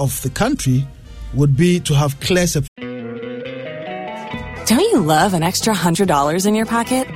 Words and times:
Of 0.00 0.22
the 0.22 0.30
country 0.30 0.88
would 1.34 1.58
be 1.58 1.78
to 1.80 1.92
have 1.94 2.18
clear 2.20 2.46
Don't 4.64 4.80
you 4.80 5.00
love 5.00 5.34
an 5.34 5.42
extra 5.42 5.74
$100 5.74 6.46
in 6.46 6.54
your 6.54 6.64
pocket? 6.64 7.06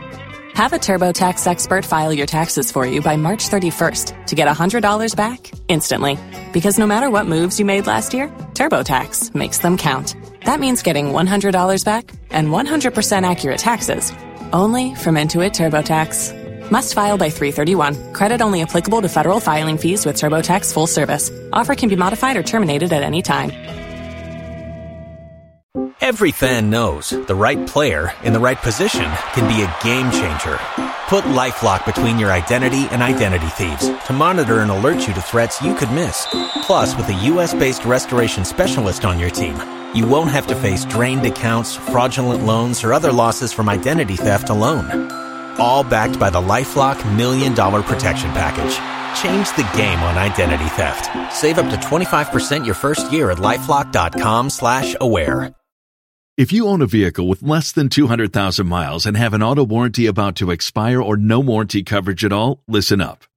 Have 0.52 0.74
a 0.74 0.78
TurboTax 0.78 1.46
expert 1.46 1.86
file 1.86 2.12
your 2.12 2.26
taxes 2.26 2.70
for 2.70 2.86
you 2.86 3.00
by 3.00 3.16
March 3.16 3.48
31st 3.48 4.26
to 4.26 4.34
get 4.34 4.48
$100 4.48 5.16
back 5.16 5.50
instantly. 5.68 6.18
Because 6.52 6.78
no 6.78 6.86
matter 6.86 7.08
what 7.08 7.26
moves 7.26 7.58
you 7.58 7.64
made 7.64 7.86
last 7.86 8.12
year, 8.12 8.28
TurboTax 8.52 9.34
makes 9.34 9.56
them 9.60 9.78
count. 9.78 10.14
That 10.44 10.60
means 10.60 10.82
getting 10.82 11.06
$100 11.06 11.84
back 11.86 12.12
and 12.28 12.48
100% 12.48 13.30
accurate 13.30 13.60
taxes 13.60 14.12
only 14.52 14.94
from 14.96 15.14
Intuit 15.14 15.54
TurboTax. 15.54 16.43
Must 16.70 16.94
file 16.94 17.18
by 17.18 17.30
331. 17.30 18.12
Credit 18.14 18.40
only 18.40 18.62
applicable 18.62 19.02
to 19.02 19.08
federal 19.08 19.38
filing 19.40 19.78
fees 19.78 20.06
with 20.06 20.16
TurboTax 20.16 20.72
full 20.72 20.86
service. 20.86 21.30
Offer 21.52 21.74
can 21.74 21.88
be 21.88 21.96
modified 21.96 22.36
or 22.36 22.42
terminated 22.42 22.92
at 22.92 23.02
any 23.02 23.22
time. 23.22 23.50
Every 26.00 26.32
fan 26.32 26.68
knows 26.68 27.10
the 27.10 27.34
right 27.34 27.66
player 27.66 28.12
in 28.24 28.34
the 28.34 28.38
right 28.38 28.58
position 28.58 29.10
can 29.32 29.48
be 29.48 29.62
a 29.62 29.76
game 29.82 30.10
changer. 30.10 30.58
Put 31.08 31.24
LifeLock 31.24 31.86
between 31.86 32.18
your 32.18 32.30
identity 32.30 32.86
and 32.90 33.02
identity 33.02 33.46
thieves 33.46 33.88
to 34.06 34.12
monitor 34.12 34.60
and 34.60 34.70
alert 34.70 35.06
you 35.08 35.14
to 35.14 35.22
threats 35.22 35.62
you 35.62 35.74
could 35.74 35.90
miss. 35.92 36.26
Plus, 36.62 36.94
with 36.96 37.08
a 37.08 37.14
US-based 37.32 37.86
restoration 37.86 38.44
specialist 38.44 39.06
on 39.06 39.18
your 39.18 39.30
team, 39.30 39.56
you 39.94 40.06
won't 40.06 40.30
have 40.30 40.46
to 40.48 40.54
face 40.54 40.84
drained 40.84 41.24
accounts, 41.24 41.74
fraudulent 41.74 42.44
loans, 42.44 42.84
or 42.84 42.92
other 42.92 43.12
losses 43.12 43.52
from 43.52 43.70
identity 43.70 44.16
theft 44.16 44.50
alone. 44.50 45.23
All 45.58 45.84
backed 45.84 46.18
by 46.18 46.30
the 46.30 46.40
LifeLock 46.40 47.16
Million 47.16 47.54
Dollar 47.54 47.82
Protection 47.82 48.30
Package. 48.32 48.74
Change 49.20 49.48
the 49.56 49.68
game 49.76 49.98
on 50.00 50.18
identity 50.18 50.68
theft. 50.70 51.08
Save 51.32 51.58
up 51.58 51.70
to 51.70 51.76
25% 51.76 52.66
your 52.66 52.74
first 52.74 53.12
year 53.12 53.30
at 53.30 53.38
lifelock.com 53.38 54.50
slash 54.50 54.96
aware. 55.00 55.54
If 56.36 56.52
you 56.52 56.66
own 56.66 56.82
a 56.82 56.86
vehicle 56.86 57.28
with 57.28 57.44
less 57.44 57.70
than 57.70 57.88
200,000 57.88 58.66
miles 58.66 59.06
and 59.06 59.16
have 59.16 59.34
an 59.34 59.42
auto 59.42 59.64
warranty 59.64 60.06
about 60.06 60.34
to 60.36 60.50
expire 60.50 61.00
or 61.00 61.16
no 61.16 61.38
warranty 61.38 61.84
coverage 61.84 62.24
at 62.24 62.32
all, 62.32 62.60
listen 62.66 63.00
up. 63.00 63.22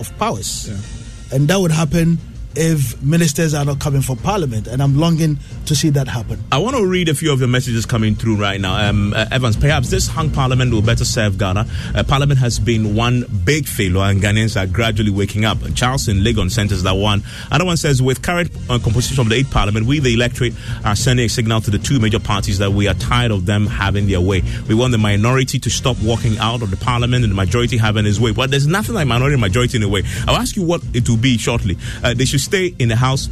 Of 0.00 0.16
powers. 0.18 0.68
Yeah. 0.68 1.36
And 1.36 1.48
that 1.48 1.58
would 1.60 1.70
happen 1.70 2.18
if 2.58 3.00
ministers 3.00 3.54
are 3.54 3.64
not 3.64 3.78
coming 3.78 4.02
for 4.02 4.16
parliament. 4.16 4.66
And 4.66 4.82
I'm 4.82 4.98
longing 4.98 5.38
to 5.66 5.76
see 5.76 5.90
that 5.90 6.08
happen. 6.08 6.42
I 6.50 6.58
want 6.58 6.76
to 6.76 6.84
read 6.84 7.08
a 7.08 7.14
few 7.14 7.32
of 7.32 7.38
your 7.38 7.48
messages 7.48 7.86
coming 7.86 8.16
through 8.16 8.36
right 8.36 8.60
now. 8.60 8.88
Um, 8.88 9.12
uh, 9.14 9.26
Evans, 9.30 9.56
perhaps 9.56 9.90
this 9.90 10.08
hung 10.08 10.30
parliament 10.30 10.72
will 10.72 10.82
better 10.82 11.04
serve 11.04 11.38
Ghana. 11.38 11.66
Uh, 11.94 12.02
parliament 12.02 12.40
has 12.40 12.58
been 12.58 12.96
one 12.96 13.24
big 13.44 13.66
failure, 13.66 14.00
and 14.00 14.20
Ghanaians 14.20 14.60
are 14.60 14.66
gradually 14.66 15.10
waking 15.10 15.44
up. 15.44 15.58
Charles 15.74 16.08
in 16.08 16.18
Legon 16.18 16.50
centers 16.50 16.82
that 16.82 16.94
one. 16.96 17.22
Another 17.46 17.64
one 17.64 17.76
says, 17.76 18.02
with 18.02 18.22
current 18.22 18.50
uh, 18.68 18.78
composition 18.80 19.20
of 19.20 19.28
the 19.28 19.36
eighth 19.36 19.52
parliament, 19.52 19.86
we, 19.86 20.00
the 20.00 20.14
electorate, 20.14 20.54
are 20.84 20.96
sending 20.96 21.26
a 21.26 21.28
signal 21.28 21.60
to 21.60 21.70
the 21.70 21.78
two 21.78 22.00
major 22.00 22.18
parties 22.18 22.58
that 22.58 22.72
we 22.72 22.88
are 22.88 22.94
tired 22.94 23.30
of 23.30 23.46
them 23.46 23.66
having 23.66 24.08
their 24.08 24.20
way. 24.20 24.42
We 24.68 24.74
want 24.74 24.90
the 24.90 24.98
minority 24.98 25.60
to 25.60 25.70
stop 25.70 25.96
walking 26.02 26.38
out 26.38 26.62
of 26.62 26.70
the 26.70 26.76
parliament 26.76 27.22
and 27.22 27.30
the 27.30 27.36
majority 27.36 27.76
having 27.76 28.04
his 28.04 28.20
way. 28.20 28.32
But 28.32 28.50
there's 28.50 28.66
nothing 28.66 28.96
like 28.96 29.06
minority 29.06 29.34
and 29.34 29.40
majority 29.40 29.76
in 29.76 29.84
a 29.84 29.88
way. 29.88 30.02
I'll 30.26 30.36
ask 30.36 30.56
you 30.56 30.64
what 30.64 30.82
it 30.92 31.08
will 31.08 31.16
be 31.16 31.38
shortly. 31.38 31.76
Uh, 32.02 32.14
they 32.14 32.24
should 32.24 32.40
stay 32.48 32.74
in 32.78 32.88
the 32.88 32.96
House 32.96 33.28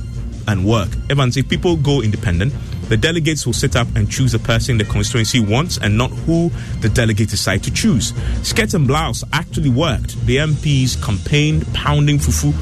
and 0.46 0.64
work. 0.64 0.90
Evans, 1.08 1.38
if 1.38 1.48
people 1.48 1.76
go 1.76 2.02
independent, 2.02 2.52
the 2.90 2.96
delegates 2.96 3.46
will 3.46 3.54
sit 3.54 3.74
up 3.74 3.88
and 3.96 4.08
choose 4.08 4.32
the 4.32 4.38
person 4.38 4.76
the 4.76 4.84
constituency 4.84 5.40
wants 5.40 5.78
and 5.78 5.96
not 5.96 6.10
who 6.10 6.50
the 6.82 6.88
delegates 6.88 7.32
decide 7.32 7.62
to 7.64 7.72
choose. 7.72 8.12
Skirt 8.42 8.74
and 8.74 8.86
blouse 8.86 9.24
actually 9.32 9.70
worked. 9.70 10.20
The 10.26 10.36
MPs 10.36 11.02
campaigned, 11.02 11.66
pounding 11.74 12.18
fufu, 12.18 12.52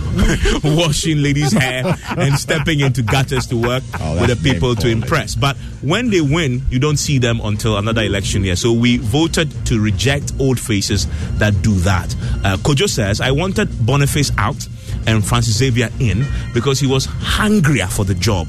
washing 0.79 1.23
ladies' 1.23 1.53
hair, 1.53 1.95
and 2.17 2.39
stepping 2.39 2.81
into 2.81 3.03
gutters 3.03 3.47
to 3.49 3.57
work 3.57 3.83
oh, 4.01 4.21
with 4.21 4.31
the 4.31 4.51
people 4.51 4.77
to 4.77 4.89
impress. 4.89 5.35
But 5.35 5.57
when 5.83 6.09
they 6.09 6.23
win, 6.23 6.63
you 6.71 6.79
don't 6.79 6.99
see 6.99 7.19
them 7.19 7.41
until 7.43 7.77
another 7.77 8.03
election 8.03 8.45
year. 8.45 8.57
So 8.57 8.73
we 8.73 8.97
voted 8.99 9.51
to 9.67 9.79
reject 9.79 10.33
old 10.39 10.59
faces 10.59 11.07
that 11.39 11.61
do 11.63 11.75
that. 11.81 12.15
Uh, 12.45 12.57
Kojo 12.59 12.89
says, 12.89 13.21
I 13.21 13.33
wanted 13.33 13.85
Boniface 13.85 14.31
out 14.39 14.67
and 15.07 15.25
Francis 15.25 15.57
Xavier 15.57 15.91
in 16.01 16.25
because 16.53 16.81
he 16.81 16.87
was 16.87 17.07
hungrier 17.07 17.87
for 17.87 18.05
the 18.05 18.15
job. 18.15 18.49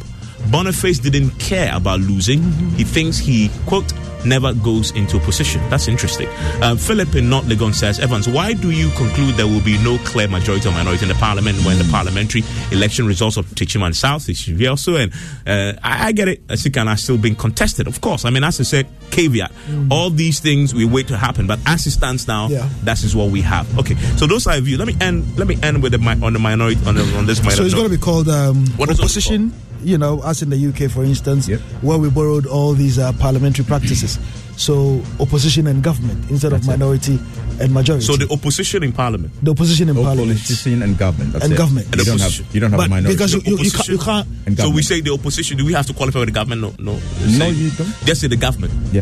Boniface 0.52 1.00
didn't 1.00 1.32
care 1.40 1.76
about 1.76 2.00
losing. 2.00 2.42
He 2.78 2.84
thinks 2.84 3.18
he, 3.18 3.50
quote, 3.66 3.92
never 4.26 4.54
goes 4.54 4.92
into 4.92 5.18
opposition. 5.18 5.62
That's 5.70 5.88
interesting. 5.88 6.28
Um, 6.62 6.78
Philip 6.78 7.16
in 7.16 7.30
North 7.30 7.46
Legon 7.46 7.74
says, 7.74 8.00
Evans, 8.00 8.28
why 8.28 8.54
do 8.54 8.72
you 8.72 8.90
conclude 8.92 9.36
there 9.36 9.48
will 9.48 9.62
be 9.62 9.78
no 9.84 9.98
clear 10.00 10.28
majority 10.28 10.68
or 10.68 10.72
minority 10.72 11.04
in 11.04 11.10
the 11.10 11.16
parliament 11.16 11.58
when 11.64 11.78
the 11.78 11.88
parliamentary 11.92 12.44
election 12.72 13.06
results 13.06 13.38
of 13.38 13.46
Techiman 13.48 13.96
South 13.96 14.28
is 14.28 14.68
also? 14.68 14.96
And 14.96 15.14
uh, 15.46 15.80
I, 15.84 16.08
I, 16.08 16.12
get 16.12 16.28
it. 16.28 16.48
Sikan 16.48 16.88
are 16.88 16.98
still 16.98 17.18
being 17.18 17.36
contested, 17.36 17.88
of 17.88 18.02
course. 18.02 18.26
I 18.26 18.30
mean, 18.30 18.44
as 18.44 18.60
I 18.60 18.64
said, 18.64 18.88
caveat. 19.12 19.52
Mm. 19.68 19.92
All 19.92 20.10
these 20.10 20.40
things 20.40 20.74
we 20.74 20.86
wait 20.86 21.08
to 21.08 21.18
happen, 21.18 21.48
but 21.48 21.60
as 21.66 21.86
it 21.86 21.92
stands 21.92 22.28
now, 22.28 22.48
yeah. 22.48 22.68
that 22.84 23.04
is 23.04 23.16
what 23.16 23.30
we 23.30 23.42
have. 23.42 23.80
Okay, 23.80 23.96
so 24.18 24.26
those 24.26 24.48
are 24.48 24.60
views. 24.60 24.80
Let 24.80 24.88
me 24.88 24.96
end. 25.00 25.38
Let 25.38 25.48
me 25.48 25.58
end 25.62 25.84
with 25.84 25.92
the 25.92 26.20
on 26.26 26.34
the 26.34 26.40
minority 26.40 26.80
on, 26.86 26.96
the, 26.96 27.04
on 27.18 27.26
this 27.26 27.40
minority. 27.40 27.58
So 27.58 27.66
it's 27.66 27.74
going 27.74 27.90
to 27.90 27.96
be 27.96 28.02
called 28.02 28.30
um, 28.30 28.66
what 28.78 28.90
opposition 28.90 29.54
you 29.86 29.98
know, 29.98 30.20
us 30.22 30.42
in 30.42 30.50
the 30.50 30.58
UK, 30.58 30.92
for 30.92 31.04
instance, 31.04 31.48
yep. 31.48 31.60
where 31.82 31.98
we 31.98 32.10
borrowed 32.10 32.46
all 32.46 32.74
these 32.74 33.00
uh, 33.00 33.14
parliamentary 33.14 33.66
practices. 33.66 34.20
So 34.58 35.02
opposition 35.20 35.68
and 35.68 35.84
government 35.84 36.30
instead 36.32 36.54
That's 36.54 36.64
of 36.64 36.80
minority 36.80 37.16
it. 37.16 37.62
and 37.62 37.74
majority. 37.74 38.06
So 38.06 38.16
the 38.16 38.32
opposition 38.32 38.84
in 38.84 38.94
parliament. 38.94 39.34
The 39.44 39.52
opposition 39.52 39.90
in 39.90 39.96
parliament. 39.96 40.40
Opposition 40.40 40.82
and 40.82 40.98
government. 40.98 41.34
That's 41.34 41.44
and 41.44 41.54
it. 41.54 41.58
government. 41.58 41.88
You 41.94 42.06
don't 42.06 42.22
have 42.22 42.56
you 42.56 42.60
don't 42.62 42.72
have 42.72 42.78
but 42.80 42.88
a 42.88 42.90
minority. 42.90 43.16
Because 43.16 43.34
you, 43.34 43.42
you, 43.44 43.58
you, 43.58 43.72
can't, 43.72 43.88
you 43.90 43.98
can't. 43.98 44.58
So 44.58 44.70
we 44.70 44.82
say 44.82 45.02
the 45.02 45.12
opposition. 45.12 45.58
Do 45.58 45.66
we 45.66 45.74
have 45.74 45.88
to 45.88 45.94
qualify 45.94 46.20
with 46.20 46.30
the 46.30 46.34
government? 46.34 46.62
No, 46.62 46.94
no. 46.94 47.00
No, 47.38 47.48
you 47.48 47.70
don't. 47.72 47.90
Just 48.06 48.22
say 48.22 48.28
the 48.28 48.38
government. 48.38 48.72
Yeah. 48.94 49.02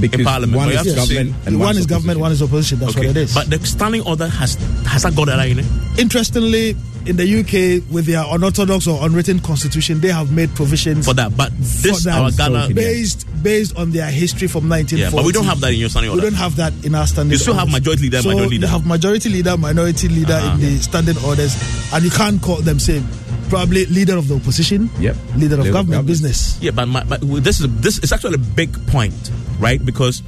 Because 0.00 0.18
in 0.18 0.26
parliament. 0.26 0.56
one 0.56 0.70
is 0.70 0.94
government 0.94 1.34
and 1.46 1.60
one 1.60 1.76
is 1.76 1.86
government, 1.86 2.18
one 2.18 2.32
is 2.32 2.42
opposition. 2.42 2.80
That's 2.80 2.96
okay. 2.96 3.06
what 3.06 3.16
it 3.16 3.20
is. 3.22 3.34
But 3.34 3.50
the 3.50 3.64
standing 3.64 4.02
order 4.02 4.26
has 4.26 4.54
has 4.84 5.04
that 5.04 5.14
got 5.14 5.26
that 5.26 5.46
in 5.46 5.60
it? 5.60 5.66
Interestingly, 5.98 6.74
in 7.06 7.16
the 7.16 7.26
UK 7.26 7.82
with 7.92 8.06
their 8.06 8.24
unorthodox 8.26 8.86
or 8.86 9.04
unwritten 9.04 9.40
constitution, 9.40 10.00
they 10.00 10.08
have 10.08 10.32
made 10.32 10.54
provisions 10.54 11.06
for 11.06 11.14
that. 11.14 11.36
But 11.36 11.52
this 11.58 12.06
our 12.06 12.30
Ghana 12.30 12.74
based 12.74 13.26
based 13.42 13.76
on 13.76 13.90
their 13.90 14.10
history 14.10 14.48
from 14.48 14.68
1940. 14.68 15.02
Yeah, 15.02 15.10
but 15.10 15.26
we 15.26 15.32
don't 15.32 15.44
have 15.46 15.60
that 15.60 15.72
in 15.72 15.78
your 15.80 15.88
standing 15.88 16.10
order. 16.10 16.22
We 16.22 16.30
don't 16.30 16.38
have 16.38 16.56
that 16.56 16.72
in 16.84 16.94
our 16.94 17.06
standing. 17.06 17.32
You 17.32 17.38
still 17.38 17.54
orders. 17.54 17.72
have 17.72 17.72
majority 17.72 18.02
leader, 18.04 18.22
so 18.22 18.28
minority 18.28 18.50
leader. 18.54 18.66
You 18.66 18.72
have 18.72 18.86
majority 18.86 19.28
leader, 19.28 19.56
minority 19.56 20.08
leader 20.08 20.32
uh-huh. 20.34 20.54
in 20.54 20.60
the 20.60 20.76
standing 20.78 21.16
orders, 21.24 21.56
and 21.92 22.04
you 22.04 22.10
can't 22.10 22.40
call 22.40 22.56
them 22.56 22.78
same. 22.78 23.06
Probably 23.52 23.84
leader 23.92 24.16
of 24.16 24.28
the 24.28 24.36
opposition, 24.40 24.88
Yep. 24.98 25.16
leader 25.36 25.60
of 25.60 25.68
Leader 25.68 25.76
government, 25.76 26.00
government. 26.00 26.06
business. 26.08 26.56
Yeah, 26.64 26.72
but, 26.72 26.88
my, 26.88 27.04
but 27.04 27.20
this 27.44 27.60
is 27.60 27.68
this 27.84 27.98
is 28.00 28.10
actually 28.12 28.34
a 28.40 28.44
big 28.56 28.72
point, 28.88 29.12
right? 29.60 29.76
Because 29.84 30.22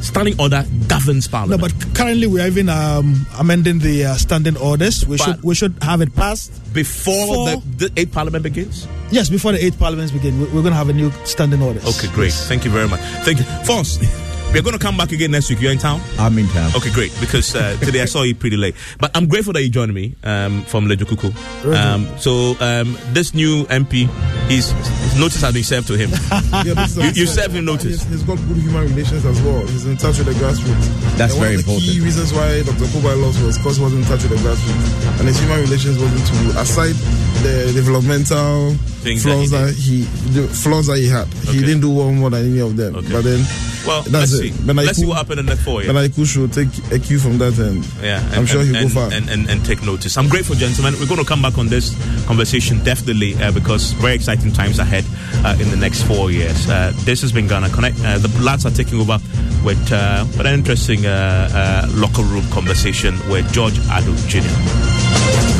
standing 0.00 0.34
order 0.40 0.64
governs 0.88 1.28
parliament. 1.28 1.60
No, 1.60 1.68
but 1.68 1.72
currently 1.94 2.26
we 2.26 2.40
are 2.40 2.46
even 2.48 2.68
um, 2.72 3.26
amending 3.38 3.78
the 3.78 4.06
uh, 4.06 4.14
standing 4.16 4.56
orders. 4.56 5.04
We 5.06 5.16
But- 5.18 5.24
should 5.24 5.40
we 5.44 5.54
should 5.54 5.74
have 5.82 6.00
it 6.00 6.16
passed. 6.16 6.50
before 6.72 7.26
For- 7.28 7.44
the, 7.76 7.88
the 7.88 8.00
eighth 8.00 8.12
parliament 8.16 8.42
begins. 8.42 8.88
Yes, 9.12 9.28
before 9.28 9.52
the 9.52 9.60
eighth 9.62 9.78
parliament 9.78 10.10
begins, 10.10 10.38
we- 10.40 10.46
we're 10.56 10.64
going 10.64 10.72
to 10.72 10.80
have 10.80 10.88
a 10.88 10.96
new 10.96 11.12
standing 11.28 11.60
orders. 11.60 11.84
Okay, 11.84 12.08
great. 12.16 12.32
Thank 12.48 12.64
you 12.64 12.70
very 12.72 12.88
much. 12.88 13.00
Thank 13.28 13.38
you, 13.38 13.44
Force. 13.68 14.00
We're 14.52 14.60
going 14.60 14.74
to 14.78 14.78
come 14.78 14.98
back 14.98 15.12
again 15.12 15.30
next 15.30 15.48
week. 15.48 15.62
You're 15.62 15.72
in 15.72 15.78
town. 15.78 16.02
I'm 16.18 16.36
in 16.36 16.46
town. 16.48 16.72
Okay, 16.76 16.92
great. 16.92 17.10
Because 17.20 17.54
uh, 17.54 17.74
today 17.80 18.02
I 18.02 18.04
saw 18.04 18.20
you 18.22 18.34
pretty 18.34 18.58
late, 18.58 18.74
but 19.00 19.10
I'm 19.16 19.26
grateful 19.26 19.54
that 19.54 19.62
you 19.62 19.70
joined 19.70 19.94
me 19.94 20.14
um, 20.24 20.62
from 20.64 20.86
Ledzokuku. 20.88 21.32
Um, 21.74 22.06
so 22.18 22.54
um, 22.60 22.98
this 23.14 23.32
new 23.32 23.64
MP, 23.72 24.06
his, 24.50 24.70
his 24.72 25.18
notice 25.18 25.40
has 25.40 25.54
been 25.54 25.64
served 25.64 25.86
to 25.88 25.94
him. 25.96 26.10
Yeah, 26.64 26.86
You- 26.86 27.22
you 27.22 27.26
serve 27.26 27.52
him 27.56 27.64
notice. 27.64 28.04
He's, 28.04 28.22
got 28.24 28.36
good 28.46 28.58
human 28.58 28.84
relations 28.88 29.24
as 29.24 29.40
well. 29.40 29.66
He's 29.66 29.86
in 29.86 29.96
touch 29.96 30.18
with 30.18 30.26
the 30.26 30.32
grassroots. 30.34 31.16
That's 31.16 31.32
and 31.32 31.42
very 31.42 31.56
one 31.56 31.60
of 31.60 31.64
the 31.66 31.72
important. 31.72 31.82
key 31.92 32.00
reasons 32.00 32.32
why 32.34 32.62
Dr. 32.62 32.84
Kubai 32.92 33.20
lost 33.22 33.42
was 33.42 33.56
because 33.56 33.78
he 33.78 33.82
was 33.84 33.94
in 33.94 34.02
touch 34.04 34.22
with 34.22 34.30
the 34.36 34.40
grassroots, 34.44 35.18
and 35.18 35.28
his 35.28 35.40
human 35.40 35.60
relations 35.62 35.98
wasn't 35.98 36.26
too 36.28 36.36
good. 36.46 36.56
Aside 36.60 36.94
the 37.42 37.72
developmental 37.74 38.74
Things 39.02 39.24
that 39.24 39.32
flaws 39.32 39.50
he 39.50 39.56
that 39.56 39.74
he, 39.74 40.02
the 40.36 40.46
flaws 40.48 40.86
that 40.88 40.98
he 40.98 41.08
had, 41.08 41.26
Okay. 41.48 41.52
he 41.56 41.60
didn't 41.60 41.80
do 41.80 41.90
one 41.90 42.18
more 42.20 42.30
than 42.30 42.44
any 42.46 42.60
of 42.60 42.76
them. 42.76 42.94
Okay. 42.96 43.10
But 43.10 43.22
then, 43.24 43.40
Well, 43.86 44.02
that's 44.02 44.32
it. 44.34 44.41
See. 44.50 44.66
But 44.66 44.76
let's 44.76 44.98
see 44.98 45.06
what 45.06 45.16
happened 45.18 45.40
in 45.40 45.46
the 45.46 45.52
next 45.52 45.64
four 45.64 45.82
years. 45.82 45.94
Naiku 45.94 46.26
should 46.26 46.52
take 46.52 46.68
a 46.92 46.98
cue 46.98 47.18
from 47.18 47.38
that, 47.38 47.58
and 47.58 47.84
Yeah, 48.02 48.22
I'm 48.32 48.46
sure 48.46 48.62
he'll 48.62 48.76
and, 48.76 48.88
go 48.88 48.94
far. 48.94 49.12
And, 49.12 49.28
and, 49.28 49.48
and 49.48 49.64
take 49.64 49.82
notice. 49.82 50.16
I'm 50.16 50.28
grateful, 50.28 50.56
gentlemen. 50.56 50.94
We're 50.98 51.06
going 51.06 51.20
to 51.20 51.26
come 51.26 51.42
back 51.42 51.58
on 51.58 51.68
this 51.68 51.94
conversation 52.26 52.82
definitely 52.84 53.34
uh, 53.42 53.52
because 53.52 53.92
very 53.92 54.14
exciting 54.14 54.52
times 54.52 54.78
ahead 54.78 55.04
uh, 55.44 55.56
in 55.60 55.70
the 55.70 55.76
next 55.76 56.02
four 56.04 56.30
years. 56.30 56.68
Uh, 56.68 56.92
this 57.04 57.20
has 57.22 57.32
been 57.32 57.46
Ghana 57.46 57.70
Connect. 57.70 57.98
Uh, 58.00 58.18
the 58.18 58.28
lads 58.42 58.66
are 58.66 58.70
taking 58.70 58.98
over 59.00 59.18
with, 59.64 59.92
uh, 59.92 60.24
with 60.36 60.46
an 60.46 60.54
interesting 60.54 61.06
uh, 61.06 61.48
uh, 61.52 61.88
local 61.92 62.24
room 62.24 62.48
conversation 62.50 63.14
with 63.28 63.50
George 63.52 63.74
Addo 63.90 64.16
Jr. 64.28 65.51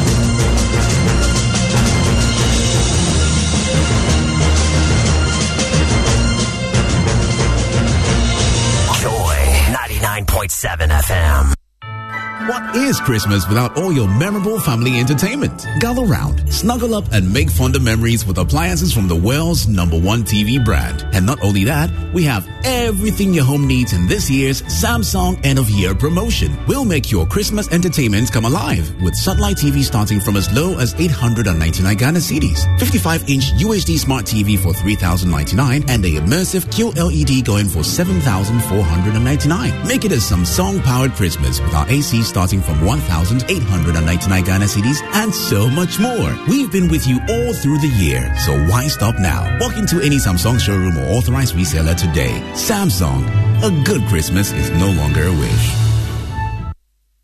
is 12.75 13.01
Christmas 13.01 13.49
without 13.49 13.77
all 13.77 13.93
your 13.93 14.09
memorable 14.09 14.59
family 14.59 14.99
entertainment? 14.99 15.67
Gather 15.79 16.05
round, 16.05 16.53
snuggle 16.53 16.95
up, 16.95 17.05
and 17.13 17.33
make 17.33 17.51
fonder 17.51 17.81
memories 17.81 18.27
with 18.27 18.39
appliances 18.39 18.93
from 18.93 19.09
the 19.09 19.17
world's 19.17 19.69
number 19.69 19.99
one 19.99 20.23
TV 20.23 20.63
brand. 20.65 21.07
And 21.13 21.27
not 21.27 21.43
only 21.43 21.65
that, 21.65 21.91
we 22.15 22.25
have 22.25 22.49
everything 22.65 23.35
your 23.35 23.45
home 23.45 23.67
needs 23.67 23.93
in 23.93 24.07
this 24.07 24.31
year's 24.31 24.63
Samsung 24.63 25.39
end 25.45 25.59
of 25.59 25.69
year 25.71 25.95
promotion. 25.95 26.57
We'll 26.67 26.85
make 26.85 27.11
your 27.11 27.27
Christmas 27.27 27.71
entertainment 27.73 28.33
come 28.33 28.45
alive 28.45 28.91
with 29.03 29.15
satellite 29.15 29.57
TV 29.57 29.83
starting 29.83 30.21
from 30.21 30.37
as 30.37 30.53
low 30.55 30.79
as 30.79 30.95
899 30.95 31.97
Ghana 31.97 32.19
cedis, 32.21 32.79
55 32.79 33.29
inch 33.29 33.53
UHD 33.53 33.99
smart 33.99 34.25
TV 34.25 34.59
for 34.59 34.73
3099 34.73 35.85
and 35.89 36.05
a 36.05 36.21
immersive 36.21 36.65
QLED 36.67 37.45
going 37.45 37.69
for 37.69 37.83
7499 37.83 39.43
Make 39.87 40.05
it 40.05 40.13
a 40.13 40.17
Samsung 40.17 40.83
powered 40.83 41.13
Christmas 41.13 41.61
with 41.61 41.75
our 41.75 41.89
AC 41.89 42.23
starting 42.23 42.62
from 42.63 42.85
1899 42.85 44.45
Ghana 44.45 44.65
cedis 44.65 45.03
and 45.15 45.35
so 45.35 45.69
much 45.69 45.99
more. 45.99 46.35
We've 46.49 46.71
been 46.71 46.89
with 46.89 47.07
you 47.07 47.21
all 47.29 47.53
through 47.53 47.79
the 47.79 47.93
year, 47.97 48.35
so 48.39 48.53
why 48.67 48.89
stop 48.89 49.19
now? 49.19 49.59
Walk 49.61 49.77
into 49.77 50.01
any 50.01 50.17
Samsung 50.17 50.59
showroom 50.59 50.97
or 50.97 51.17
authorized 51.17 51.55
reseller 51.55 51.97
today. 51.97 52.41
Samsung, 52.55 53.27
a 53.63 53.85
good 53.85 54.03
Christmas 54.09 54.53
is 54.53 54.71
no 54.71 54.91
longer 54.91 55.27
a 55.27 55.33
wish. 55.33 55.92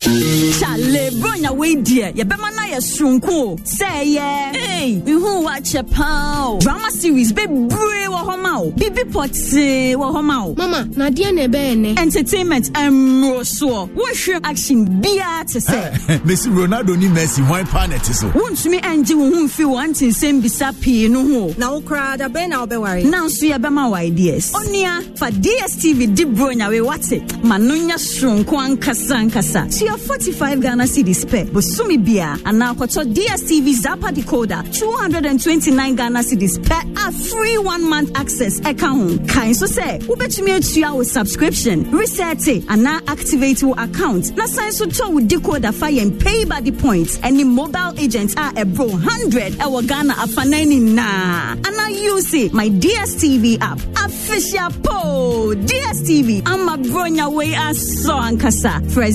Chale, 0.01 1.11
bronya 1.19 1.51
wei 1.51 1.75
deɛ 1.75 2.13
yɛbɛma 2.15 2.55
no 2.55 2.61
ayɛ 2.63 2.79
soronko 2.79 3.31
o 3.31 3.55
sɛ 3.57 3.85
ɛyɛ 4.01 4.55
ei 4.55 5.01
mehu 5.05 5.43
wakyɛ 5.43 5.91
paa 5.91 6.47
o 6.51 6.59
drama 6.59 6.89
series 6.91 7.33
bebree 7.33 8.07
wɔ 8.07 8.21
hɔ 8.23 8.41
ma 8.41 8.59
o 8.61 8.71
biribi 8.71 9.03
pɔtee 9.11 9.95
wɔ 9.95 10.07
hɔ 10.15 10.23
ma 10.23 10.45
o 10.45 10.53
mama 10.55 10.87
na 10.95 11.09
adeɛ 11.09 11.33
na 11.35 11.41
ɛbɛyɛ 11.47 11.75
nɛ 11.75 11.99
entertainment 11.99 12.71
mmoro 12.73 13.41
soɔ 13.41 13.89
wohwɛ 13.93 14.39
action 14.45 14.85
biara 15.01 15.43
te 15.45 15.59
sɛ 15.59 15.91
Messi 16.23 16.47
Ronaldo 16.49 16.97
ni 16.97 17.07
Messi, 17.07 17.41
why 17.49 17.63
planet 17.65 18.09
is 18.09 18.19
so? 18.21 18.29
wontumi 18.29 18.79
angye 18.81 19.15
wo 19.15 19.25
ho 19.29 19.43
mfi 19.47 19.65
wɔ 19.65 19.89
ntensɛm 19.89 20.41
bisa 20.41 20.71
pii 20.81 21.09
no 21.09 21.27
ho. 21.27 21.49
O 21.49 21.55
na 21.57 21.71
wo 21.73 21.81
koraa 21.81 22.17
da 22.17 22.29
bɛn 22.29 22.47
na 22.49 22.65
wobɛware 22.65 23.03
nanso 23.03 23.51
yɛbɛma 23.51 23.89
wo 23.89 23.95
ideas. 23.95 24.53
Ɔnua 24.53 25.17
fa 25.17 25.29
dstv 25.29 26.15
di 26.15 26.23
bronya 26.23 26.69
wei 26.69 26.79
wate. 26.79 27.43
Ma 27.43 27.57
no 27.57 27.73
nyɛ 27.75 27.97
soronko 27.99 28.55
ankasa 28.77 29.17
ankasa 29.29 29.67
tua 29.89 29.97
45 29.97 30.61
ghana 30.61 30.85
cedis 30.85 31.25
pɛ 31.25 31.45
bosome 31.51 31.97
bia. 32.03 32.37
Anaa 32.45 32.73
kɔtɔ 32.75 33.13
dstv 33.13 33.67
zapa 33.83 34.11
decoder. 34.13 34.63
229 34.73 35.95
ghana 35.95 36.19
cedis 36.19 36.57
pɛ 36.59 37.07
a 37.07 37.11
free 37.11 37.57
one 37.57 37.89
month 37.89 38.11
access 38.15 38.59
ɛka 38.61 38.87
ho 38.89 39.17
kae 39.25 39.49
nso 39.51 39.67
sɛ 39.67 40.01
wobɛtumi 40.05 40.51
atua 40.57 40.95
wo 40.95 41.03
subscription. 41.03 41.85
Resɛte 41.85 42.61
anaa 42.65 43.01
activate 43.07 43.63
wo 43.63 43.73
account. 43.73 44.35
Na 44.37 44.45
san 44.45 44.71
so 44.71 44.85
tɔ 44.85 45.11
wo 45.13 45.19
decoder 45.19 45.73
fa 45.73 45.85
yɛn 45.87 46.19
pay 46.19 46.45
by 46.45 46.61
the 46.61 46.71
points 46.71 47.17
ɛne 47.19 47.45
mobile 47.45 47.93
agent 47.97 48.37
are 48.37 48.51
a 48.51 48.65
ɛboro 48.65 48.91
100 48.91 49.53
ɛwɔ 49.53 49.87
ghana 49.87 50.13
afanan 50.13 50.67
nyinaa 50.67 51.61
anaa 51.61 51.89
use 51.89 52.33
it. 52.33 52.53
my 52.53 52.69
dstv 52.69 53.57
app. 53.61 53.79
Official 54.05 54.69
po. 54.83 55.53
Dstv 55.55 56.41
ama 56.45 56.77
bronya 56.77 57.31
wei 57.31 57.51
asɔ 57.53 58.15
ankasa. 58.29 58.81
Frɛ 58.93 59.11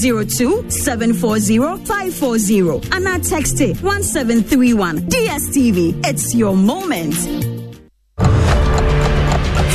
0302 0.00 0.70
740 0.70 1.58
540 1.84 2.80
anaa 2.96 3.18
text 3.18 3.60
it 3.60 3.76
1731 3.82 5.00
dstv 5.12 5.78
it's 6.10 6.34
your 6.34 6.54
moment 6.56 7.14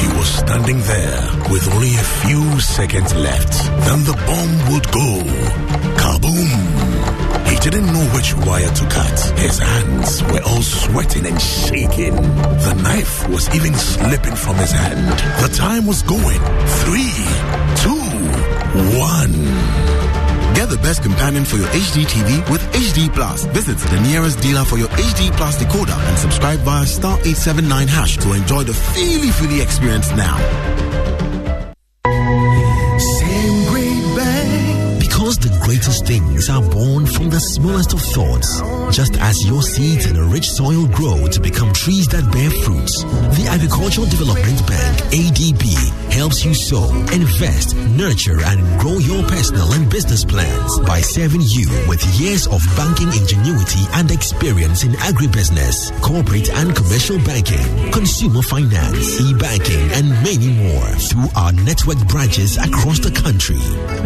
He 0.02 0.08
was 0.18 0.30
standing 0.44 0.80
there 0.94 1.22
with 1.52 1.64
only 1.74 1.94
a 1.96 2.08
few 2.24 2.44
seconds 2.60 3.14
left. 3.28 3.54
Then 3.88 4.00
the 4.10 4.16
bomb 4.28 4.54
would 4.72 4.88
go. 5.00 5.10
Kaboom! 6.02 6.62
He 7.50 7.56
didn't 7.66 7.88
know 7.94 8.06
which 8.16 8.30
wire 8.48 8.74
to 8.80 8.86
cut. 8.98 9.18
His 9.46 9.58
hands 9.60 10.24
were 10.32 10.44
all 10.50 10.62
sweating 10.62 11.26
and 11.32 11.40
shaking. 11.42 12.16
The 12.68 12.74
knife 12.86 13.16
was 13.30 13.46
even 13.58 13.74
slipping 13.76 14.36
from 14.36 14.56
his 14.64 14.72
hand. 14.72 15.08
The 15.44 15.50
time 15.66 15.86
was 15.92 16.02
going. 16.16 16.42
Three, 16.84 17.14
two, 17.84 18.04
one. 18.98 19.36
Get 20.62 20.70
the 20.70 20.78
best 20.78 21.02
companion 21.02 21.44
for 21.44 21.56
your 21.58 21.66
HD 21.70 22.06
TV 22.06 22.38
with 22.52 22.62
HD 22.72 23.12
Plus. 23.12 23.46
Visit 23.46 23.80
the 23.80 24.00
nearest 24.02 24.40
dealer 24.42 24.64
for 24.64 24.78
your 24.78 24.90
HD 24.90 25.36
Plus 25.36 25.58
decoder 25.58 25.98
and 26.08 26.20
subscribe 26.20 26.60
via 26.60 26.86
star 26.86 27.18
879 27.26 27.88
hash 27.88 28.18
to 28.18 28.34
enjoy 28.34 28.62
the 28.62 28.74
feely 28.76 29.32
feely 29.32 29.60
experience 29.60 30.12
now. 30.12 30.38
Greatest 35.82 36.06
things 36.06 36.48
are 36.48 36.62
born 36.62 37.08
from 37.08 37.28
the 37.32 37.40
smallest 37.40 37.92
of 37.94 38.00
thoughts. 38.14 38.62
Just 38.96 39.18
as 39.18 39.44
your 39.48 39.64
seeds 39.64 40.06
in 40.06 40.16
a 40.16 40.24
rich 40.24 40.48
soil 40.48 40.86
grow 40.86 41.26
to 41.26 41.40
become 41.42 41.74
trees 41.74 42.08
that 42.10 42.22
bear 42.32 42.52
fruits, 42.62 43.02
the 43.34 43.48
Agricultural 43.50 44.06
Development 44.06 44.62
Bank, 44.68 44.98
ADB, 45.10 45.66
helps 46.14 46.46
you 46.46 46.54
sow, 46.54 46.86
invest, 47.10 47.76
nurture, 47.98 48.38
and 48.46 48.62
grow 48.80 49.00
your 49.00 49.24
personal 49.26 49.74
and 49.74 49.90
business 49.90 50.24
plans 50.24 50.78
by 50.86 51.02
serving 51.02 51.42
you 51.42 51.66
with 51.90 52.04
years 52.20 52.46
of 52.46 52.62
banking 52.78 53.10
ingenuity 53.18 53.82
and 53.98 54.12
experience 54.12 54.84
in 54.84 54.92
agribusiness, 55.02 55.90
corporate 56.04 56.52
and 56.62 56.76
commercial 56.76 57.18
banking, 57.26 57.66
consumer 57.90 58.44
finance, 58.44 59.18
e-banking, 59.18 59.90
and 59.98 60.14
many 60.22 60.54
more 60.62 60.94
through 61.10 61.32
our 61.34 61.52
network 61.66 61.98
branches 62.06 62.58
across 62.62 63.00
the 63.00 63.10
country. 63.10 63.58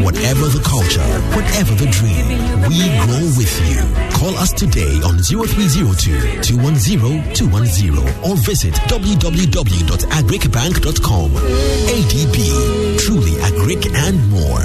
Whatever 0.05 0.47
the 0.47 0.63
culture, 0.63 1.03
whatever 1.35 1.64
the 1.73 1.87
dream, 1.87 2.27
we 2.69 2.87
grow 3.01 3.25
with 3.35 3.59
you. 3.67 3.81
Call 4.17 4.35
us 4.37 4.51
today 4.53 5.01
on 5.03 5.17
0302 5.17 6.41
210 6.43 7.33
210 7.33 7.97
or 8.23 8.35
visit 8.37 8.73
www.agricbank.com. 8.73 11.31
ADB, 11.31 12.99
truly 12.99 13.31
agric 13.41 13.87
and 13.95 14.29
more. 14.29 14.61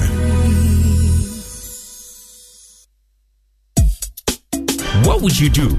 What 5.05 5.21
would 5.21 5.39
you 5.39 5.49
do 5.49 5.77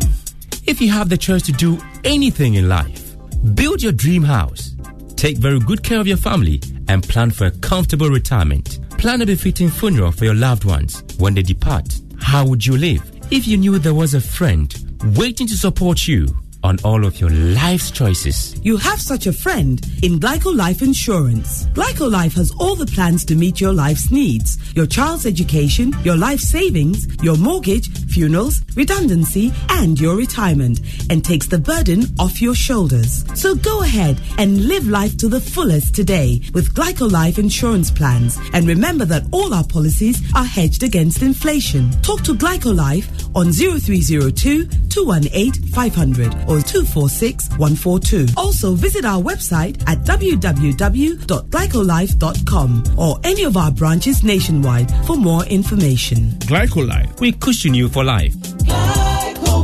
if 0.67 0.81
you 0.81 0.91
have 0.91 1.09
the 1.09 1.17
choice 1.17 1.43
to 1.43 1.53
do 1.53 1.79
anything 2.05 2.55
in 2.55 2.69
life? 2.69 3.17
Build 3.55 3.83
your 3.83 3.93
dream 3.93 4.23
house, 4.25 4.75
take 5.17 5.39
very 5.39 5.59
good 5.61 5.83
care 5.83 6.01
of 6.01 6.07
your 6.07 6.17
family, 6.17 6.61
and 6.89 7.03
plan 7.03 7.31
for 7.31 7.47
a 7.47 7.51
comfortable 7.51 8.09
retirement. 8.09 8.79
Plan 9.03 9.21
a 9.21 9.27
befitting 9.27 9.69
funeral 9.69 10.13
for 10.13 10.27
your 10.27 10.35
loved 10.37 10.65
ones 10.65 11.03
when 11.19 11.35
they 11.35 11.43
depart. 11.43 11.93
How 12.21 12.47
would 12.47 12.65
you 12.65 12.77
live 12.77 13.03
if 13.33 13.49
you 13.49 13.57
knew 13.57 13.81
there 13.81 13.95
was 13.95 14.15
a 14.15 14.21
friend 14.21 14.73
waiting 15.17 15.49
to 15.49 15.57
support 15.57 16.07
you 16.07 16.29
on 16.63 16.79
all 16.85 17.05
of 17.05 17.21
your 17.21 17.31
life's 17.31 17.91
choices. 17.91 18.59
You 18.63 18.77
have 18.77 19.01
such 19.01 19.27
a 19.27 19.33
friend 19.33 19.85
in 20.03 20.19
GLICO 20.19 20.57
Life 20.57 20.83
Insurance. 20.83 21.67
GLICO 21.75 22.11
Life 22.11 22.35
has 22.35 22.53
all 22.59 22.75
the 22.75 22.87
plans 22.87 23.25
to 23.27 23.35
meet 23.35 23.61
your 23.61 23.73
life's 23.73 24.11
needs 24.11 24.59
your 24.75 24.87
child's 24.87 25.27
education, 25.27 25.95
your 26.03 26.17
life 26.17 26.41
savings, 26.41 27.07
your 27.23 27.37
mortgage, 27.37 27.89
funerals, 28.09 28.63
redundancy, 28.77 29.53
and 29.71 30.01
your 30.01 30.17
retirement, 30.17 30.81
and 31.11 31.25
takes 31.25 31.47
the 31.47 31.59
burden 31.59 32.05
off 32.19 32.41
your 32.41 32.55
shoulders. 32.55 33.25
So 33.39 33.55
go 33.55 33.83
ahead 33.83 34.21
and 34.39 34.67
live 34.67 34.87
life 34.87 35.17
to 35.19 35.29
the 35.29 35.41
fullest 35.41 35.95
today 35.95 36.41
with 36.55 36.75
GLICO 36.75 37.11
Life 37.11 37.39
Insurance 37.39 37.91
plans. 37.91 38.39
And 38.53 38.67
remember 38.67 39.05
that 39.07 39.25
all 39.33 39.53
our 39.55 39.65
policies 39.65 40.23
are 40.35 40.45
hedged 40.45 40.83
against 40.83 41.23
inflation. 41.23 41.91
Talk 42.03 42.23
to 42.23 42.35
GLICO 42.35 42.75
Life 42.75 43.09
on 43.35 43.53
0302 43.53 44.67
218 44.89 45.53
500 45.69 46.35
or 46.49 46.52
246 46.61 47.49
142. 47.59 48.27
Also, 48.37 48.75
visit 48.75 49.05
our 49.05 49.23
website 49.23 49.81
at 49.87 49.99
www.glicolife.com 49.99 52.85
or 52.99 53.19
any 53.25 53.45
of 53.45 53.57
our 53.57 53.71
branches 53.71 54.23
nationwide 54.23 54.91
for 55.07 55.17
more 55.17 55.45
information. 55.45 56.31
GLICO 56.47 56.87
Life, 56.87 57.21
we 57.21 57.33
cushion 57.33 57.75
you 57.75 57.89
for 57.89 58.05
life. 58.05 58.35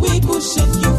we 0.00 0.20
cushion 0.20 0.68
you 0.82 0.97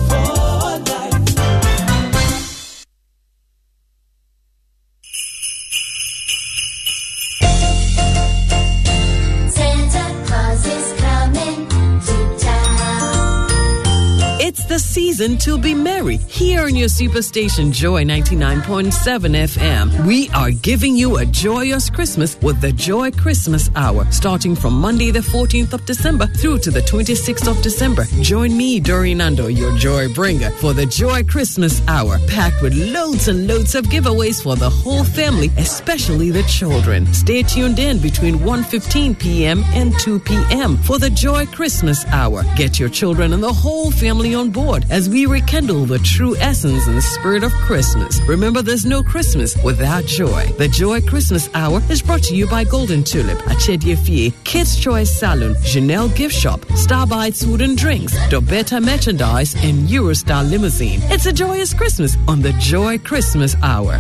Season 15.20 15.38
to 15.40 15.58
be 15.58 15.74
merry. 15.74 16.16
Here 16.16 16.62
on 16.62 16.78
your 16.78 16.88
superstation 16.88 17.74
Joy 17.74 18.06
99.7 18.06 18.90
FM, 19.36 20.06
we 20.06 20.30
are 20.30 20.52
giving 20.52 20.96
you 20.96 21.18
a 21.18 21.26
joyous 21.26 21.90
Christmas 21.90 22.40
with 22.42 22.62
the 22.62 22.72
Joy 22.72 23.12
Christmas 23.12 23.70
Hour, 23.76 24.10
starting 24.12 24.56
from 24.56 24.80
Monday 24.80 25.12
the 25.12 25.20
14th 25.20 25.74
of 25.74 25.86
December 25.86 26.28
through 26.28 26.60
to 26.60 26.72
the 26.72 26.80
26th 26.80 27.50
of 27.52 27.62
December. 27.62 28.06
Join 28.22 28.56
me, 28.56 28.80
Dorinando, 28.80 29.54
your 29.54 29.76
joy 29.76 30.08
bringer, 30.14 30.52
for 30.52 30.72
the 30.72 30.86
Joy 30.86 31.26
Christmas 31.26 31.86
Hour, 31.90 32.18
packed 32.28 32.62
with 32.62 32.74
loads 32.74 33.28
and 33.28 33.46
loads 33.46 33.76
of 33.76 33.88
giveaways 33.88 34.42
for 34.42 34.56
the 34.56 34.70
whole 34.70 35.04
family, 35.04 35.50
especially 35.58 36.32
the 36.32 36.44
children. 36.44 37.06
Stay 37.14 37.44
tuned 37.44 37.80
in 37.80 38.00
between 38.00 38.36
1.15 38.36 39.20
p.m. 39.20 39.66
and 39.74 39.92
2 40.00 40.22
p.m. 40.22 40.78
for 40.78 40.98
the 40.98 41.10
Joy 41.10 41.46
Christmas 41.48 42.06
Hour. 42.06 42.46
Get 42.56 42.80
your 42.80 42.88
children 42.88 43.34
and 43.34 43.44
the 43.44 43.52
whole 43.52 43.92
family 43.92 44.34
on 44.34 44.50
board 44.50 44.86
as 44.90 45.09
we 45.10 45.26
rekindle 45.26 45.86
the 45.86 46.00
true 46.00 46.36
essence 46.38 46.88
and 46.88 47.02
spirit 47.02 47.44
of 47.44 47.52
Christmas. 47.54 48.22
Remember, 48.28 48.62
there's 48.62 48.86
no 48.86 49.02
Christmas 49.02 49.56
without 49.64 50.06
joy. 50.06 50.46
The 50.58 50.68
Joy 50.68 51.02
Christmas 51.02 51.50
Hour 51.54 51.82
is 51.90 52.02
brought 52.02 52.24
to 52.24 52.36
you 52.36 52.48
by 52.48 52.64
Golden 52.64 53.04
Tulip, 53.04 53.40
Achedie 53.40 53.98
Fie, 53.98 54.34
Kids 54.44 54.80
Choice 54.80 55.12
Salon, 55.12 55.56
Janelle 55.56 56.16
Gift 56.16 56.36
Shop, 56.36 56.62
Starbites 56.86 57.44
Food 57.44 57.62
and 57.62 57.78
Drinks, 57.78 58.16
Dobeta 58.30 58.84
Merchandise, 58.84 59.56
and 59.64 59.88
Eurostar 59.88 60.48
Limousine. 60.50 61.00
It's 61.04 61.26
a 61.26 61.34
joyous 61.34 61.74
Christmas 61.74 62.16
on 62.28 62.42
the 62.42 62.54
Joy 62.54 62.98
Christmas 63.00 63.56
Hour. 63.64 63.98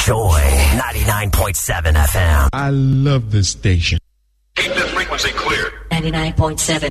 Joy 0.00 0.40
99.7 0.40 1.92
FM. 1.94 2.48
I 2.52 2.70
love 2.70 3.30
this 3.30 3.50
station. 3.50 3.98
Keep 4.56 4.72
the 4.74 4.80
frequency 4.80 5.30
clear. 5.30 5.70
99.7. 5.90 6.88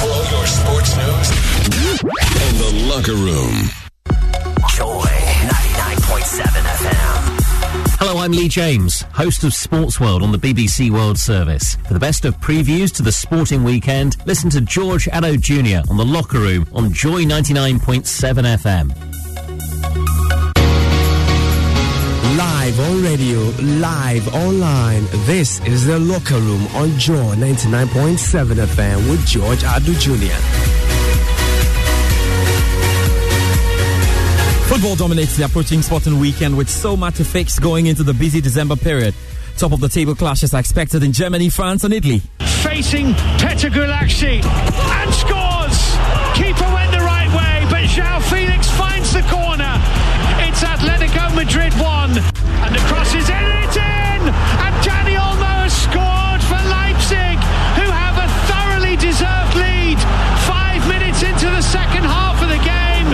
Follow 0.00 0.30
your 0.30 0.46
sports 0.46 0.96
news 0.96 1.30
in 2.00 2.58
the 2.58 2.88
locker 2.88 3.12
room. 3.14 3.68
Joy 4.74 5.04
99.7 5.04 6.42
FM. 6.42 7.40
Hello, 8.00 8.20
I'm 8.20 8.32
Lee 8.32 8.48
James, 8.48 9.02
host 9.12 9.44
of 9.44 9.54
Sports 9.54 10.00
World 10.00 10.22
on 10.24 10.32
the 10.32 10.38
BBC 10.38 10.90
World 10.90 11.18
Service. 11.18 11.76
For 11.86 11.92
the 11.94 12.00
best 12.00 12.24
of 12.24 12.34
previews 12.40 12.92
to 12.96 13.02
the 13.02 13.12
sporting 13.12 13.62
weekend, 13.62 14.16
listen 14.26 14.50
to 14.50 14.60
George 14.60 15.04
Addo 15.06 15.40
Jr. 15.40 15.88
on 15.88 15.96
The 15.98 16.04
Locker 16.04 16.40
Room 16.40 16.66
on 16.72 16.92
Joy 16.92 17.22
99.7 17.22 18.08
FM. 18.58 19.13
Live 22.64 22.80
on 22.80 23.02
radio, 23.02 23.40
live 23.78 24.34
online. 24.34 25.04
This 25.26 25.60
is 25.66 25.84
the 25.84 25.98
locker 25.98 26.38
room 26.38 26.66
on 26.68 26.98
Joy 26.98 27.34
99.7 27.36 28.54
FM 28.54 29.10
with 29.10 29.26
George 29.26 29.58
Addo 29.58 29.92
Jr. 30.00 30.32
Football 34.66 34.96
dominates 34.96 35.36
the 35.36 35.44
approaching 35.44 35.82
sporting 35.82 36.18
weekend 36.18 36.56
with 36.56 36.70
so 36.70 36.96
much 36.96 37.16
to 37.16 37.24
fix 37.26 37.58
going 37.58 37.84
into 37.84 38.02
the 38.02 38.14
busy 38.14 38.40
December 38.40 38.76
period. 38.76 39.14
Top 39.58 39.72
of 39.72 39.80
the 39.80 39.88
table 39.90 40.14
clashes 40.14 40.54
are 40.54 40.60
expected 40.60 41.02
in 41.02 41.12
Germany, 41.12 41.50
France, 41.50 41.84
and 41.84 41.92
Italy. 41.92 42.22
facing 42.64 43.12
Péter 43.36 43.68
Gulácsi 43.70 44.42
and 44.42 45.12
scores. 45.12 45.78
Keeper 46.34 46.72
went 46.72 46.90
the 46.92 47.04
right 47.04 47.28
way, 47.28 47.66
but 47.68 47.84
João 47.90 48.22
Felix 48.22 48.70
finds 48.70 49.12
the 49.12 49.20
corner. 49.28 49.74
It's 50.48 50.64
Atletico 50.64 51.34
Madrid 51.36 51.74
one, 51.74 52.14
and 52.64 52.74
the 52.74 52.80
cross 52.88 53.12
is 53.14 53.28
in. 53.28 53.44
It's 53.64 53.76
in, 53.76 54.20
and 54.64 54.74
Dani 54.80 55.16
Olmo 55.20 55.68
has 55.68 55.76
scored 55.76 56.40
for 56.48 56.60
Leipzig, 56.72 57.36
who 57.76 57.86
have 57.92 58.16
a 58.16 58.28
thoroughly 58.48 58.96
deserved 58.96 59.54
lead. 59.60 60.00
Five 60.48 60.80
minutes 60.88 61.20
into 61.22 61.48
the 61.52 61.60
second 61.60 62.04
half 62.08 62.40
of 62.40 62.48
the 62.48 62.60
game. 62.64 63.12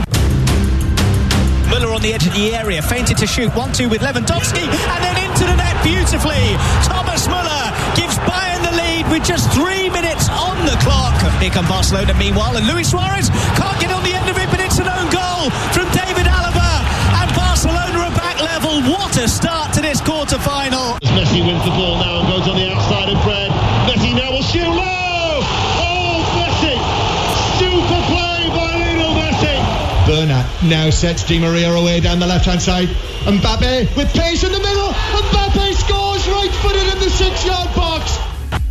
Muller 1.71 1.91
on 1.95 2.03
the 2.03 2.15
edge 2.15 2.27
of 2.27 2.35
the 2.35 2.55
area, 2.55 2.81
fainted 2.83 3.19
to 3.19 3.27
shoot. 3.27 3.51
1 3.55 3.73
2 3.73 3.89
with 3.89 4.03
Lewandowski, 4.03 4.63
and 4.63 5.01
then 5.03 5.17
into 5.27 5.45
the 5.45 5.57
net 5.59 5.77
beautifully. 5.83 6.55
Thomas 6.87 7.27
Muller 7.27 7.67
gives 7.99 8.15
Bayern 8.23 8.63
the 8.63 8.75
lead 8.79 9.11
with 9.11 9.27
just 9.27 9.51
three 9.51 9.91
minutes 9.91 10.31
on 10.31 10.55
the 10.65 10.79
clock. 10.87 11.19
Here 11.43 11.51
come 11.51 11.67
Barcelona 11.67 12.15
meanwhile, 12.15 12.57
and 12.57 12.67
Luis 12.71 12.91
Suarez 12.91 13.31
can't 13.59 13.79
get 13.83 13.91
on 13.91 14.03
the 14.07 14.15
end 14.15 14.31
of 14.31 14.39
it, 14.39 14.49
but 14.51 14.61
it's 14.61 14.79
an 14.79 14.87
own 14.87 15.11
goal 15.11 15.51
from 15.75 15.90
back. 18.83 18.91
What 18.91 19.17
a 19.17 19.29
start 19.29 19.75
to 19.75 19.81
this 19.81 20.01
quarter 20.01 20.39
final. 20.39 20.95
Messi 21.01 21.45
wins 21.47 21.65
the 21.65 21.71
ball 21.71 21.99
now 21.99 22.21
and 22.21 22.29
goes 22.29 22.49
on 22.49 22.57
the 22.57 22.71
outside 22.71 23.09
of 23.09 23.23
Fred. 23.23 23.51
Messi 23.89 24.15
now 24.15 24.31
will 24.33 24.43
shoot 24.43 24.67
low. 24.67 25.41
Oh, 25.81 26.23
Messi! 26.39 26.75
Super 27.59 28.01
play 28.09 28.49
by 28.49 28.77
Lionel 28.77 29.15
Messi. 29.15 30.07
Bernat 30.07 30.63
now 30.65 30.91
sets 30.91 31.25
Di 31.25 31.39
Maria 31.39 31.73
away 31.73 32.01
down 32.01 32.19
the 32.19 32.27
left 32.27 32.47
hand 32.47 32.63
side. 32.63 32.89
Mbappe 33.25 33.97
with 33.97 34.13
pace 34.15 34.45
in 34.45 34.53
the 34.53 34.59
middle. 34.59 34.89
Mbappe 34.89 35.75
scores 35.75 36.29
right 36.29 36.51
footed 36.63 36.93
in 36.95 36.99
the 37.01 37.11
six 37.11 37.47
yard 37.47 37.75
box. 37.75 38.19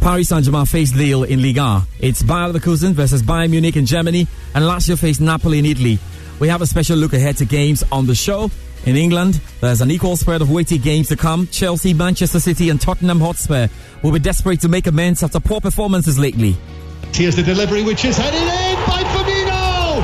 Paris 0.02 0.30
Saint-Germain 0.30 0.66
face 0.66 0.96
Lille 0.96 1.24
in 1.24 1.42
Ligue 1.42 1.58
1. 1.58 1.82
It's 2.00 2.24
Bayer 2.24 2.54
Leverkusen 2.54 2.94
versus 2.94 3.22
Bayern 3.22 3.50
Munich 3.50 3.76
in 3.76 3.86
Germany, 3.86 4.28
and 4.56 4.64
Lazio 4.64 4.98
face 4.98 5.20
Napoli 5.20 5.60
in 5.60 5.66
Italy. 5.66 6.00
We 6.40 6.48
have 6.48 6.62
a 6.62 6.66
special 6.66 6.98
look 6.98 7.12
ahead 7.12 7.36
to 7.38 7.46
games 7.46 7.84
on 7.92 8.06
the 8.08 8.16
show. 8.16 8.50
In 8.86 8.96
England, 8.96 9.42
there's 9.60 9.82
an 9.82 9.92
equal 9.92 10.16
spread 10.16 10.42
of 10.42 10.50
weighty 10.50 10.78
games 10.78 11.10
to 11.10 11.18
come. 11.18 11.48
Chelsea, 11.48 11.94
Manchester 11.94 12.40
City, 12.40 12.70
and 12.70 12.80
Tottenham 12.80 13.20
Hotspur 13.20 13.68
will 14.02 14.12
be 14.12 14.20
desperate 14.20 14.62
to 14.62 14.70
make 14.70 14.88
amends 14.88 15.22
after 15.22 15.40
poor 15.40 15.60
performances 15.60 16.18
lately. 16.18 16.56
Here's 17.14 17.36
the 17.36 17.44
delivery 17.44 17.84
which 17.84 18.06
is 18.06 18.18
headed 18.18 18.40
in 18.40 18.76
by 18.88 19.04
Firmino. 19.12 20.00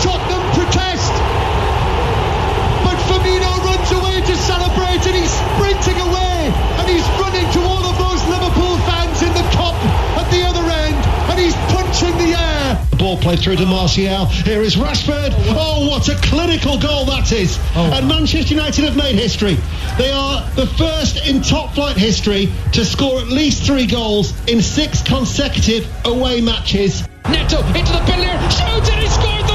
Tottenham 0.00 0.44
protest. 0.54 1.12
But 2.86 2.98
Firmino 3.10 3.50
runs 3.66 3.90
away 3.90 4.20
to 4.20 4.36
celebrate 4.36 5.02
and 5.04 5.16
he's 5.16 5.34
sprinting 5.34 5.98
away 6.00 6.52
and 6.78 6.88
he's 6.88 7.08
running 7.18 7.50
to 7.50 7.60
all 7.66 7.84
of 7.84 7.98
those 7.98 8.22
Liverpool 8.28 8.76
fans 8.86 9.22
in 9.22 9.32
the 9.34 9.46
cup 9.50 9.74
at 10.22 10.30
the 10.30 10.42
other 10.46 10.64
end 10.70 11.02
and 11.30 11.38
he's 11.40 11.56
punching 11.74 12.16
the 12.18 12.38
air. 12.38 12.47
Ball 13.08 13.16
played 13.16 13.38
through 13.38 13.56
to 13.56 13.64
Martial. 13.64 14.26
Here 14.26 14.60
is 14.60 14.76
Rashford. 14.76 15.32
Oh, 15.32 15.88
what 15.88 16.06
oh, 16.10 16.12
a 16.12 16.16
clinical 16.16 16.78
goal 16.78 17.06
that 17.06 17.32
is. 17.32 17.58
Oh. 17.74 17.90
And 17.94 18.06
Manchester 18.06 18.52
United 18.52 18.84
have 18.84 18.96
made 18.98 19.14
history. 19.14 19.56
They 19.96 20.12
are 20.12 20.42
the 20.56 20.66
first 20.66 21.26
in 21.26 21.40
top 21.40 21.72
flight 21.72 21.96
history 21.96 22.52
to 22.74 22.84
score 22.84 23.18
at 23.18 23.28
least 23.28 23.62
three 23.62 23.86
goals 23.86 24.34
in 24.46 24.60
six 24.60 25.00
consecutive 25.00 25.88
away 26.04 26.42
matches. 26.42 27.02
Neto 27.30 27.64
into 27.68 27.92
the 27.92 28.02
middle 28.04 28.24
here, 28.24 28.50
shoots 28.50 28.90
and 28.90 29.00
he 29.00 29.08
scored 29.08 29.47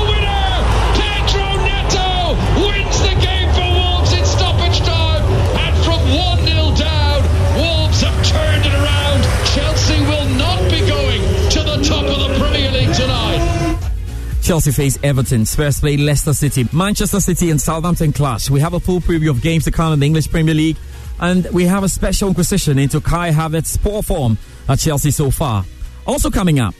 Chelsea 14.43 14.71
face 14.73 14.99
Everton. 15.03 15.45
Spurs 15.45 15.79
play 15.79 15.95
Leicester 15.95 16.33
City. 16.33 16.67
Manchester 16.73 17.21
City 17.21 17.49
and 17.49 17.59
Southampton 17.59 18.11
clash. 18.11 18.49
We 18.49 18.59
have 18.59 18.73
a 18.73 18.79
full 18.79 18.99
preview 18.99 19.29
of 19.29 19.41
games 19.41 19.63
to 19.63 19.71
come 19.71 19.93
in 19.93 19.99
the 19.99 20.05
English 20.05 20.29
Premier 20.29 20.53
League. 20.53 20.75
And 21.19 21.47
we 21.51 21.63
have 21.65 21.83
a 21.83 21.89
special 21.89 22.27
inquisition 22.27 22.77
into 22.77 22.99
Kai 22.99 23.31
Havertz's 23.31 23.77
poor 23.77 24.03
form 24.03 24.37
at 24.67 24.79
Chelsea 24.79 25.11
so 25.11 25.31
far. 25.31 25.63
Also 26.05 26.29
coming 26.29 26.59
up. 26.59 26.75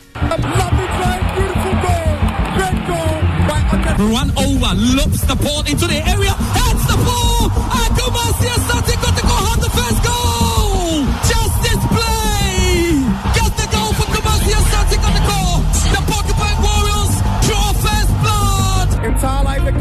Run 3.98 4.32
over, 4.38 4.75
loops 4.75 5.22
the 5.22 5.36
ball 5.41 5.60
into 5.62 5.88
the 5.88 6.03
area, 6.05 6.32
heads 6.32 6.86
the 6.88 6.98
ball, 7.05 7.43
and 7.46 7.96
Kumasi 7.96 8.48
Asante 8.50 9.01
got 9.01 9.15
to 9.15 9.22
go 9.22 9.29
home 9.29 9.60
the 9.62 9.70
first 9.70 10.03
goal. 10.03 10.12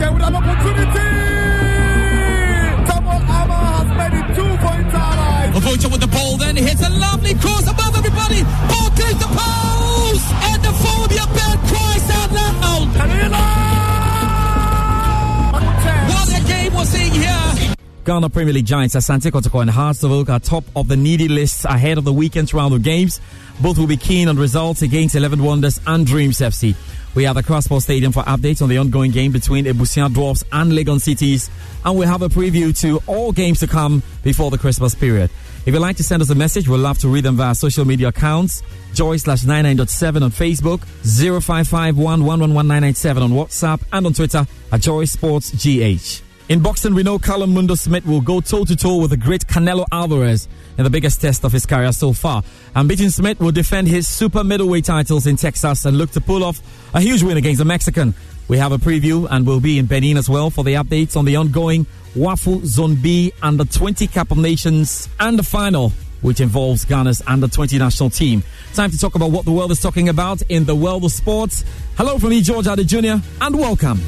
Entire 0.02 0.11
again 0.11 0.14
with 0.14 0.23
an 0.26 0.35
opportunity. 0.35 1.11
Double 2.90 3.21
Amma 3.38 3.59
has 3.78 3.88
made 3.99 4.14
it 4.18 4.26
two 4.35 4.50
for 4.59 4.75
Entire 4.75 5.16
life. 5.16 5.54
Avocha 5.54 5.88
with 5.92 6.00
the 6.00 6.09
ball, 6.09 6.37
then 6.37 6.56
hits 6.56 6.82
a 6.87 6.90
lovely 6.90 7.35
cross 7.35 7.71
above 7.71 7.97
everybody. 7.97 8.42
Ball 8.42 8.90
clears 8.97 9.18
the 9.18 9.30
post, 9.30 10.26
and 10.50 10.62
the 10.62 10.73
phobia 10.82 11.26
bed 11.38 11.59
cries 11.71 12.11
out 12.11 12.32
loud. 12.32 12.52
What 16.09 16.28
a 16.28 16.40
game 16.47 16.75
we're 16.75 16.85
seeing 16.85 17.12
here. 17.12 17.75
Ghana 18.04 18.30
Premier 18.30 18.52
League 18.54 18.66
giants 18.66 18.97
Asante 18.97 19.30
Kotoko 19.30 19.61
and 19.61 19.71
Hearts 19.71 20.02
of 20.02 20.11
Oak 20.11 20.28
are 20.28 20.40
top 20.40 20.64
of 20.75 20.88
the 20.88 20.97
needy 20.97 21.28
list 21.28 21.64
ahead 21.64 21.99
of 21.99 22.04
the 22.04 22.12
weekend's 22.12 22.52
round 22.52 22.75
of 22.75 22.82
games. 22.82 23.21
Both 23.61 23.78
will 23.78 23.87
be 23.87 23.97
keen 23.97 24.26
on 24.26 24.37
results 24.37 24.82
against 24.82 25.14
11 25.14 25.40
Wonders 25.40 25.80
and 25.87 26.04
Dreams 26.04 26.38
FC. 26.38 26.75
We 27.14 27.26
are 27.26 27.31
at 27.31 27.35
the 27.35 27.42
Crossport 27.42 27.83
Stadium 27.83 28.11
for 28.11 28.23
updates 28.23 28.62
on 28.62 28.71
the 28.71 28.78
ongoing 28.78 29.11
game 29.11 29.33
between 29.33 29.66
Ebusua 29.66 30.12
Dwarfs 30.14 30.45
and 30.50 30.73
Legon 30.73 30.99
Cities, 30.99 31.50
and 31.85 31.99
we 31.99 32.07
have 32.07 32.23
a 32.23 32.28
preview 32.31 32.76
to 32.81 33.02
all 33.07 33.33
games 33.33 33.61
to 33.61 33.66
come 33.66 34.02
before 34.23 34.50
the 34.50 34.57
Christmas 34.57 34.95
period. 34.95 35.31
If 35.66 35.75
you'd 35.75 35.81
like 35.81 35.97
to 35.99 36.04
send 36.04 36.23
us 36.23 36.31
a 36.31 36.35
message, 36.35 36.69
we'd 36.69 36.78
love 36.78 36.99
to 37.00 37.09
read 37.09 37.25
them 37.25 37.37
via 37.37 37.54
social 37.54 37.85
media 37.85 38.09
accounts. 38.09 38.62
Joy 38.95 39.19
slash 39.19 39.42
99.7 39.42 40.23
on 40.23 40.31
Facebook, 40.31 40.81
0551 41.04 42.23
on 42.23 42.50
WhatsApp, 43.31 43.83
and 43.92 44.07
on 44.07 44.14
Twitter 44.14 44.47
at 44.73 44.81
Joy 44.81 45.04
Sports 45.04 45.50
GH. 45.50 46.32
In 46.49 46.61
boxing, 46.61 46.95
we 46.95 47.03
know 47.03 47.19
Callum 47.19 47.55
Mundo 47.55 47.77
Smith 47.77 48.05
will 48.05 48.21
go 48.21 48.41
toe 48.41 48.65
to 48.65 48.75
toe 48.75 48.97
with 48.97 49.11
the 49.11 49.17
great 49.17 49.47
Canelo 49.47 49.87
Alvarez 49.93 50.49
in 50.77 50.85
the 50.85 50.91
biggest 50.91 51.21
test 51.21 51.45
of 51.45 51.53
his 51.53 51.65
career 51.67 51.93
so 51.93 52.13
far. 52.13 52.43
And 52.75 52.89
beating 52.89 53.11
Smith 53.11 53.39
will 53.39 53.53
defend 53.53 53.87
his 53.87 54.09
super 54.09 54.43
middleweight 54.43 54.85
titles 54.85 55.27
in 55.27 55.37
Texas 55.37 55.85
and 55.85 55.97
look 55.97 56.11
to 56.11 56.21
pull 56.21 56.43
off 56.43 56.61
a 56.95 57.01
huge 57.01 57.23
win 57.23 57.37
against 57.37 57.59
the 57.59 57.65
Mexican. 57.65 58.15
We 58.49 58.59
have 58.59 58.73
a 58.73 58.79
preview 58.79 59.29
and 59.31 59.47
we'll 59.47 59.61
be 59.61 59.79
in 59.79 59.87
Benin 59.87 60.17
as 60.17 60.29
well 60.29 60.51
for 60.51 60.65
the 60.65 60.75
updates 60.75 61.17
on 61.17 61.25
the 61.25 61.37
ongoing 61.37 61.87
Wafu 62.15 62.65
Zone 62.67 62.97
B 62.97 63.33
Under 63.41 63.65
20 63.65 64.09
Cup 64.09 64.33
of 64.33 64.37
Nations 64.37 65.09
and 65.21 65.39
the 65.39 65.45
final, 65.45 65.91
which 66.23 66.41
involves 66.41 66.85
Ghana's 66.85 67.23
Under 67.27 67.47
20 67.47 67.79
national 67.79 68.11
team. 68.11 68.43
Time 68.75 68.91
to 68.91 68.99
talk 68.99 69.15
about 69.15 69.31
what 69.31 69.45
the 69.45 69.53
world 69.53 69.71
is 69.71 69.81
talking 69.81 70.09
about 70.09 70.43
in 70.49 70.65
the 70.65 70.75
world 70.75 71.05
of 71.05 71.13
sports. 71.13 71.65
Hello 71.97 72.19
from 72.19 72.31
me, 72.31 72.43
George 72.43 72.67
Addo 72.67 72.85
Jr., 72.85 73.25
and 73.41 73.57
welcome. 73.57 74.01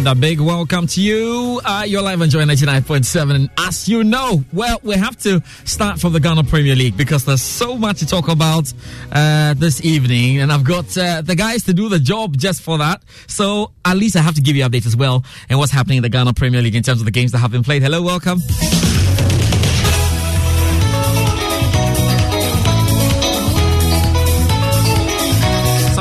And 0.00 0.08
a 0.08 0.14
big 0.14 0.40
welcome 0.40 0.86
to 0.86 1.02
you. 1.02 1.60
Uh, 1.62 1.84
you're 1.86 2.00
live 2.00 2.22
on 2.22 2.30
Joy 2.30 2.44
99.7. 2.44 3.34
And 3.34 3.50
as 3.58 3.86
you 3.86 4.02
know, 4.02 4.42
well, 4.50 4.80
we 4.82 4.94
have 4.94 5.14
to 5.24 5.42
start 5.66 6.00
from 6.00 6.14
the 6.14 6.20
Ghana 6.20 6.44
Premier 6.44 6.74
League 6.74 6.96
because 6.96 7.26
there's 7.26 7.42
so 7.42 7.76
much 7.76 7.98
to 7.98 8.06
talk 8.06 8.28
about 8.28 8.72
uh, 9.12 9.52
this 9.52 9.84
evening. 9.84 10.40
And 10.40 10.50
I've 10.50 10.64
got 10.64 10.96
uh, 10.96 11.20
the 11.20 11.34
guys 11.36 11.64
to 11.64 11.74
do 11.74 11.90
the 11.90 11.98
job 11.98 12.38
just 12.38 12.62
for 12.62 12.78
that. 12.78 13.02
So 13.26 13.72
at 13.84 13.98
least 13.98 14.16
I 14.16 14.20
have 14.20 14.36
to 14.36 14.40
give 14.40 14.56
you 14.56 14.64
updates 14.64 14.86
as 14.86 14.96
well 14.96 15.22
and 15.50 15.58
what's 15.58 15.70
happening 15.70 15.98
in 15.98 16.02
the 16.02 16.08
Ghana 16.08 16.32
Premier 16.32 16.62
League 16.62 16.76
in 16.76 16.82
terms 16.82 17.02
of 17.02 17.04
the 17.04 17.10
games 17.10 17.32
that 17.32 17.38
have 17.38 17.52
been 17.52 17.62
played. 17.62 17.82
Hello, 17.82 18.00
welcome. 18.00 18.38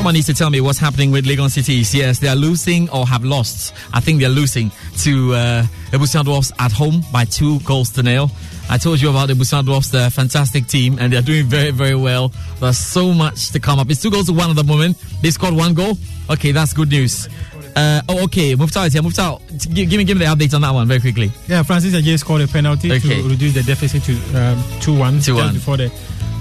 Someone 0.09 0.15
needs 0.17 0.25
to 0.25 0.33
tell 0.33 0.49
me 0.49 0.59
what's 0.59 0.79
happening 0.79 1.11
with 1.11 1.25
Legon 1.25 1.51
Cities. 1.51 1.93
Yes, 1.93 2.17
they 2.17 2.27
are 2.29 2.35
losing 2.35 2.89
or 2.89 3.05
have 3.05 3.23
lost. 3.23 3.75
I 3.93 3.99
think 3.99 4.19
they're 4.19 4.27
losing 4.27 4.71
to 5.03 5.35
uh, 5.35 5.63
Ebusua 5.91 6.23
Dwarfs 6.23 6.51
at 6.57 6.71
home 6.71 7.03
by 7.13 7.25
two 7.25 7.59
goals 7.59 7.91
to 7.91 8.01
nil. 8.01 8.31
I 8.71 8.79
told 8.79 8.99
you 8.99 9.11
about 9.11 9.27
the 9.27 9.35
Busan 9.35 9.65
Dwarfs, 9.65 9.89
they're 9.89 10.07
a 10.07 10.09
fantastic 10.09 10.65
team 10.65 10.97
and 10.99 11.13
they're 11.13 11.21
doing 11.21 11.45
very, 11.45 11.69
very 11.69 11.93
well. 11.93 12.31
There's 12.59 12.79
so 12.79 13.13
much 13.13 13.51
to 13.51 13.59
come 13.59 13.77
up. 13.77 13.87
It's 13.91 14.01
two 14.01 14.09
goals 14.09 14.25
to 14.25 14.33
one 14.33 14.49
at 14.49 14.55
the 14.55 14.63
moment. 14.63 14.97
They 15.21 15.29
scored 15.29 15.53
one 15.53 15.75
goal. 15.75 15.95
Okay, 16.27 16.53
that's 16.53 16.73
good 16.73 16.89
news. 16.89 17.29
Uh, 17.75 18.01
oh, 18.09 18.23
okay. 18.23 18.55
Mufta 18.55 18.87
is 18.87 18.93
here. 18.93 19.03
Mufta, 19.03 19.39
give, 19.75 19.91
give 19.91 19.99
me 19.99 20.05
give 20.05 20.17
me 20.17 20.25
the 20.25 20.31
update 20.31 20.55
on 20.55 20.61
that 20.61 20.73
one 20.73 20.87
very 20.87 21.01
quickly. 21.01 21.31
Yeah, 21.47 21.61
Francis 21.61 21.93
Ajay 21.93 22.17
scored 22.17 22.41
a 22.41 22.47
penalty 22.47 22.91
Okay. 22.93 23.21
to 23.21 23.29
reduce 23.29 23.53
the 23.53 23.61
deficit 23.61 24.01
to 24.05 24.13
um, 24.35 24.63
2 24.81 24.97
1 24.97 25.19
2-1. 25.19 25.21
just 25.21 25.53
before 25.53 25.77
the, 25.77 25.91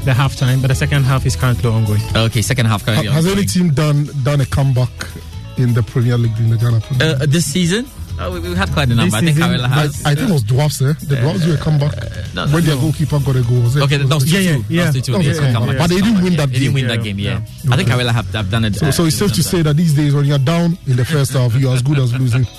the 0.05 0.15
half 0.15 0.37
time, 0.37 0.61
but 0.61 0.69
the 0.69 0.75
second 0.75 1.05
half 1.05 1.27
is 1.27 1.37
currently 1.37 1.69
ongoing. 1.71 2.01
Okay, 2.17 2.43
second 2.43 2.67
half 2.67 2.85
Ha- 2.87 3.03
Has 3.13 3.27
any 3.27 3.45
team 3.45 3.71
done 3.75 4.09
done 4.23 4.41
a 4.41 4.47
comeback 4.47 4.91
in 5.57 5.75
the 5.75 5.83
Premier 5.83 6.17
League 6.17 6.39
in 6.39 6.51
the 6.51 6.57
Ghana 6.57 6.81
Premier 6.81 7.17
Uh, 7.21 7.27
this 7.27 7.45
season? 7.53 7.87
Oh, 8.21 8.33
we, 8.33 8.41
we've 8.41 8.57
had 8.57 8.71
quite 8.73 8.89
a 8.89 8.95
number. 8.95 9.17
I 9.17 9.21
think 9.21 9.37
season, 9.37 9.51
Karela 9.51 9.69
has. 9.69 10.05
I, 10.05 10.11
I 10.11 10.15
think 10.15 10.31
it 10.31 10.33
was 10.33 10.43
Dwarfs, 10.43 10.83
eh? 10.83 10.93
The 11.01 11.17
Dwarfs 11.17 11.45
do 11.45 11.55
a 11.55 11.57
comeback 11.57 11.95
no, 12.35 12.47
when 12.49 12.65
their 12.65 12.77
goalkeeper 12.77 13.19
got 13.21 13.37
a 13.37 13.43
goal. 13.43 13.61
Was 13.63 13.77
it? 13.77 13.83
Okay, 13.85 13.97
that 13.99 14.15
was 14.15 14.25
it- 14.25 14.31
two 14.31 14.43
two. 14.43 14.63
That 14.77 14.87
was 14.87 14.95
two 14.95 15.01
two. 15.03 15.13
That 15.13 15.19
was 15.19 15.27
Yes, 15.27 15.39
a 15.39 15.41
comeback. 15.41 15.55
comeback. 15.55 15.79
But 15.79 15.91
they 15.91 16.01
didn't 16.01 16.23
win 16.25 16.37
that 16.37 16.51
game. 16.51 16.53
They 16.53 16.59
didn't 16.59 16.75
win 16.75 16.87
that 16.89 17.03
game, 17.05 17.19
yeah. 17.19 17.41
I 17.71 17.77
think 17.77 17.89
Karela 17.89 18.11
have, 18.13 18.27
have 18.33 18.51
done 18.51 18.65
it. 18.65 18.75
So, 18.75 18.87
uh, 18.87 18.91
so 18.93 19.05
it's 19.05 19.17
safe 19.17 19.33
to 19.35 19.43
say 19.43 19.63
that 19.63 19.77
these 19.77 19.95
days 19.95 20.15
when 20.15 20.25
you're 20.25 20.39
down 20.39 20.77
in 20.87 20.97
the 20.97 21.05
first 21.05 21.33
half, 21.33 21.55
you're 21.55 21.73
as 21.75 21.83
good 21.83 21.99
as 21.99 22.13
losing. 22.15 22.47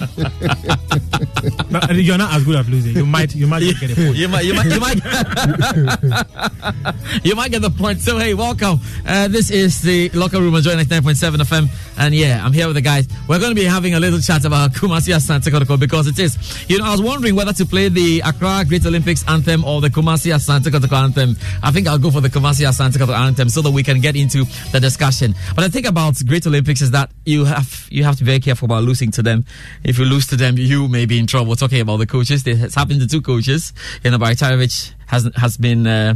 But 1.70 1.96
you're 1.96 2.18
not 2.18 2.34
as 2.34 2.44
good 2.46 2.56
at 2.56 2.68
losing. 2.68 2.96
You 2.96 3.06
might 3.06 3.36
you 3.36 3.48
might 3.48 3.60
get 3.80 3.92
a 3.92 3.96
point. 3.96 4.16
you 4.16 4.28
might, 4.28 4.46
you 4.46 4.54
might, 4.54 4.66
you 4.66 4.80
might, 4.80 4.96
you 7.24 7.36
might 7.36 7.52
get 7.52 7.62
the 7.62 7.70
point. 7.70 8.00
So 8.02 8.18
hey, 8.18 8.34
welcome. 8.34 8.80
Uh, 9.06 9.28
this 9.28 9.52
is 9.52 9.82
the 9.82 10.10
locker 10.10 10.40
room 10.40 10.56
on 10.56 10.62
Joy 10.62 10.74
99.7 10.76 11.36
FM, 11.38 11.70
and 11.98 12.16
yeah, 12.16 12.44
I'm 12.44 12.54
here 12.54 12.68
with 12.68 12.76
the 12.76 12.82
guys. 12.82 13.08
We're 13.28 13.40
going 13.40 13.52
to 13.52 13.56
be 13.56 13.66
having 13.66 13.94
a 13.94 14.00
little 14.00 14.20
chat 14.20 14.46
about 14.46 14.72
Kumasi 14.74 15.14
Asante 15.14 15.49
Because 15.80 16.08
it 16.08 16.20
is. 16.20 16.38
You 16.70 16.78
know, 16.78 16.86
I 16.86 16.92
was 16.92 17.02
wondering 17.02 17.36
whether 17.36 17.54
to 17.54 17.66
play 17.66 17.90
the 17.90 18.22
Accra 18.22 18.64
Great 18.68 18.86
Olympics 18.86 19.24
anthem 19.28 19.64
or 19.64 19.82
the 19.82 19.90
Kumasi 19.90 20.34
Asante 20.34 20.70
Kotoko 20.72 21.04
anthem. 21.04 21.36
I 21.64 21.72
think 21.72 21.88
I'll 21.88 21.98
go 21.98 22.12
for 22.12 22.22
the 22.22 22.30
Kumasi 22.30 22.68
Asante 22.68 22.98
Kotoko 22.98 23.18
anthem 23.18 23.50
so 23.50 23.62
that 23.62 23.72
we 23.72 23.84
can 23.84 24.00
get 24.00 24.16
into 24.16 24.46
the 24.72 24.80
discussion. 24.80 25.36
But 25.56 25.64
the 25.64 25.70
thing 25.70 25.86
about 25.86 26.16
Great 26.26 26.46
Olympics 26.48 26.82
is 26.82 26.92
that 26.92 27.12
you 27.26 27.46
have 27.46 27.88
you 27.90 28.04
have 28.04 28.18
to 28.18 28.24
be 28.24 28.28
very 28.28 28.40
careful 28.40 28.66
about 28.66 28.84
losing 28.84 29.12
to 29.12 29.24
them. 29.24 29.46
If 29.84 29.98
you 29.98 30.06
lose 30.06 30.28
to 30.28 30.36
them, 30.36 30.58
you 30.58 30.88
may 30.88 31.06
be 31.06 31.20
in 31.20 31.28
trouble. 31.28 31.56
Talking 31.56 31.82
about 31.82 31.98
the 31.98 32.08
coaches, 32.08 32.46
it 32.46 32.58
has 32.58 32.76
happened 32.76 33.02
to 33.02 33.08
two 33.08 33.22
coaches. 33.22 33.74
You 34.04 34.12
know, 34.12 34.18
Baritarovich 34.18 34.94
has 35.08 35.30
has 35.36 35.58
been 35.58 35.88
uh, 35.88 36.16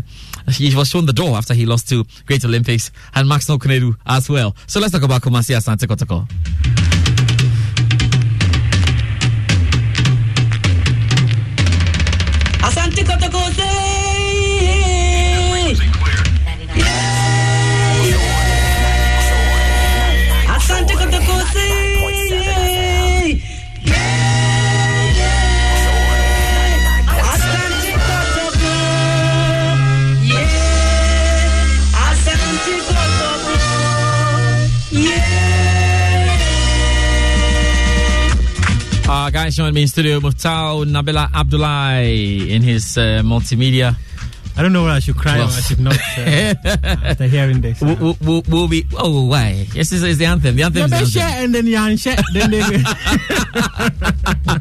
he 0.52 0.76
was 0.76 0.90
shown 0.90 1.06
the 1.06 1.14
door 1.14 1.36
after 1.36 1.54
he 1.54 1.66
lost 1.66 1.90
to 1.90 2.06
Great 2.26 2.44
Olympics 2.46 2.92
and 3.16 3.28
Maxwell 3.28 3.60
Konadu 3.60 3.96
as 4.06 4.30
well. 4.30 4.56
So 4.68 4.80
let's 4.80 4.94
talk 4.94 5.04
about 5.04 5.22
Kumasi 5.22 5.56
Asante 5.56 5.88
Kotoko. 5.88 6.83
Guys 39.34 39.56
joining 39.56 39.74
me 39.74 39.82
in 39.82 39.88
studio, 39.88 40.20
Muftau 40.20 40.86
Nabila 40.86 41.28
Abdullahi 41.34 42.54
in 42.54 42.62
his 42.62 43.00
uh, 43.00 43.24
multimedia. 43.26 43.96
I 44.56 44.62
don't 44.62 44.72
know 44.74 44.84
whether 44.84 44.96
I 44.96 45.00
should 45.00 45.16
cry 45.18 45.40
or 45.40 45.44
I 45.46 45.50
should 45.62 45.80
not 45.80 45.96
uh, 46.18 46.20
after 47.04 47.26
hearing 47.28 47.62
this. 47.62 47.82
We'll, 47.82 47.96
we'll, 47.96 48.18
we'll, 48.22 48.44
we'll 48.48 48.68
be. 48.68 48.86
Oh, 48.98 49.26
why? 49.26 49.66
Yes, 49.74 49.90
this 49.90 50.04
is 50.04 50.18
the 50.18 50.26
anthem. 50.26 50.56
The 50.56 50.64
anthem 50.64 50.80
Yeah, 50.80 50.86
is 50.86 50.92
they 50.92 51.00
the 51.00 51.26
share 51.28 51.44
and 51.44 51.56
then 51.56 51.66
you 51.66 51.78
unshare. 51.78 52.22
Then 52.34 52.52
they 52.52 52.62
anthem. 52.62 52.84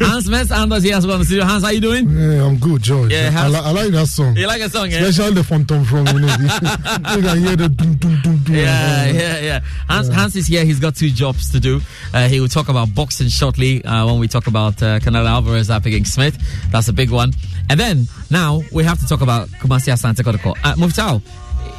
Hans 0.00 0.28
Mess 0.28 0.50
Anders 0.50 0.82
here 0.82 0.96
as 0.96 1.06
well 1.06 1.16
in 1.16 1.20
the 1.20 1.24
studio. 1.26 1.44
Hans, 1.44 1.62
how 1.62 1.68
are 1.68 1.72
you 1.74 1.80
doing? 1.80 2.08
Yeah, 2.08 2.44
I'm 2.46 2.56
good, 2.58 2.82
George. 2.82 3.12
Yeah, 3.12 3.30
I, 3.34 3.48
li- 3.48 3.56
I 3.56 3.70
like 3.72 3.90
that 3.92 4.06
song. 4.06 4.36
You 4.36 4.46
like 4.46 4.60
a 4.62 4.68
song, 4.70 4.90
yeah? 4.90 5.02
Especially 5.04 5.34
the 5.34 5.44
phantom 5.44 5.84
from, 5.84 6.06
you 6.08 6.20
know, 6.20 6.26
the, 6.28 7.12
you 7.16 7.22
can 7.22 7.38
hear 7.38 7.56
the 7.56 7.68
dum 7.68 7.94
dum 7.96 8.20
dum 8.22 8.38
dum. 8.44 8.54
Yeah, 8.54 9.06
yeah, 9.06 9.38
yeah. 9.40 9.60
Hans, 9.88 10.08
Hans 10.08 10.36
is 10.36 10.46
here. 10.46 10.64
He's 10.64 10.80
got 10.80 10.96
two 10.96 11.10
jobs 11.10 11.50
to 11.52 11.60
do. 11.60 11.80
Uh, 12.14 12.28
he 12.28 12.40
will 12.40 12.48
talk 12.48 12.68
about 12.68 12.94
boxing 12.94 13.28
shortly 13.28 13.84
uh, 13.84 14.06
when 14.06 14.18
we 14.18 14.28
talk 14.28 14.46
about 14.46 14.82
uh, 14.82 14.98
Canelo 15.00 15.26
Alvarez 15.28 15.70
up 15.70 15.86
against 15.86 16.14
Smith. 16.14 16.36
That's 16.70 16.88
a 16.88 16.92
big 16.92 17.10
one. 17.10 17.32
And 17.68 17.80
then 17.80 18.06
now 18.30 18.62
we 18.72 18.84
have 18.86 19.00
to 19.00 19.06
talk 19.06 19.20
about 19.20 19.48
Kumasi 19.48 19.92
Asante 19.92 20.22
Kotoko. 20.22 20.54
Uh, 20.64 21.20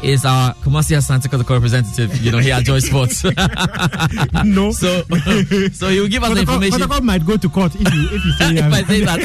is 0.04 0.26
our 0.26 0.54
Kumasi 0.56 0.96
Asante 0.96 1.28
Kotoko 1.28 1.56
representative, 1.56 2.16
you 2.22 2.32
know, 2.32 2.38
here 2.38 2.54
at 2.54 2.64
Joy 2.64 2.80
Sports. 2.80 3.24
no. 4.46 4.72
So, 4.72 5.02
so 5.72 5.90
he 5.90 6.00
will 6.00 6.08
give 6.08 6.24
us 6.24 6.34
the 6.34 6.42
information. 6.42 6.80
Protocol 6.80 7.02
might 7.02 7.26
go 7.26 7.38
to 7.38 7.50
court 7.50 7.74
if 7.76 7.94
you 7.94 8.10
if 8.12 8.26
you 8.26 8.32
say, 8.34 8.56
if 8.56 8.64
um, 8.66 8.74
I 8.74 8.84
say 8.84 9.02
that. 9.06 9.20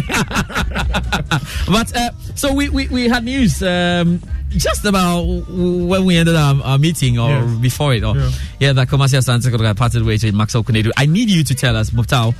but 1.66 1.96
uh, 1.96 2.10
so 2.34 2.52
we, 2.54 2.68
we, 2.68 2.88
we 2.88 3.08
had 3.08 3.24
news 3.24 3.62
um, 3.62 4.20
just 4.56 4.84
about 4.84 5.22
when 5.48 6.04
we 6.04 6.16
ended 6.16 6.36
our, 6.36 6.60
our 6.62 6.78
meeting 6.78 7.18
or 7.18 7.30
Yes. 7.30 7.58
before 7.60 7.94
it. 7.94 8.04
Or, 8.04 8.16
Yeah. 8.16 8.30
yeah. 8.60 8.72
that 8.74 8.88
Komasia 8.88 9.22
had 9.66 9.76
parted 9.76 10.02
ways 10.04 10.24
with 10.24 10.34
Maxwell 10.34 10.64
Konadu. 10.64 10.90
I 10.96 11.06
need 11.06 11.30
you 11.30 11.42
to 11.44 11.54
tell 11.54 11.76
us, 11.76 11.90
Muftau, 11.90 12.34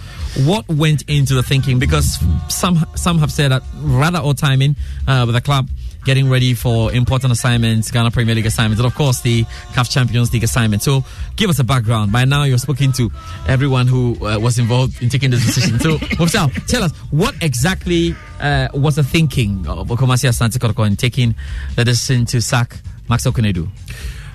what 0.46 0.68
went 0.68 1.02
into 1.08 1.34
the 1.34 1.42
thinking 1.42 1.78
because 1.78 2.18
some 2.48 2.84
some 2.94 3.18
have 3.18 3.32
said 3.32 3.50
that 3.50 3.62
rather 3.80 4.18
odd 4.18 4.38
timing 4.38 4.76
uh, 5.06 5.24
with 5.26 5.34
the 5.34 5.40
club 5.40 5.68
getting 6.04 6.28
ready 6.28 6.54
for 6.54 6.92
important 6.92 7.32
assignments, 7.32 7.90
Ghana 7.90 8.10
Premier 8.10 8.34
League 8.34 8.46
assignments, 8.46 8.80
and 8.80 8.86
of 8.86 8.94
course 8.94 9.20
the 9.20 9.44
CAF 9.74 9.90
Champions 9.90 10.32
League 10.32 10.44
assignment. 10.44 10.82
So 10.82 11.04
give 11.36 11.50
us 11.50 11.58
a 11.58 11.64
background. 11.64 12.12
By 12.12 12.24
now 12.24 12.44
you've 12.44 12.60
spoken 12.60 12.92
to 12.92 13.10
everyone 13.46 13.86
who 13.86 14.16
uh, 14.26 14.38
was 14.38 14.58
involved 14.58 15.02
in 15.02 15.08
taking 15.08 15.30
this 15.30 15.44
decision. 15.44 15.78
So 15.78 15.98
Muftau, 16.18 16.50
tell 16.66 16.82
us 16.82 16.92
what 17.10 17.34
exactly 17.42 18.14
uh, 18.40 18.68
was 18.74 18.96
the 18.96 19.04
thinking 19.04 19.66
of 19.66 19.88
Okomasi 19.88 20.28
Asante 20.28 20.58
Kotoko 20.58 20.86
in 20.86 20.96
taking 20.96 21.34
the 21.76 21.84
decision 21.84 22.26
to 22.26 22.40
sack 22.40 22.78
Maxwell 23.08 23.32
Konadu? 23.32 23.68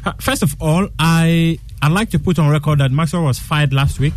Uh, 0.06 0.14
First 0.20 0.44
of 0.44 0.56
all, 0.62 0.88
I 1.00 1.60
I'd 1.82 1.92
like 1.92 2.10
to 2.12 2.20
put 2.20 2.40
on 2.40 2.50
record 2.50 2.80
that 2.80 2.92
Maxwell 2.92 3.24
was 3.24 3.38
fired 3.40 3.72
last 3.72 4.00
week. 4.00 4.14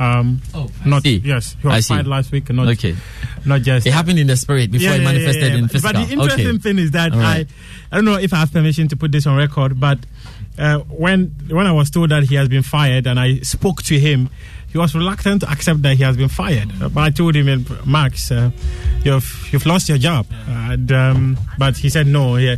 Um, 0.00 0.40
Oh, 0.54 0.70
I 0.84 0.88
not 0.88 1.02
see. 1.02 1.16
yes, 1.24 1.54
he 1.60 1.68
I 1.68 1.76
was 1.76 1.86
see. 1.86 1.94
fired 1.94 2.06
last 2.06 2.32
week. 2.32 2.48
Not 2.50 2.68
Okay. 2.68 2.96
not 3.44 3.60
just 3.62 3.86
It 3.86 3.92
happened 3.92 4.18
in 4.18 4.26
the 4.26 4.36
spirit 4.36 4.70
before 4.70 4.88
Yeah, 4.88 4.94
it 4.94 5.02
yeah, 5.02 5.08
yeah, 5.10 5.12
manifested 5.12 5.52
yeah. 5.52 5.58
in 5.58 5.68
physical. 5.68 5.92
But 6.00 6.06
the 6.06 6.12
interesting 6.14 6.46
okay. 6.48 6.58
thing 6.58 6.78
is 6.78 6.90
that 6.92 7.12
right. 7.12 7.46
I 7.92 7.92
I 7.92 7.96
don't 7.96 8.06
know 8.06 8.16
if 8.16 8.32
I 8.32 8.36
have 8.38 8.52
permission 8.52 8.88
to 8.88 8.96
put 8.96 9.12
this 9.12 9.26
on 9.26 9.36
record, 9.36 9.78
but 9.78 9.98
uh, 10.58 10.78
when 10.88 11.34
when 11.50 11.66
I 11.66 11.72
was 11.72 11.90
told 11.90 12.10
that 12.10 12.22
he 12.24 12.36
has 12.36 12.48
been 12.48 12.62
fired 12.62 13.06
and 13.06 13.20
I 13.20 13.40
spoke 13.40 13.82
to 13.84 13.98
him, 13.98 14.30
he 14.72 14.78
was 14.78 14.94
reluctant 14.94 15.42
to 15.42 15.50
accept 15.50 15.82
that 15.82 15.96
he 15.96 16.02
has 16.04 16.16
been 16.16 16.28
fired. 16.30 16.72
Uh, 16.80 16.88
But 16.88 17.00
I 17.02 17.10
told 17.10 17.34
him, 17.36 17.66
Max, 17.84 18.30
uh, 18.32 18.50
you've 19.04 19.48
you've 19.52 19.66
lost 19.66 19.88
your 19.90 19.98
job. 19.98 20.26
And, 20.48 20.90
um, 20.90 21.38
but 21.58 21.76
he 21.76 21.90
said 21.90 22.06
no. 22.06 22.36
Yeah, 22.36 22.56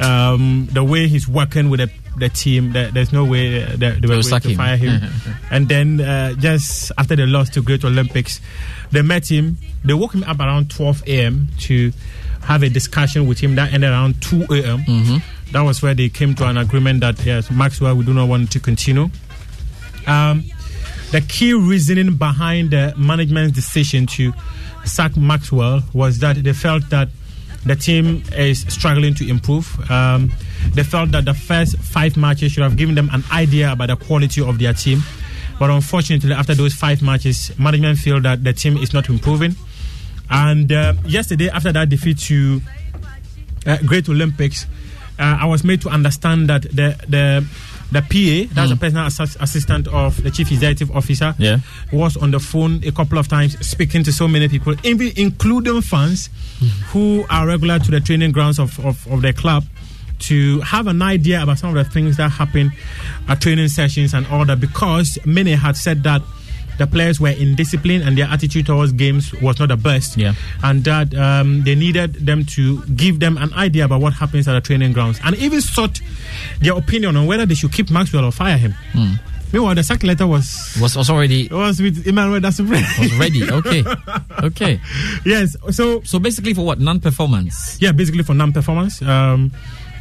um, 0.00 0.68
the 0.72 0.84
way 0.84 1.08
he's 1.08 1.26
working 1.28 1.68
with 1.70 1.80
the, 1.80 1.90
the 2.16 2.28
team, 2.28 2.72
there, 2.72 2.90
there's 2.90 3.12
no 3.12 3.24
way 3.24 3.62
uh, 3.62 3.76
that 3.76 4.00
they 4.00 4.08
were 4.08 4.20
going 4.22 4.40
to 4.40 4.54
fire 4.54 4.76
him. 4.76 5.00
and 5.50 5.68
then 5.68 6.00
uh, 6.00 6.34
just 6.34 6.92
after 6.98 7.16
the 7.16 7.26
loss 7.26 7.50
to 7.50 7.62
Great 7.62 7.84
Olympics, 7.84 8.40
they 8.90 9.02
met 9.02 9.30
him. 9.30 9.58
They 9.84 9.94
woke 9.94 10.14
him 10.14 10.24
up 10.24 10.38
around 10.38 10.70
12 10.70 11.08
a.m. 11.08 11.48
to 11.60 11.92
have 12.42 12.62
a 12.62 12.68
discussion 12.68 13.26
with 13.26 13.40
him. 13.40 13.54
That 13.54 13.72
ended 13.72 13.90
around 13.90 14.20
2 14.22 14.42
a.m. 14.42 14.78
Mm-hmm. 14.80 15.52
That 15.52 15.62
was 15.62 15.82
where 15.82 15.94
they 15.94 16.08
came 16.08 16.34
to 16.36 16.46
an 16.46 16.56
agreement 16.56 17.00
that 17.00 17.24
yes, 17.24 17.50
Maxwell, 17.50 17.94
we 17.96 18.04
do 18.04 18.14
not 18.14 18.28
want 18.28 18.50
to 18.52 18.60
continue. 18.60 19.08
Um, 20.06 20.44
the 21.12 21.20
key 21.20 21.52
reasoning 21.52 22.16
behind 22.16 22.70
the 22.70 22.94
management's 22.96 23.54
decision 23.54 24.06
to 24.06 24.32
sack 24.84 25.16
Maxwell 25.16 25.82
was 25.92 26.18
that 26.20 26.36
they 26.36 26.52
felt 26.52 26.88
that 26.90 27.08
the 27.64 27.76
team 27.76 28.22
is 28.36 28.60
struggling 28.72 29.14
to 29.14 29.28
improve. 29.28 29.78
Um, 29.90 30.32
they 30.74 30.82
felt 30.82 31.10
that 31.12 31.24
the 31.24 31.34
first 31.34 31.76
five 31.78 32.16
matches 32.16 32.52
should 32.52 32.62
have 32.62 32.76
given 32.76 32.94
them 32.94 33.08
an 33.12 33.22
idea 33.32 33.72
about 33.72 33.88
the 33.88 33.96
quality 33.96 34.40
of 34.42 34.58
their 34.58 34.72
team. 34.72 35.02
But 35.58 35.70
unfortunately, 35.70 36.32
after 36.32 36.54
those 36.54 36.74
five 36.74 37.02
matches, 37.02 37.56
management 37.58 37.98
feel 37.98 38.20
that 38.22 38.42
the 38.42 38.52
team 38.52 38.76
is 38.78 38.92
not 38.92 39.08
improving. 39.08 39.54
And 40.30 40.72
uh, 40.72 40.94
yesterday, 41.06 41.50
after 41.50 41.72
that 41.72 41.88
defeat 41.88 42.18
to 42.20 42.60
uh, 43.66 43.76
Great 43.84 44.08
Olympics, 44.08 44.66
uh, 45.18 45.38
I 45.40 45.46
was 45.46 45.62
made 45.62 45.80
to 45.82 45.88
understand 45.90 46.48
that 46.48 46.62
the 46.62 46.96
the 47.08 47.44
the 47.92 48.00
PA, 48.00 48.54
that's 48.54 48.70
the 48.70 48.76
personal 48.76 49.04
assi- 49.04 49.36
assistant 49.38 49.86
of 49.88 50.22
the 50.22 50.30
chief 50.30 50.50
executive 50.50 50.90
officer, 50.96 51.34
Yeah. 51.38 51.58
was 51.92 52.16
on 52.16 52.30
the 52.30 52.40
phone 52.40 52.80
a 52.86 52.90
couple 52.90 53.18
of 53.18 53.28
times 53.28 53.54
speaking 53.64 54.02
to 54.04 54.12
so 54.12 54.26
many 54.26 54.48
people, 54.48 54.74
including 54.82 55.82
fans 55.82 56.30
who 56.86 57.26
are 57.28 57.46
regular 57.46 57.78
to 57.80 57.90
the 57.90 58.00
training 58.00 58.32
grounds 58.32 58.58
of, 58.58 58.80
of, 58.80 59.06
of 59.12 59.20
the 59.20 59.34
club 59.34 59.64
to 60.22 60.60
have 60.60 60.86
an 60.86 61.02
idea 61.02 61.42
about 61.42 61.58
some 61.58 61.76
of 61.76 61.84
the 61.84 61.90
things 61.90 62.16
that 62.16 62.30
happen 62.30 62.72
at 63.28 63.40
training 63.40 63.68
sessions 63.68 64.14
and 64.14 64.26
all 64.28 64.44
that 64.46 64.60
because 64.60 65.18
many 65.24 65.52
had 65.52 65.76
said 65.76 66.02
that 66.04 66.22
the 66.78 66.86
players 66.86 67.20
were 67.20 67.28
indisciplined 67.32 68.04
and 68.06 68.16
their 68.16 68.26
attitude 68.26 68.64
towards 68.66 68.92
games 68.92 69.32
was 69.42 69.58
not 69.58 69.68
the 69.68 69.76
best. 69.76 70.16
Yeah. 70.16 70.32
And 70.62 70.82
that 70.84 71.14
um, 71.14 71.62
they 71.62 71.74
needed 71.74 72.14
them 72.14 72.44
to 72.46 72.82
give 72.86 73.20
them 73.20 73.36
an 73.36 73.52
idea 73.52 73.84
about 73.84 74.00
what 74.00 74.14
happens 74.14 74.48
at 74.48 74.54
the 74.54 74.60
training 74.62 74.92
grounds 74.94 75.20
and 75.24 75.36
even 75.36 75.60
sought 75.60 76.00
their 76.60 76.76
opinion 76.76 77.16
on 77.16 77.26
whether 77.26 77.44
they 77.44 77.54
should 77.54 77.72
keep 77.72 77.90
Maxwell 77.90 78.24
or 78.24 78.32
fire 78.32 78.56
him. 78.56 78.72
Hmm. 78.92 79.12
Meanwhile, 79.52 79.74
the 79.74 79.82
sack 79.82 80.02
letter 80.02 80.26
was 80.26 80.78
Was 80.80 80.96
was 80.96 81.10
already 81.10 81.46
was 81.50 81.78
with 81.82 82.06
Emmanuel 82.06 82.40
Dasupre. 82.40 82.80
was 82.98 83.14
ready. 83.18 83.44
Okay. 83.50 83.84
Okay. 84.42 84.80
yes. 85.26 85.54
So 85.72 86.00
so 86.04 86.18
basically 86.18 86.54
for 86.54 86.64
what 86.64 86.80
non-performance? 86.80 87.76
Yeah, 87.78 87.92
basically 87.92 88.22
for 88.22 88.32
non-performance. 88.32 89.02
Um, 89.02 89.52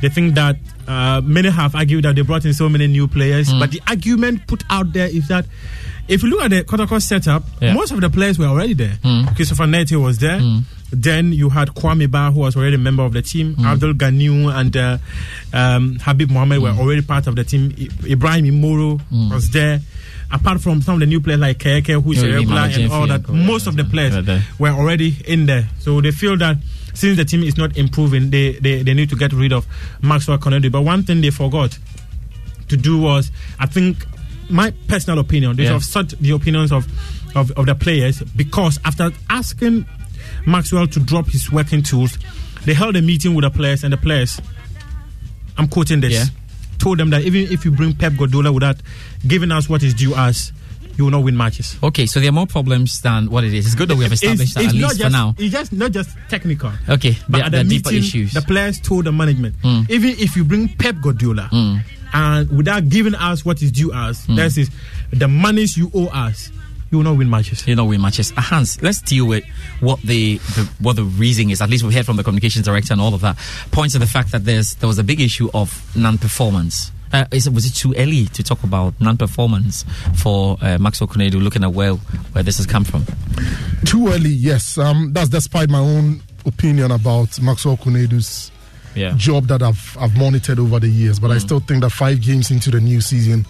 they 0.01 0.09
think 0.09 0.35
that 0.35 0.57
uh, 0.87 1.21
many 1.23 1.49
have 1.49 1.75
argued 1.75 2.05
that 2.05 2.15
they 2.15 2.21
brought 2.23 2.45
in 2.45 2.53
so 2.53 2.67
many 2.69 2.87
new 2.87 3.07
players, 3.07 3.49
Mm. 3.49 3.59
but 3.59 3.71
the 3.71 3.81
argument 3.87 4.45
put 4.47 4.63
out 4.69 4.91
there 4.93 5.07
is 5.07 5.27
that 5.29 5.45
if 6.07 6.23
you 6.23 6.29
look 6.29 6.41
at 6.41 6.49
the 6.49 6.63
Kotoko 6.63 7.01
setup, 7.01 7.43
Yeah. 7.61 7.73
most 7.73 7.91
of 7.91 8.01
the 8.01 8.09
players 8.09 8.37
were 8.39 8.47
already 8.47 8.73
there. 8.73 8.97
Mm. 9.03 9.35
Christopher 9.35 9.65
Nettey 9.65 10.01
was 10.01 10.17
there. 10.17 10.41
Then 10.93 11.31
you 11.31 11.47
had 11.49 11.69
Kwame 11.69 12.07
Baah, 12.07 12.33
who 12.33 12.41
was 12.41 12.57
already 12.57 12.75
a 12.75 12.79
member 12.79 13.03
of 13.03 13.13
the 13.13 13.21
team. 13.21 13.55
Mm. 13.55 13.63
Abdul 13.65 13.93
Ganiu 13.93 14.53
and 14.53 14.75
uh, 14.75 14.97
um, 15.53 15.97
Habib 16.01 16.29
Mohammed 16.29 16.59
were 16.61 16.69
already 16.71 17.01
part 17.01 17.27
of 17.27 17.35
the 17.37 17.45
team. 17.45 17.73
I- 17.79 18.09
Ibrahim 18.11 18.45
Imoro 18.45 18.99
Mm. 19.11 19.31
was 19.31 19.49
there. 19.51 19.79
Apart 20.33 20.61
from 20.61 20.81
some 20.81 20.93
of 20.95 20.99
the 21.01 21.05
new 21.05 21.19
players 21.19 21.39
like 21.41 21.57
Keke, 21.59 22.01
who's 22.01 22.23
a 22.23 22.31
regular, 22.31 22.61
and 22.61 22.91
all 22.91 23.05
that, 23.07 23.15
and 23.15 23.25
co- 23.25 23.33
yeah, 23.33 23.45
most 23.45 23.67
of 23.67 23.75
the 23.75 23.83
players 23.83 24.13
were 24.59 24.69
already 24.69 25.15
in 25.27 25.45
there. 25.45 25.67
So 25.79 25.99
they 26.01 26.11
feel 26.11 26.37
that 26.37 26.57
since 26.93 27.17
the 27.17 27.25
team 27.25 27.43
is 27.43 27.57
not 27.57 27.77
improving, 27.77 28.29
they, 28.29 28.53
they, 28.53 28.81
they 28.83 28.93
need 28.93 29.09
to 29.09 29.15
get 29.17 29.33
rid 29.33 29.51
of 29.51 29.65
Maxwell 30.01 30.37
Konadu. 30.37 30.71
But 30.71 30.81
one 30.83 31.03
thing 31.03 31.19
they 31.21 31.29
forgot 31.31 31.77
to 32.69 32.77
do 32.77 32.99
was, 32.99 33.29
I 33.59 33.65
think, 33.65 34.05
my 34.49 34.71
personal 34.87 35.19
opinion, 35.19 35.55
they 35.57 35.63
Yeah. 35.63 35.73
have 35.73 35.83
sought 35.83 36.09
the 36.09 36.31
opinions 36.31 36.71
of, 36.71 36.85
of, 37.35 37.51
of 37.51 37.65
the 37.65 37.75
players 37.75 38.21
because 38.21 38.79
after 38.85 39.11
asking 39.29 39.85
Maxwell 40.45 40.87
to 40.87 40.99
drop 41.01 41.27
his 41.27 41.51
working 41.51 41.83
tools, 41.83 42.17
they 42.65 42.73
held 42.73 42.95
a 42.95 43.01
meeting 43.01 43.35
with 43.35 43.43
the 43.43 43.49
players 43.49 43.83
and 43.83 43.91
the 43.93 43.97
players, 43.97 44.39
I'm 45.57 45.67
quoting 45.67 45.99
this, 46.01 46.13
Yeah. 46.13 46.25
Told 46.81 46.97
them 46.97 47.11
that 47.11 47.21
even 47.23 47.51
if 47.53 47.63
you 47.65 47.71
bring 47.71 47.93
Pep 47.95 48.13
Guardiola 48.17 48.51
without 48.51 48.77
giving 49.27 49.51
us 49.51 49.69
what 49.69 49.83
is 49.83 49.93
due 49.93 50.13
us, 50.15 50.51
you 50.97 51.05
will 51.05 51.11
not 51.11 51.23
win 51.23 51.37
matches. 51.37 51.77
Okay, 51.81 52.05
so 52.05 52.19
there 52.19 52.29
are 52.29 52.33
more 52.33 52.47
problems 52.47 52.99
than 53.01 53.29
what 53.29 53.43
it 53.43 53.53
is. 53.53 53.65
It's 53.65 53.75
good 53.75 53.87
that 53.89 53.95
we 53.95 54.03
have 54.03 54.11
established 54.13 54.55
that 54.55 54.65
at 54.65 54.73
least 54.73 54.97
just, 54.97 55.01
for 55.03 55.09
now. 55.09 55.35
It's 55.37 55.53
just 55.53 55.71
not 55.73 55.91
just 55.91 56.09
technical. 56.29 56.71
Okay, 56.89 57.15
But 57.29 57.37
there, 57.37 57.45
at 57.45 57.51
the 57.53 57.63
deeper 57.63 57.91
meeting, 57.91 58.03
issues. 58.03 58.33
the 58.33 58.41
players 58.41 58.79
told 58.81 59.05
the 59.05 59.11
management, 59.11 59.55
Mm. 59.63 59.89
even 59.89 60.09
if 60.19 60.35
you 60.35 60.43
bring 60.43 60.67
Pep 60.69 60.95
Guardiola 61.01 61.49
and 62.13 62.49
without 62.57 62.89
giving 62.89 63.15
us 63.15 63.45
what 63.45 63.61
is 63.61 63.71
due 63.71 63.91
us, 63.93 64.25
Mm. 64.27 64.35
that 64.35 64.57
is 64.57 64.69
the 65.11 65.27
monies 65.29 65.77
you 65.77 65.89
owe 65.93 66.07
us, 66.07 66.51
you 66.91 66.97
will 66.97 67.05
not 67.05 67.17
win 67.17 67.29
matches. 67.29 67.65
You 67.67 67.75
know, 67.75 67.85
win 67.85 68.01
matches. 68.01 68.31
Uh, 68.35 68.41
Hans, 68.41 68.81
let's 68.81 69.01
deal 69.01 69.25
with 69.27 69.43
what 69.79 70.01
the, 70.01 70.37
the 70.37 70.69
what 70.79 70.95
the 70.97 71.03
reason 71.05 71.49
is. 71.49 71.61
At 71.61 71.69
least 71.69 71.83
we 71.83 71.93
heard 71.93 72.05
from 72.05 72.17
the 72.17 72.23
communications 72.23 72.65
director 72.65 72.93
and 72.93 73.01
all 73.01 73.13
of 73.13 73.21
that. 73.21 73.37
Points 73.71 73.93
to 73.93 73.99
the 73.99 74.05
fact 74.07 74.31
that 74.33 74.43
there's 74.45 74.75
there 74.75 74.87
was 74.87 74.99
a 74.99 75.03
big 75.03 75.21
issue 75.21 75.49
of 75.53 75.95
non-performance. 75.95 76.91
Uh, 77.13 77.25
is 77.31 77.45
it, 77.45 77.53
was 77.53 77.65
it 77.65 77.71
too 77.73 77.93
early 77.97 78.25
to 78.27 78.41
talk 78.41 78.63
about 78.63 78.93
non-performance 79.01 79.83
for 80.21 80.57
uh, 80.61 80.77
Maxwell 80.77 81.07
Konadu? 81.09 81.41
Looking 81.43 81.63
at 81.63 81.73
well 81.73 81.97
where 82.31 82.43
this 82.43 82.55
has 82.57 82.65
come 82.65 82.83
from. 82.85 83.05
Too 83.85 84.07
early, 84.07 84.29
yes. 84.29 84.77
Um, 84.77 85.11
that's 85.13 85.29
despite 85.29 85.69
my 85.69 85.79
own 85.79 86.21
opinion 86.45 86.91
about 86.91 87.41
Maxwell 87.41 87.75
Konadu's 87.77 88.49
Yeah. 88.95 89.13
job 89.17 89.47
that 89.47 89.61
I've 89.61 89.97
I've 89.99 90.17
monitored 90.17 90.59
over 90.59 90.79
the 90.79 90.87
years. 90.87 91.19
But 91.19 91.31
I 91.31 91.37
still 91.39 91.59
think 91.59 91.81
that 91.83 91.89
five 91.91 92.21
games 92.21 92.49
into 92.51 92.71
the 92.71 92.79
new 92.79 93.01
season, 93.01 93.45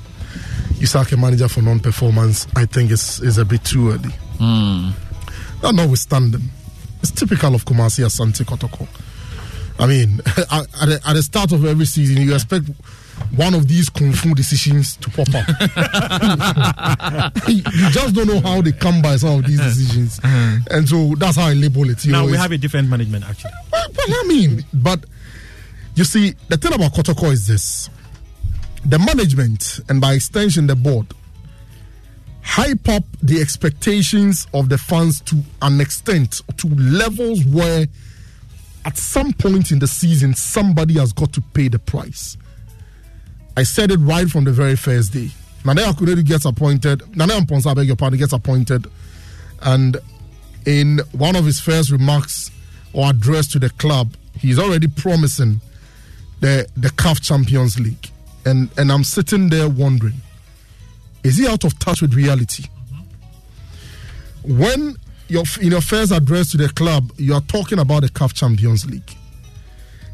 you 0.78 0.88
sack 0.88 1.12
a 1.12 1.18
manager 1.18 1.48
for 1.48 1.62
non-performance. 1.62 2.48
I 2.56 2.66
think 2.66 2.92
it's 2.92 3.20
is 3.22 3.38
a 3.38 3.46
bit 3.46 3.64
too 3.64 3.90
early. 3.90 4.10
Mm. 4.40 4.94
That 5.62 5.76
notwithstanding, 5.76 6.42
it's 7.02 7.12
typical 7.12 7.54
of 7.56 7.66
Kumasi 7.66 8.04
Asante 8.04 8.44
Kotoko. 8.44 8.88
I 9.80 9.88
mean, 9.88 10.20
at, 10.38 10.52
at, 10.52 10.90
the, 10.90 11.02
at 11.06 11.14
the 11.14 11.24
start 11.24 11.52
of 11.52 11.66
every 11.66 11.86
season, 11.86 12.22
you 12.22 12.34
expect 12.34 12.66
one 13.36 13.54
of 13.54 13.68
these 13.68 13.90
kung 13.90 14.12
fu 14.12 14.34
decisions 14.34 14.98
to 14.98 15.10
pop 15.10 15.28
up. 15.34 15.48
you 17.48 17.62
just 17.92 18.16
don't 18.16 18.28
know 18.28 18.40
how 18.42 18.62
they 18.62 18.72
come 18.72 19.02
by 19.02 19.16
some 19.18 19.40
of 19.40 19.46
these 19.46 19.60
decisions, 19.60 20.20
and 20.24 20.88
so 20.90 21.14
that's 21.16 21.38
how 21.38 21.48
I 21.48 21.54
label 21.54 21.90
it. 21.90 22.04
You 22.06 22.12
now 22.12 22.26
know, 22.26 22.32
we 22.32 22.38
have 22.38 22.52
a 22.52 22.58
different 22.58 22.90
management 22.90 23.24
actually. 23.28 23.52
but, 23.70 23.94
but 23.94 24.06
I 24.08 24.24
mean, 24.28 24.66
but 24.74 25.06
you 25.96 26.04
see, 26.04 26.34
the 26.50 26.58
thing 26.58 26.74
about 26.74 26.94
Kotoko 26.94 27.32
is 27.32 27.48
this: 27.48 27.90
the 28.86 29.00
management 29.00 29.80
and 29.90 30.02
by 30.02 30.14
extension 30.14 30.68
the 30.68 30.76
board 30.76 31.08
hype 32.44 32.90
up 32.90 33.04
the 33.22 33.40
expectations 33.40 34.48
of 34.54 34.70
the 34.70 34.78
fans 34.78 35.22
to 35.22 35.38
an 35.62 35.80
extent, 35.80 36.42
to 36.58 36.68
levels 36.68 37.46
where, 37.46 37.88
at 38.86 38.98
some 38.98 39.32
point 39.34 39.72
in 39.72 39.80
the 39.80 39.88
season, 39.88 40.34
somebody 40.34 40.96
has 40.96 41.14
got 41.14 41.32
to 41.34 41.42
pay 41.54 41.68
the 41.68 41.80
price. 41.80 42.38
I 43.56 43.64
said 43.64 43.92
it 43.92 43.98
right 43.98 44.28
from 44.28 44.44
the 44.44 44.52
very 44.52 44.76
first 44.76 45.14
day. 45.14 45.30
Nane 45.64 45.78
Akunedu 45.78 46.26
gets 46.26 46.46
appointed. 46.46 47.16
Nana 47.16 47.34
Amponsah, 47.36 47.76
beg 47.76 47.88
your 47.88 47.96
pardon, 47.96 48.18
gets 48.18 48.34
appointed, 48.34 48.88
and 49.62 49.98
in 50.66 51.00
one 51.12 51.36
of 51.36 51.46
his 51.46 51.60
first 51.60 51.92
remarks 51.92 52.50
or 52.94 53.10
address 53.10 53.48
to 53.48 53.60
the 53.60 53.70
club, 53.72 54.16
he's 54.34 54.58
already 54.58 54.88
promising 54.88 55.62
the 56.40 56.68
the 56.76 56.90
CAF 56.90 57.22
Champions 57.22 57.80
League, 57.80 58.10
and 58.46 58.70
and 58.78 58.92
I'm 58.92 59.04
sitting 59.04 59.50
there 59.50 59.70
wondering, 59.70 60.16
is 61.24 61.38
he 61.38 61.48
out 61.48 61.64
of 61.64 61.78
touch 61.80 62.02
with 62.02 62.14
reality? 62.14 62.66
When 64.44 64.96
your 65.28 65.44
in 65.62 65.72
your 65.72 65.82
first 65.82 66.12
address 66.12 66.52
to 66.52 66.58
the 66.58 66.70
club, 66.70 67.12
you 67.18 67.34
are 67.34 67.42
talking 67.42 67.80
about 67.80 68.02
the 68.02 68.10
CAF 68.10 68.34
Champions 68.34 68.86
League. 68.86 69.16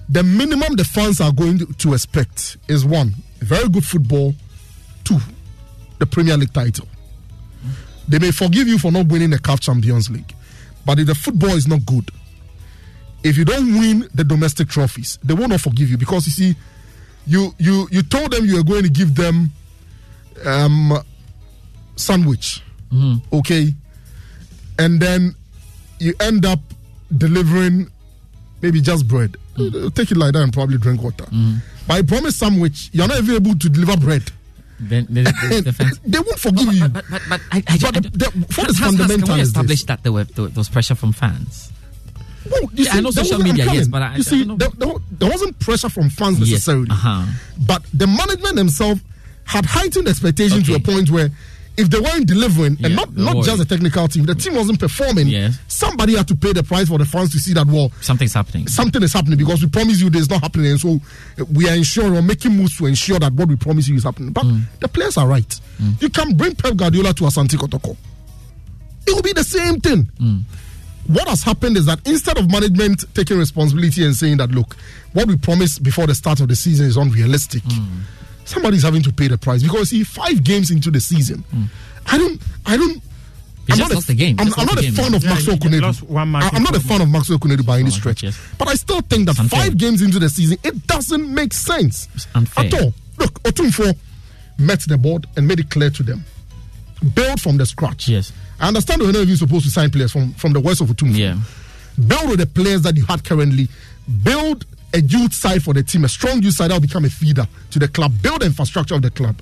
The 0.10 0.24
minimum 0.24 0.76
the 0.76 0.86
fans 0.86 1.20
are 1.20 1.32
going 1.34 1.60
to, 1.60 1.66
to 1.66 1.94
expect 1.94 2.58
is 2.70 2.86
one, 2.86 3.14
very 3.40 3.68
good 3.68 3.84
football, 3.86 4.34
two, 5.04 5.20
the 6.00 6.06
Premier 6.06 6.38
League 6.38 6.54
title. 6.54 6.88
They 8.08 8.20
may 8.20 8.32
forgive 8.32 8.70
you 8.70 8.80
for 8.80 8.92
not 8.92 9.08
winning 9.08 9.32
the 9.32 9.40
CAF 9.40 9.60
Champions 9.60 10.10
League, 10.10 10.34
but 10.86 11.00
if 11.00 11.08
the 11.08 11.16
football 11.16 11.50
is 11.50 11.68
not 11.68 11.86
good, 11.86 12.10
if 13.24 13.38
you 13.38 13.44
don't 13.44 13.78
win 13.78 14.08
the 14.14 14.24
domestic 14.24 14.70
trophies, 14.70 15.20
they 15.24 15.34
will 15.34 15.50
not 15.50 15.60
forgive 15.60 15.90
you 15.90 15.98
because 15.98 16.26
you 16.28 16.32
see, 16.32 16.56
you 17.28 17.54
you 17.60 17.88
you 17.92 18.02
told 18.02 18.32
them 18.32 18.46
you 18.46 18.56
were 18.58 18.64
going 18.64 18.84
to 18.84 18.90
give 18.90 19.16
them 19.16 19.52
um 20.46 20.98
sandwich, 21.96 22.64
mm-hmm. 22.92 23.18
okay, 23.36 23.70
and 24.80 25.00
then 25.00 25.36
you 26.00 26.14
end 26.20 26.46
up 26.46 26.60
delivering 27.16 27.90
maybe 28.62 28.82
just 28.82 29.08
bread. 29.08 29.36
Mm. 29.56 29.94
Take 29.96 30.12
it 30.12 30.18
like 30.18 30.34
that 30.34 30.44
and 30.44 30.54
probably 30.54 30.78
drink 30.78 31.02
water. 31.02 31.26
Mm. 31.26 31.58
But 31.88 31.94
I 31.96 32.02
promise 32.04 32.36
sandwich, 32.38 32.90
you're 32.94 33.08
not 33.08 33.18
even 33.18 33.36
able 33.36 33.58
to 33.58 33.70
deliver 33.70 33.98
bread. 33.98 34.32
Then, 34.80 35.08
then 35.10 35.24
there's 35.24 35.64
the. 35.64 36.00
They 36.06 36.20
won't 36.20 36.40
forgive 36.40 36.72
you. 36.74 36.88
But, 36.88 37.06
but, 37.10 37.22
but 37.28 37.42
I, 37.52 37.64
I, 37.68 37.78
But 37.82 37.98
I, 37.98 38.00
the- 38.00 38.10
the- 38.10 38.46
what 38.56 38.68
has, 38.68 38.76
is 38.76 38.80
has, 38.80 38.96
fundamental 38.96 39.28
Can 39.28 39.36
we 39.36 39.42
is 39.42 39.48
establish 39.48 39.84
that 39.86 40.04
there, 40.04 40.12
were, 40.12 40.26
there 40.26 40.50
was 40.50 40.70
pressure 40.70 40.94
from 40.96 41.14
fans? 41.14 41.72
Well, 42.52 42.70
Yeah, 42.74 42.92
I 42.94 43.02
know 43.02 43.12
social 43.12 43.40
media, 43.40 43.66
yes, 43.72 43.88
but 43.88 44.02
I- 44.02 44.16
you 44.16 44.20
I 44.20 44.22
see, 44.22 44.44
there, 44.44 44.70
there, 45.10 45.30
wasn't 45.30 45.58
pressure 45.60 45.90
from 45.90 46.10
fans 46.10 46.40
Yes, 46.40 46.50
necessarily, 46.50 46.88
uh-huh. 46.90 47.26
but 47.66 47.84
the 47.94 48.08
management 48.08 48.56
themselves 48.56 49.02
had 49.46 49.66
heightened 49.66 50.08
expectations 50.08 50.66
to 50.68 50.76
a 50.76 50.80
point 50.80 51.10
where 51.10 51.30
if 51.78 51.92
they 51.92 52.00
weren't 52.00 52.26
delivering, 52.26 52.76
and 52.84 52.96
not 52.96 53.16
not 53.16 53.46
just 53.46 53.60
the 53.60 53.66
technical 53.66 54.08
team, 54.08 54.26
the 54.26 54.34
team 54.34 54.56
wasn't 54.56 54.80
performing. 54.80 55.28
Yes. 55.28 55.60
Somebody 55.68 56.16
had 56.18 56.28
to 56.28 56.36
pay 56.36 56.52
the 56.52 56.64
price 56.64 56.88
for 56.88 56.98
the 56.98 57.06
fans 57.06 57.32
to 57.34 57.40
see 57.40 57.54
that 57.54 57.68
well, 57.68 57.92
Something's 58.02 58.34
happening. 58.34 58.68
something 58.68 59.04
is 59.04 59.14
happening 59.14 59.38
because 59.38 59.62
we 59.62 59.70
promise 59.70 60.02
you 60.02 60.10
there's 60.10 60.28
not 60.30 60.42
happening, 60.42 60.72
and 60.72 60.80
so 60.80 61.00
we 61.54 61.70
are 61.70 61.76
ensuring 61.76 62.18
or 62.18 62.24
making 62.24 62.54
moves 62.58 62.76
to 62.78 62.88
ensure 62.88 63.20
that 63.20 63.32
what 63.34 63.48
we 63.48 63.56
promise 63.56 63.88
you 63.88 63.96
is 63.96 64.04
happening. 64.06 64.32
But 64.32 64.46
Mm. 64.46 64.64
the 64.80 64.88
players 64.88 65.18
are 65.18 65.28
right. 65.28 65.60
You 66.00 66.10
can 66.10 66.36
bring 66.36 66.56
Pep 66.56 66.76
Guardiola 66.76 67.14
to 67.14 67.24
Asante 67.26 67.56
Kotoko. 67.58 67.96
It 69.06 69.14
will 69.14 69.22
be 69.22 69.34
the 69.34 69.44
same 69.44 69.80
thing. 69.80 70.10
Mm. 70.20 70.42
What 71.08 71.28
has 71.28 71.44
happened 71.44 71.78
is 71.78 71.86
that 71.86 72.06
instead 72.06 72.38
of 72.38 72.52
management 72.52 73.06
taking 73.16 73.38
responsibility 73.38 74.04
and 74.04 74.14
saying 74.16 74.38
that, 74.38 74.52
look, 74.52 74.76
what 75.14 75.28
we 75.28 75.38
promised 75.38 75.82
before 75.84 76.06
the 76.08 76.16
start 76.16 76.40
of 76.42 76.50
the 76.50 76.56
season 76.56 76.86
is 76.88 76.98
unrealistic, 76.98 77.64
hmm. 77.66 78.00
somebody's 78.46 78.84
having 78.84 79.02
to 79.04 79.14
pay 79.14 79.28
the 79.28 79.38
price 79.38 79.64
because 79.64 79.90
see, 79.90 80.04
five 80.04 80.44
games 80.44 80.70
into 80.70 80.92
the 80.92 81.00
season, 81.00 81.40
hmm. 81.52 81.64
I 82.08 82.18
don't, 82.18 82.42
I 82.66 82.78
don't. 82.78 83.02
He 83.68 83.74
I'm 83.74 83.80
just 83.80 83.90
not, 83.90 83.96
lost 83.96 84.10
a, 84.10 84.12
the 84.14 84.16
game. 84.18 84.36
I'm, 84.40 84.48
I'm 84.58 84.66
not 84.66 84.76
the 84.76 84.80
a 84.80 84.84
game. 84.84 84.94
fan 84.94 85.14
of 85.14 85.24
Yeah, 85.24 85.30
Maxwell 85.32 85.56
he 85.58 85.60
Konadu. 85.62 85.82
lost 85.82 86.04
one 86.04 86.32
match 86.32 86.54
I- 86.54 86.56
I'm 86.58 86.64
not 86.64 86.76
a 86.76 86.80
fan 86.80 87.02
of 87.02 87.10
Maxwell 87.10 87.38
Konadu 87.38 87.66
by 87.66 87.76
any 87.76 87.84
One 87.84 87.92
stretch. 87.92 88.24
yes. 88.24 88.40
But 88.58 88.70
I 88.70 88.76
still 88.76 89.02
think 89.02 89.28
that 89.28 89.36
five 89.36 89.78
games 89.78 90.02
into 90.02 90.20
the 90.20 90.30
season, 90.30 90.58
it 90.64 90.88
doesn't 90.88 91.34
make 91.34 91.52
sense 91.54 92.08
at 92.36 92.74
all. 92.74 92.94
Look, 93.18 93.42
Otumfuo 93.44 93.94
met 94.58 94.80
the 94.88 94.98
board 94.98 95.26
and 95.36 95.46
made 95.48 95.60
it 95.60 95.70
clear 95.70 95.90
to 95.90 96.04
them. 96.04 96.24
Build 97.14 97.42
from 97.42 97.58
the 97.58 97.66
scratch. 97.66 98.08
Yes. 98.08 98.32
I 98.60 98.68
understand 98.68 99.02
you're 99.02 99.12
not 99.12 99.22
even 99.22 99.38
supposed 99.38 99.66
to 99.66 99.72
sign 99.72 99.90
players 99.92 100.12
from, 100.12 100.34
from 100.34 100.54
the 100.54 100.60
west 100.60 100.82
of 100.82 100.88
Otumfuo. 100.88 101.18
Yeah. 101.18 101.38
Build 102.08 102.30
with 102.30 102.40
the 102.40 102.48
players 102.48 102.82
that 102.84 102.96
you 102.96 103.06
had 103.06 103.24
currently. 103.24 103.68
Build 104.24 104.66
a 104.94 105.02
youth 105.02 105.34
side 105.34 105.62
for 105.64 105.74
the 105.74 105.84
team, 105.84 106.06
a 106.06 106.10
strong 106.10 106.42
youth 106.42 106.56
side 106.56 106.70
that 106.72 106.76
will 106.76 106.82
become 106.82 107.06
a 107.06 107.10
feeder 107.10 107.48
to 107.72 107.80
the 107.80 107.88
club. 107.88 108.14
Build 108.22 108.42
the 108.42 108.46
infrastructure 108.48 108.96
of 108.96 109.02
the 109.02 109.12
club. 109.12 109.36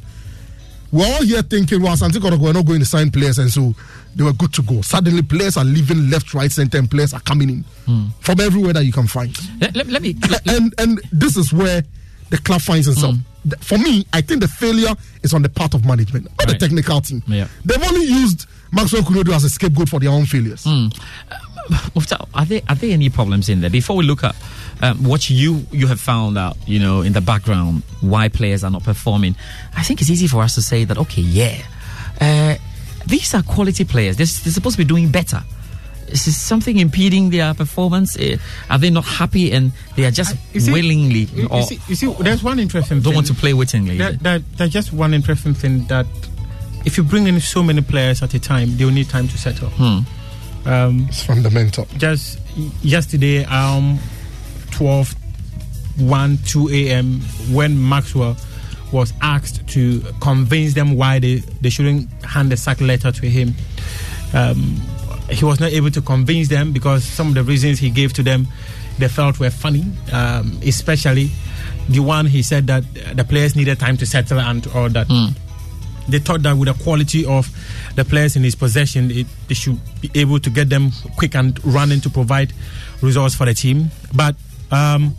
We're 0.92 1.06
all 1.06 1.24
here 1.24 1.42
thinking, 1.42 1.82
well, 1.82 1.98
Santi 1.98 2.20
we're 2.20 2.54
not 2.54 2.66
going 2.66 2.80
to 2.80 2.86
sign 2.86 3.12
players, 3.12 3.38
and 3.40 3.50
so 3.52 3.74
they 4.16 4.24
were 4.24 4.34
good 4.34 4.54
to 4.54 4.62
go. 4.62 4.82
Suddenly, 4.82 5.24
players 5.24 5.58
are 5.58 5.66
leaving 5.66 6.10
left, 6.10 6.34
right, 6.34 6.52
center, 6.52 6.78
and 6.78 6.90
players 6.90 7.14
are 7.14 7.20
coming 7.20 7.50
in 7.50 7.66
hmm. 7.86 8.06
from 8.22 8.40
everywhere 8.40 8.74
that 8.74 8.86
you 8.86 8.94
can 8.94 9.08
find. 9.08 9.36
Let, 9.60 9.76
let, 9.76 9.88
let 9.88 10.02
me. 10.02 10.16
and 10.48 10.74
and 10.78 11.00
this 11.12 11.36
is 11.38 11.52
where 11.52 11.84
the 12.30 12.38
club 12.38 12.62
finds 12.62 12.88
itself. 12.88 13.16
Th- 13.44 13.56
For 13.62 13.78
me, 13.78 14.06
I 14.14 14.22
think 14.22 14.42
the 14.42 14.48
failure 14.48 14.94
is 15.24 15.34
on 15.34 15.42
the 15.44 15.50
part 15.50 15.74
of 15.74 15.86
management, 15.86 16.26
not 16.26 16.48
the 16.48 16.58
technical 16.58 17.02
team. 17.02 17.22
Yeah. 17.28 17.48
They've 17.64 17.82
only 17.84 18.06
used 18.06 18.48
Maxwell 18.72 19.04
Konadu 19.04 19.34
as 19.34 19.44
a 19.44 19.50
scapegoat 19.50 19.90
for 19.90 20.00
their 20.00 20.10
own 20.10 20.26
failures. 20.26 20.66
Mufta, 21.96 22.28
are 22.34 22.46
there 22.46 22.62
are 22.70 22.76
there 22.76 22.92
any 22.92 23.10
problems 23.10 23.50
in 23.50 23.62
there? 23.62 23.70
Before 23.72 23.96
we 23.96 24.04
look 24.06 24.24
at 24.24 24.36
um, 24.82 25.04
what 25.04 25.30
you 25.32 25.66
you 25.72 25.88
have 25.88 26.00
found 26.00 26.38
out, 26.38 26.58
you 26.68 26.80
know, 26.80 27.02
in 27.02 27.14
the 27.14 27.22
background, 27.22 27.82
why 28.02 28.30
players 28.30 28.64
are 28.64 28.70
not 28.72 28.84
performing, 28.84 29.36
I 29.76 29.82
think 29.84 30.02
it's 30.02 30.10
easy 30.12 30.28
for 30.28 30.42
us 30.44 30.54
to 30.56 30.62
say 30.62 30.84
that 30.86 30.98
okay, 31.00 31.22
yeah, 31.24 31.58
uh, 32.22 32.56
these 33.08 33.34
are 33.34 33.42
quality 33.42 33.84
players. 33.84 34.18
They're, 34.18 34.26
they're 34.28 34.54
supposed 34.54 34.76
to 34.78 34.84
be 34.84 34.88
doing 34.88 35.10
better. 35.10 35.42
Is 36.08 36.26
this 36.26 36.38
something 36.38 36.78
impeding 36.78 37.30
their 37.32 37.54
performance? 37.54 38.16
Eh, 38.20 38.38
Are 38.70 38.78
they 38.78 38.90
not 38.92 39.06
happy 39.06 39.52
and 39.52 39.72
they 39.96 40.06
are 40.06 40.12
just 40.12 40.36
You 40.54 40.60
see- 40.62 40.72
willingly 40.72 41.22
you, 41.34 41.48
or 41.48 41.60
you 41.62 41.66
see, 41.66 41.80
you 41.88 41.96
see, 41.96 42.14
there's 42.22 42.44
one 42.44 42.60
interesting 42.60 42.98
thing. 42.98 43.04
don't 43.04 43.12
thing. 43.12 43.16
want 43.16 43.28
to 43.28 43.34
play 43.34 43.54
wittingly? 43.54 43.98
That, 43.98 44.20
that, 44.22 44.42
there's 44.58 44.72
just 44.72 44.94
one 44.94 45.14
interesting 45.16 45.54
thing 45.56 45.86
that 45.88 46.06
if 46.86 46.98
you 46.98 47.04
bring 47.04 47.26
in 47.28 47.40
so 47.40 47.64
many 47.64 47.82
players 47.82 48.22
at 48.22 48.34
a 48.36 48.40
time, 48.40 48.78
they'll 48.78 48.92
need 48.92 49.10
time 49.10 49.28
to 49.28 49.38
settle. 49.38 49.70
Hmm. 49.70 50.00
Um, 50.70 51.06
it's 51.10 51.24
fundamental. 51.24 51.88
Just 51.98 52.40
yesterday, 52.84 53.44
um, 53.46 53.98
12, 54.72 55.16
1, 55.98 56.38
2 56.46 56.70
a.m., 56.70 57.22
when 57.52 57.90
Maxwell 57.90 58.36
was 58.92 59.12
asked 59.22 59.66
to 59.70 60.02
convince 60.22 60.74
them 60.76 60.96
why 60.96 61.18
they, 61.20 61.36
they 61.62 61.70
shouldn't 61.70 62.10
hand 62.24 62.52
the 62.52 62.58
sack 62.58 62.80
letter 62.82 63.12
to 63.12 63.26
him, 63.30 63.56
um, 64.34 64.80
he 65.30 65.44
was 65.46 65.60
not 65.60 65.72
able 65.72 65.90
to 65.92 66.02
convince 66.02 66.48
them 66.50 66.72
because 66.72 67.04
some 67.04 67.30
of 67.30 67.34
the 67.36 67.44
reasons 67.44 67.80
he 67.80 67.90
gave 67.90 68.14
to 68.14 68.24
them 68.24 68.48
they 68.98 69.08
felt 69.10 69.40
were 69.40 69.50
funny, 69.50 69.84
um, 70.14 70.58
especially 70.64 71.30
the 71.90 72.00
one 72.00 72.26
he 72.26 72.42
said 72.42 72.68
that 72.68 72.84
the 73.16 73.24
players 73.26 73.56
needed 73.56 73.78
time 73.80 73.98
to 73.98 74.06
settle 74.06 74.40
and 74.40 74.66
all 74.68 74.88
that. 74.90 75.08
They 76.08 76.20
thought 76.20 76.44
that 76.44 76.56
with 76.56 76.68
the 76.68 76.84
quality 76.84 77.26
of 77.26 77.50
the 77.96 78.06
players 78.06 78.36
in 78.36 78.44
his 78.44 78.54
possession, 78.56 79.10
it, 79.12 79.26
they 79.48 79.56
should 79.56 79.80
be 80.02 80.12
able 80.14 80.40
to 80.40 80.50
get 80.52 80.70
them 80.70 80.92
quick 81.18 81.36
and 81.36 81.58
running 81.66 82.00
to 82.02 82.10
provide 82.10 82.54
results 83.02 83.34
for 83.36 83.46
the 83.46 83.54
team. 83.56 83.90
But 84.14 84.36
um, 84.72 85.16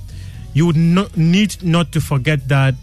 you 0.54 0.64
would 0.66 0.76
not 0.76 1.16
need 1.16 1.62
not 1.62 1.90
to 1.92 2.00
forget 2.00 2.46
that 2.48 2.74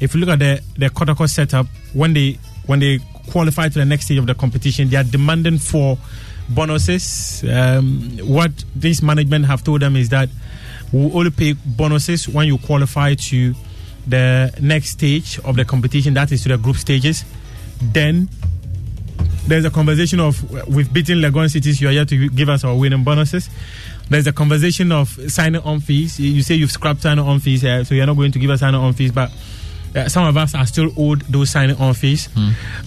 if 0.00 0.14
you 0.14 0.20
look 0.20 0.28
at 0.30 0.40
the 0.40 0.60
the 0.76 0.90
Kotoko 0.90 1.28
setup, 1.28 1.66
when 1.92 2.12
they 2.12 2.38
when 2.66 2.80
they 2.80 2.98
qualify 3.30 3.68
to 3.68 3.78
the 3.78 3.84
next 3.84 4.06
stage 4.06 4.18
of 4.18 4.26
the 4.26 4.34
competition, 4.34 4.88
they 4.90 4.96
are 4.96 5.04
demanding 5.04 5.58
for 5.58 5.96
bonuses. 6.48 7.44
Um, 7.50 8.18
what 8.22 8.52
this 8.74 9.02
management 9.02 9.46
have 9.46 9.64
told 9.64 9.82
them 9.82 9.96
is 9.96 10.08
that 10.10 10.28
we 10.92 11.10
only 11.12 11.30
pay 11.30 11.54
bonuses 11.64 12.28
when 12.28 12.46
you 12.46 12.58
qualify 12.58 13.14
to 13.14 13.54
the 14.06 14.54
next 14.60 14.90
stage 14.90 15.38
of 15.40 15.56
the 15.56 15.64
competition, 15.64 16.14
that 16.14 16.30
is 16.30 16.42
to 16.42 16.50
the 16.50 16.58
group 16.58 16.76
stages. 16.76 17.24
Then 17.80 18.28
there's 19.46 19.64
a 19.64 19.70
conversation 19.70 20.20
of 20.20 20.42
we've 20.68 20.92
beaten 20.92 21.18
Legon 21.18 21.50
cities, 21.50 21.80
you 21.80 21.88
are 21.88 21.92
here 21.92 22.04
to 22.04 22.28
give 22.28 22.48
us 22.48 22.64
our 22.64 22.76
winning 22.76 23.04
bonuses. 23.04 23.48
There's 24.08 24.26
a 24.26 24.32
conversation 24.32 24.92
of 24.92 25.08
signing 25.30 25.62
on 25.62 25.80
fees. 25.80 26.20
You 26.20 26.42
say 26.42 26.54
you've 26.54 26.70
scrapped 26.70 27.02
signing 27.02 27.24
on 27.24 27.40
fees, 27.40 27.64
uh, 27.64 27.84
so 27.84 27.94
you're 27.94 28.06
not 28.06 28.16
going 28.16 28.32
to 28.32 28.38
give 28.38 28.50
us 28.50 28.60
signing 28.60 28.80
on 28.80 28.92
fees, 28.92 29.12
but 29.12 29.30
uh, 29.96 30.08
some 30.08 30.26
of 30.26 30.36
us 30.36 30.54
are 30.54 30.66
still 30.66 30.90
owed 30.96 31.22
those 31.22 31.50
signing 31.50 31.76
on 31.76 31.94
fees. 31.94 32.28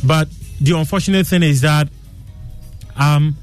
But 0.03 0.29
the 0.61 0.77
unfortunate 0.77 1.25
thing 1.25 1.41
is 1.43 1.61
that 1.61 1.89
um, 2.95 3.35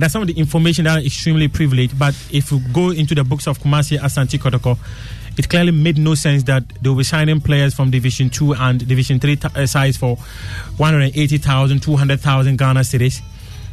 that's 0.00 0.12
some 0.12 0.22
of 0.22 0.28
the 0.28 0.38
information 0.38 0.84
that 0.84 0.98
are 0.98 1.04
extremely 1.04 1.48
privileged. 1.48 1.98
But 1.98 2.14
if 2.32 2.50
you 2.52 2.60
go 2.72 2.90
into 2.90 3.14
the 3.14 3.24
books 3.24 3.46
of 3.46 3.58
Kumasi 3.58 3.98
Asante 3.98 4.38
Kotoko, 4.38 4.78
it 5.36 5.48
clearly 5.48 5.70
made 5.72 5.96
no 5.98 6.14
sense 6.14 6.42
that 6.44 6.68
they 6.82 6.92
be 6.92 7.02
signing 7.04 7.40
players 7.40 7.72
from 7.74 7.90
Division 7.90 8.30
2 8.30 8.54
and 8.54 8.86
Division 8.86 9.20
3 9.20 9.36
t- 9.36 9.48
uh, 9.54 9.66
sides 9.66 9.96
for 9.96 10.16
180,000, 10.76 11.80
200,000 11.80 12.58
Ghana 12.58 12.80
cedis. 12.80 13.22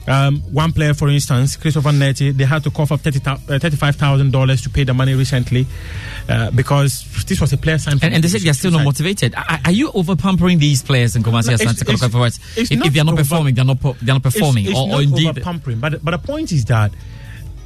Um, 0.08 0.40
one 0.54 0.72
player, 0.72 0.94
for 0.94 1.10
instance, 1.10 1.58
Christopher 1.58 1.90
Nettey, 1.92 2.32
they 2.32 2.46
had 2.46 2.64
to 2.64 2.72
cough 2.72 2.94
up 2.94 3.02
30, 3.02 3.20
uh, 3.26 3.36
$35,000 3.60 4.64
to 4.64 4.70
pay 4.70 4.84
the 4.86 4.94
money 4.94 5.14
recently 5.16 5.68
uh, 6.30 6.50
because 6.52 7.04
this 7.26 7.42
was 7.42 7.52
a 7.52 7.58
player 7.58 7.78
signed 7.78 8.02
And, 8.02 8.14
and 8.14 8.24
they 8.24 8.30
said 8.30 8.42
they're 8.42 8.54
still 8.54 8.72
not 8.72 8.86
motivated. 8.86 9.36
Are, 9.36 9.60
are 9.66 9.72
you 9.72 9.92
over 9.92 10.16
pampering 10.16 10.60
these 10.60 10.82
players 10.82 11.16
in 11.18 11.24
Kumasi 11.24 11.48
No, 11.48 11.56
Asante 11.56 11.84
Kotoko? 11.84 12.26
If, 12.58 12.72
if 12.72 12.94
they're 12.94 13.04
not 13.04 13.14
over- 13.14 13.24
performing, 13.24 13.56
they're 13.56 13.66
not 13.66 13.82
they're 13.82 13.96
not 14.16 14.24
performing, 14.24 14.64
It's, 14.64 14.72
it's 14.72 14.80
or, 14.80 14.88
not 14.88 15.00
or 15.00 15.02
indeed 15.04 15.44
pampering, 15.44 15.80
but 15.80 16.04
but 16.04 16.12
the 16.12 16.20
point 16.20 16.52
is 16.54 16.64
that 16.66 16.92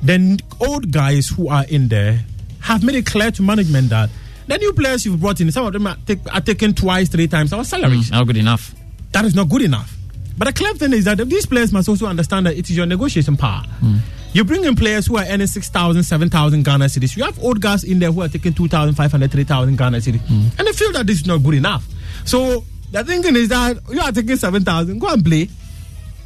the 0.01 0.39
old 0.59 0.91
guys 0.91 1.29
who 1.29 1.47
are 1.49 1.65
in 1.69 1.89
there 1.89 2.21
have 2.61 2.83
made 2.83 2.95
it 2.95 3.05
clear 3.05 3.29
to 3.31 3.41
management 3.43 3.89
that 3.89 4.09
The 4.47 4.57
new 4.57 4.73
players 4.73 5.05
you've 5.05 5.21
brought 5.21 5.39
in, 5.39 5.51
some 5.51 5.65
of 5.67 5.73
them 5.73 5.87
are, 5.87 5.95
take, 6.05 6.19
are 6.33 6.41
taken 6.41 6.73
twice, 6.73 7.07
three 7.07 7.27
times 7.27 7.53
our 7.53 7.63
salaries. 7.63 8.09
Mm, 8.09 8.11
not 8.13 8.27
good 8.27 8.37
enough. 8.37 8.73
That 9.13 9.23
is 9.25 9.35
not 9.35 9.47
good 9.47 9.61
enough. 9.61 9.95
But 10.37 10.45
the 10.47 10.53
clever 10.53 10.77
thing 10.77 10.93
is 10.93 11.05
that 11.05 11.17
these 11.17 11.45
players 11.45 11.71
must 11.71 11.87
also 11.89 12.05
understand 12.07 12.45
that 12.45 12.55
it 12.57 12.69
is 12.69 12.75
your 12.77 12.85
negotiation 12.85 13.37
power. 13.37 13.63
Hmm. 13.79 13.97
You 14.33 14.45
bring 14.45 14.63
in 14.63 14.75
players 14.75 15.07
who 15.07 15.17
are 15.17 15.25
earning 15.27 15.47
6,000, 15.47 16.03
7,000 16.03 16.63
Ghana 16.63 16.85
cedis. 16.85 17.17
You 17.17 17.23
have 17.25 17.37
old 17.43 17.59
guys 17.61 17.83
in 17.83 17.99
there 17.99 18.11
who 18.11 18.21
are 18.21 18.29
taking 18.29 18.53
2,500, 18.53 19.31
3,000 19.31 19.75
Ghana 19.77 19.97
cedis. 19.97 20.19
Hmm. 20.21 20.47
And 20.57 20.67
they 20.67 20.71
feel 20.71 20.91
that 20.93 21.05
this 21.05 21.21
is 21.21 21.27
not 21.27 21.39
good 21.43 21.55
enough. 21.55 21.85
So 22.25 22.63
the 22.91 23.03
thinking 23.03 23.35
is 23.35 23.49
that 23.49 23.77
you 23.89 23.99
are 23.99 24.11
taking 24.11 24.37
7,000, 24.37 24.99
go 24.99 25.07
and 25.09 25.23
play. 25.23 25.49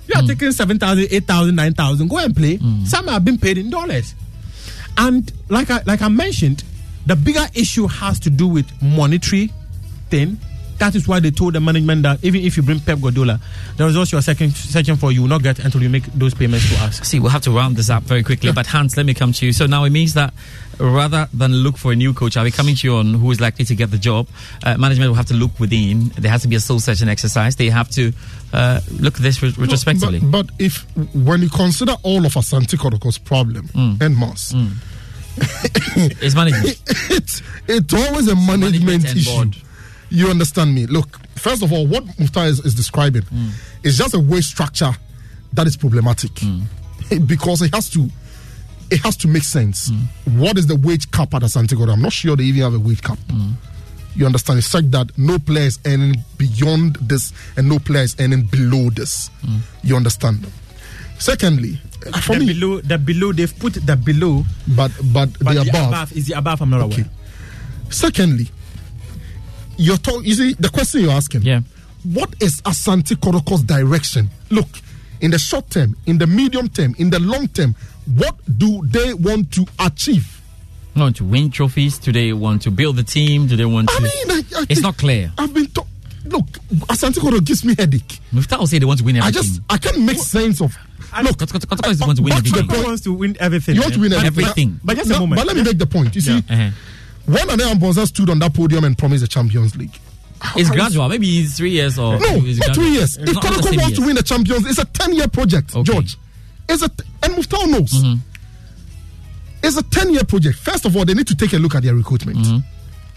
You 0.07 0.13
are 0.15 0.21
hmm. 0.21 0.27
taking 0.27 0.51
7,000, 0.51 1.07
8,000, 1.09 1.55
9,000, 1.55 2.07
go 2.07 2.17
and 2.19 2.35
play. 2.35 2.59
Some 2.85 3.07
have 3.07 3.25
been 3.25 3.37
paid 3.39 3.57
in 3.57 3.69
dollars. 3.69 4.13
And 4.97 5.31
like 5.49 5.69
I, 5.71 5.81
like 5.85 6.01
I 6.01 6.07
mentioned, 6.09 6.63
the 7.05 7.15
bigger 7.15 7.45
issue 7.53 7.87
has 7.87 8.19
to 8.21 8.29
do 8.29 8.47
with 8.47 8.65
monetary 8.81 9.51
thing. 10.09 10.39
That 10.77 10.93
is 10.95 11.07
why 11.07 11.19
they 11.21 11.31
told 11.31 11.53
the 11.53 11.59
management 11.61 12.03
that 12.03 12.23
even 12.23 12.41
if 12.41 12.57
you 12.57 12.63
bring 12.63 12.79
Pep 12.79 12.99
Guardiola, 12.99 13.39
the 13.77 13.85
results 13.85 14.11
you 14.11 14.17
are 14.17 14.21
searching, 14.21 14.49
searching 14.51 14.97
for, 14.97 15.11
you 15.11 15.21
will 15.21 15.29
not 15.29 15.41
get 15.41 15.59
until 15.59 15.81
you 15.81 15.89
make 15.89 16.03
those 16.13 16.33
payments 16.33 16.67
to 16.69 16.75
us. 16.83 16.99
See, 17.07 17.19
we'll 17.19 17.31
have 17.31 17.43
to 17.43 17.51
round 17.51 17.77
this 17.77 17.89
up 17.89 18.03
very 18.03 18.23
quickly. 18.23 18.51
But 18.51 18.67
Hans, 18.67 18.97
let 18.97 19.05
me 19.05 19.13
come 19.13 19.31
to 19.33 19.45
you. 19.45 19.53
So 19.53 19.65
now 19.67 19.85
it 19.85 19.91
means 19.91 20.13
that 20.15 20.33
rather 20.77 21.29
than 21.33 21.53
look 21.53 21.77
for 21.77 21.93
a 21.93 21.95
new 21.95 22.13
coach, 22.13 22.35
I'll 22.35 22.43
be 22.43 22.51
coming 22.51 22.75
to 22.75 22.87
you 22.87 22.95
on 22.95 23.13
who 23.13 23.31
is 23.31 23.39
likely 23.39 23.63
to 23.65 23.75
get 23.75 23.89
the 23.91 23.97
job. 23.97 24.27
Uh, 24.63 24.77
management 24.77 25.09
will 25.09 25.15
have 25.15 25.27
to 25.27 25.33
look 25.33 25.57
within. 25.59 26.09
There 26.17 26.31
has 26.31 26.41
to 26.41 26.47
be 26.49 26.55
a 26.55 26.59
soul 26.59 26.79
searching 26.79 27.07
exercise. 27.07 27.55
They 27.55 27.69
have 27.69 27.89
to 27.91 28.11
uh, 28.51 28.81
look 28.99 29.15
at 29.15 29.21
this 29.21 29.41
re- 29.41 29.53
retrospectively. 29.57 30.19
But, 30.19 30.47
but 30.47 30.55
if 30.59 30.85
when 31.15 31.41
you 31.41 31.49
consider 31.49 31.95
all 32.03 32.25
of 32.25 32.33
Asante 32.33 32.77
Kotoko's 32.77 33.17
problem 33.17 33.69
and 33.75 34.17
mass, 34.17 34.53
it's 35.37 36.35
management. 36.35 36.81
it's 37.11 37.41
it's 37.67 37.93
always 37.93 38.27
a 38.27 38.35
management, 38.35 39.05
and 39.05 39.17
issue. 39.17 39.31
board. 39.35 39.55
You 40.09 40.29
understand 40.29 40.73
me? 40.73 40.85
Look, 40.85 41.19
first 41.37 41.63
of 41.63 41.71
all, 41.73 41.87
what 41.87 42.05
Muftau 42.05 42.47
is, 42.47 42.59
is 42.63 42.75
describing 42.75 43.23
mm. 43.23 43.51
is 43.83 43.97
just 43.97 44.13
a 44.13 44.19
wage 44.19 44.45
structure 44.45 44.91
that 45.53 45.67
is 45.67 45.75
problematic 45.77 46.31
mm. 46.31 46.61
because 47.27 47.61
it 47.61 47.73
has 47.73 47.89
to 47.91 48.07
it 48.91 48.99
has 49.01 49.17
to 49.17 49.27
make 49.27 49.43
sense. 49.43 49.89
Mm. 49.89 50.37
What 50.39 50.57
is 50.57 50.67
the 50.67 50.75
wage 50.75 51.09
cap 51.11 51.33
at 51.33 51.41
Kotoko? 51.41 51.91
I'm 51.91 52.01
not 52.01 52.13
sure 52.13 52.35
they 52.35 52.43
even 52.43 52.61
have 52.61 52.73
a 52.75 52.79
wage 52.79 53.01
cap. 53.01 53.17
You 54.15 54.25
understand? 54.25 54.59
It's 54.59 54.67
such 54.67 54.85
that 54.91 55.17
no 55.17 55.37
player 55.39 55.65
is 55.65 55.79
earning 55.85 56.23
beyond 56.37 56.95
this 57.01 57.33
and 57.57 57.67
no 57.67 57.79
player 57.79 58.03
is 58.03 58.15
earning 58.19 58.43
below 58.43 58.89
this. 58.89 59.29
You 59.83 59.95
understand? 59.97 60.45
Secondly, 61.17 61.79
ah, 62.13 62.19
for 62.19 62.33
the 62.33 62.39
me, 62.39 62.53
below, 62.53 62.81
the 62.81 62.97
below, 62.97 63.31
they've 63.31 63.57
put 63.59 63.73
the 63.73 63.95
below, 63.95 64.43
but 64.75 64.91
but, 65.13 65.29
but 65.39 65.53
the 65.53 65.61
above. 65.61 65.87
above 65.87 66.11
is 66.13 66.27
the 66.27 66.33
above. 66.37 66.61
I'm 66.61 66.69
not 66.69 66.81
aware. 66.81 67.09
Secondly, 67.89 68.47
you're 69.77 69.97
talk, 69.97 70.23
you 70.25 70.33
see 70.35 70.53
the 70.53 70.69
question 70.69 71.01
you're 71.01 71.11
asking. 71.11 71.41
Yeah. 71.43 71.61
What 72.03 72.33
is 72.41 72.61
Asante 72.61 73.15
Kotoko's 73.15 73.63
direction? 73.63 74.29
Look, 74.49 74.67
in 75.21 75.31
the 75.31 75.39
short 75.39 75.69
term, 75.69 75.95
in 76.05 76.17
the 76.17 76.27
medium 76.27 76.69
term, 76.69 76.95
in 76.99 77.09
the 77.09 77.19
long 77.19 77.47
term, 77.47 77.75
what 78.15 78.35
do 78.57 78.81
they 78.85 79.13
want 79.13 79.51
to 79.53 79.65
achieve? 79.79 80.31
Want 80.95 81.15
to 81.17 81.25
win 81.25 81.49
trophies? 81.49 81.97
Do 81.97 82.11
they 82.11 82.31
want 82.31 82.61
to 82.61 82.71
build 82.71 82.95
the 82.95 83.03
team? 83.03 83.47
Do 83.47 83.55
they 83.57 83.65
want 83.65 83.89
to? 83.89 83.95
I 83.97 83.99
mean, 84.01 84.31
I, 84.31 84.59
I 84.61 84.65
it's 84.69 84.81
not 84.81 84.97
clear. 84.97 85.31
I've 85.37 85.53
been 85.53 85.65
to- 85.67 85.85
look. 86.25 86.45
Asante 86.87 87.19
Koro 87.19 87.39
gives 87.41 87.65
me 87.65 87.75
headache. 87.77 88.19
Muftau 88.33 88.59
will 88.59 88.67
say 88.67 88.79
they 88.79 88.85
want 88.85 88.99
to 88.99 89.05
win 89.05 89.17
I 89.19 89.31
just 89.31 89.59
I 89.69 89.77
can't 89.77 89.99
make 89.99 90.17
sense 90.17 90.61
of. 90.61 90.73
Look, 91.23 91.37
Kotoko 91.37 91.89
is 91.89 91.99
want 92.01 92.17
to 92.17 92.23
win 92.23 92.35
to 92.35 92.41
the 92.41 92.47
everything. 92.49 92.67
point. 92.69 92.83
wants 92.87 93.01
to 93.03 93.13
win 93.13 93.35
everything. 93.39 93.75
You 93.75 93.81
want 93.81 93.93
to 93.95 93.99
win 94.01 94.11
But- 94.11 94.25
everything. 94.25 94.45
Everything. 94.51 94.79
But 94.83 94.97
just 94.97 95.11
a 95.11 95.19
moment. 95.19 95.39
But 95.39 95.47
let 95.47 95.55
me 95.57 95.63
make 95.63 95.77
the 95.77 95.85
point. 95.85 96.13
You 96.15 96.21
see, 96.21 96.37
Uh-huh. 96.49 96.69
When 97.25 97.47
Nana 97.47 97.63
Amponsah 97.63 98.07
stood 98.07 98.29
on 98.29 98.39
that 98.39 98.53
podium 98.53 98.83
and 98.83 98.97
promised 98.97 99.21
the 99.21 99.27
Champions 99.27 99.75
League. 99.75 99.97
It's 100.55 100.69
gradual. 100.69 101.09
Maybe 101.09 101.39
it's 101.39 101.57
three 101.57 101.71
years 101.71 101.97
or 101.97 102.19
No, 102.19 102.27
it's 102.35 102.59
not 102.59 102.75
three 102.75 102.89
years. 102.89 103.17
It's 103.17 103.31
If 103.31 103.37
Kotoko 103.37 103.77
wants 103.81 103.97
to 103.97 104.05
win 104.05 104.15
the 104.15 104.23
Champions, 104.23 104.67
it's 104.67 104.77
a 104.79 104.85
ten-year 104.85 105.27
project, 105.29 105.73
George. 105.83 106.17
It's 106.69 106.83
a 106.83 106.89
and 107.23 107.33
Muftau 107.33 107.67
knows. 107.67 107.93
Mm-hmm. 107.93 108.19
It's 109.63 109.77
a 109.77 109.83
ten-year 109.83 110.25
project. 110.25 110.57
First 110.57 110.85
of 110.85 110.95
all, 110.95 111.05
they 111.05 111.13
need 111.13 111.27
to 111.27 111.35
take 111.35 111.53
a 111.53 111.57
look 111.57 111.73
at 111.73 111.83
their 111.83 111.95
recruitment. 111.95 112.37
Mm-hmm. 112.37 112.57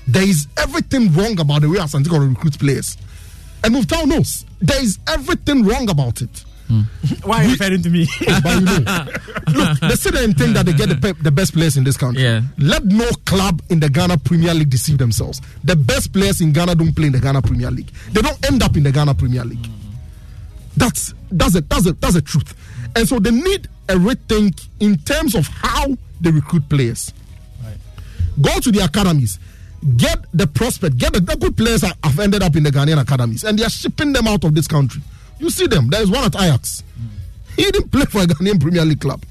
There 0.07 0.23
is 0.27 0.47
everything 0.57 1.13
wrong 1.13 1.39
about 1.39 1.63
the 1.63 1.69
way 1.69 1.79
Asante 1.79 2.09
recruits 2.09 2.57
players, 2.57 2.97
and 3.63 3.75
Muftau 3.75 4.07
knows 4.07 4.47
there 4.61 4.83
is 4.83 4.99
everything 5.07 5.65
wrong 5.65 5.91
about 5.91 6.23
it. 6.23 6.45
Hmm. 6.69 6.83
Why 7.25 7.39
are 7.39 7.45
you 7.45 7.51
referring 7.53 7.83
to 7.83 7.89
me? 7.91 8.07
but 8.43 8.55
you 8.55 8.61
know, 8.61 9.07
look, 9.49 9.81
they 9.81 9.95
sit 9.97 10.13
there 10.13 10.25
and 10.25 10.37
think 10.37 10.55
that 10.55 10.67
they 10.67 10.75
get 10.75 10.91
the, 10.91 10.97
pe- 10.97 11.21
the 11.23 11.31
best 11.31 11.55
players 11.55 11.77
in 11.79 11.85
this 11.85 11.97
country. 11.97 12.23
Yeah. 12.23 12.43
Let 12.59 12.85
no 12.85 13.09
club 13.25 13.63
in 13.71 13.81
the 13.81 13.89
Ghana 13.89 14.19
Premier 14.19 14.53
League 14.53 14.69
deceive 14.71 14.99
themselves. 14.99 15.41
The 15.65 15.75
best 15.77 16.13
players 16.13 16.41
in 16.43 16.53
Ghana 16.53 16.75
don't 16.75 16.95
play 16.95 17.07
in 17.07 17.13
the 17.13 17.21
Ghana 17.21 17.41
Premier 17.43 17.71
League. 17.71 17.91
They 18.13 18.21
don't 18.21 18.39
end 18.47 18.63
up 18.63 18.77
in 18.77 18.83
the 18.83 18.93
Ghana 18.93 19.15
Premier 19.15 19.45
League. 19.45 19.67
That's 20.77 21.15
that's 21.31 21.55
a 21.57 21.63
that's 21.63 21.87
a 21.87 21.93
that's 21.95 22.15
a 22.17 22.23
truth. 22.23 22.55
And 22.95 23.09
so 23.09 23.19
they 23.19 23.31
need 23.31 23.67
a 23.89 23.95
rethink 23.95 24.67
in 24.81 24.97
terms 24.99 25.35
of 25.35 25.47
how 25.49 25.87
they 26.21 26.31
recruit 26.31 26.69
players. 26.69 27.13
Go 28.41 28.61
to 28.61 28.71
the 28.71 28.81
academies, 28.85 29.39
get 29.97 30.19
the 30.33 30.47
prospect, 30.47 30.97
get 30.99 31.13
the, 31.13 31.21
the 31.21 31.37
good 31.37 31.57
players 31.57 31.81
that 31.81 31.97
have 32.05 32.21
ended 32.21 32.43
up 32.43 32.55
in 32.55 32.63
the 32.63 32.71
Ghanaian 32.71 33.01
academies, 33.01 33.43
and 33.43 33.59
they 33.59 33.65
are 33.65 33.71
shipping 33.71 34.13
them 34.13 34.29
out 34.29 34.45
of 34.45 34.55
this 34.55 34.69
country. 34.69 35.03
You 35.39 35.51
see 35.51 35.67
them. 35.67 35.89
There 35.89 36.03
is 36.03 36.11
one 36.11 36.25
at 36.25 36.35
Ajax. 36.35 36.83
He 37.57 37.65
didn't 37.65 37.91
play 37.91 38.05
for 38.05 38.23
a 38.23 38.27
Ghanaian 38.27 38.61
Premier 38.61 38.85
League 38.85 39.01
club. 39.01 39.25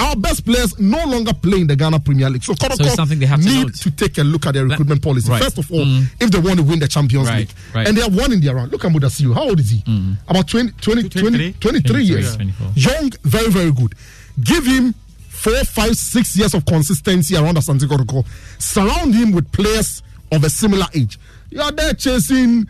Our 0.00 0.14
best 0.14 0.44
players 0.44 0.78
no 0.78 1.04
longer 1.06 1.32
play 1.34 1.60
in 1.60 1.66
the 1.66 1.74
Ghana 1.74 1.98
Premier 2.00 2.30
League. 2.30 2.44
So, 2.44 2.54
Kotoko 2.54 2.86
it's 2.86 2.94
something 2.94 3.18
they 3.18 3.26
have 3.26 3.40
to 3.42 3.46
need 3.48 3.66
note. 3.66 3.74
to 3.74 3.90
take 3.90 4.16
a 4.18 4.22
look 4.22 4.46
at 4.46 4.54
their 4.54 4.64
recruitment 4.64 5.02
policy. 5.02 5.28
Right. 5.28 5.42
First 5.42 5.58
of 5.58 5.70
all, 5.72 5.84
Mm. 5.84 6.06
if 6.20 6.30
they 6.30 6.38
want 6.38 6.58
to 6.58 6.62
win 6.62 6.78
the 6.78 6.86
Champions 6.86 7.26
Right, 7.26 7.38
League. 7.40 7.50
right. 7.74 7.88
And 7.88 7.96
they 7.96 8.02
have 8.02 8.14
one 8.14 8.32
in 8.32 8.40
their 8.40 8.54
round. 8.54 8.70
Look 8.70 8.84
at 8.84 8.92
Mudasiru. 8.92 9.34
How 9.34 9.48
old 9.48 9.58
is 9.58 9.70
he? 9.70 9.82
About 10.28 10.46
20, 10.46 10.70
20, 10.80 11.08
20 11.08 11.52
23 11.54 12.04
years. 12.04 12.36
24. 12.36 12.72
Young, 12.76 13.10
very, 13.24 13.50
very 13.50 13.72
good. 13.72 13.94
Give 14.40 14.64
him 14.64 14.94
four, 15.28 15.64
five, 15.64 15.96
six 15.96 16.36
years 16.36 16.54
of 16.54 16.64
consistency 16.64 17.34
around 17.36 17.56
Asante 17.56 17.80
Kotoko. 17.88 18.24
Surround 18.58 19.14
him 19.16 19.32
with 19.32 19.50
players 19.50 20.02
of 20.30 20.44
a 20.44 20.50
similar 20.50 20.86
age. 20.94 21.18
You 21.50 21.60
are 21.60 21.72
there 21.72 21.94
chasing. 21.94 22.68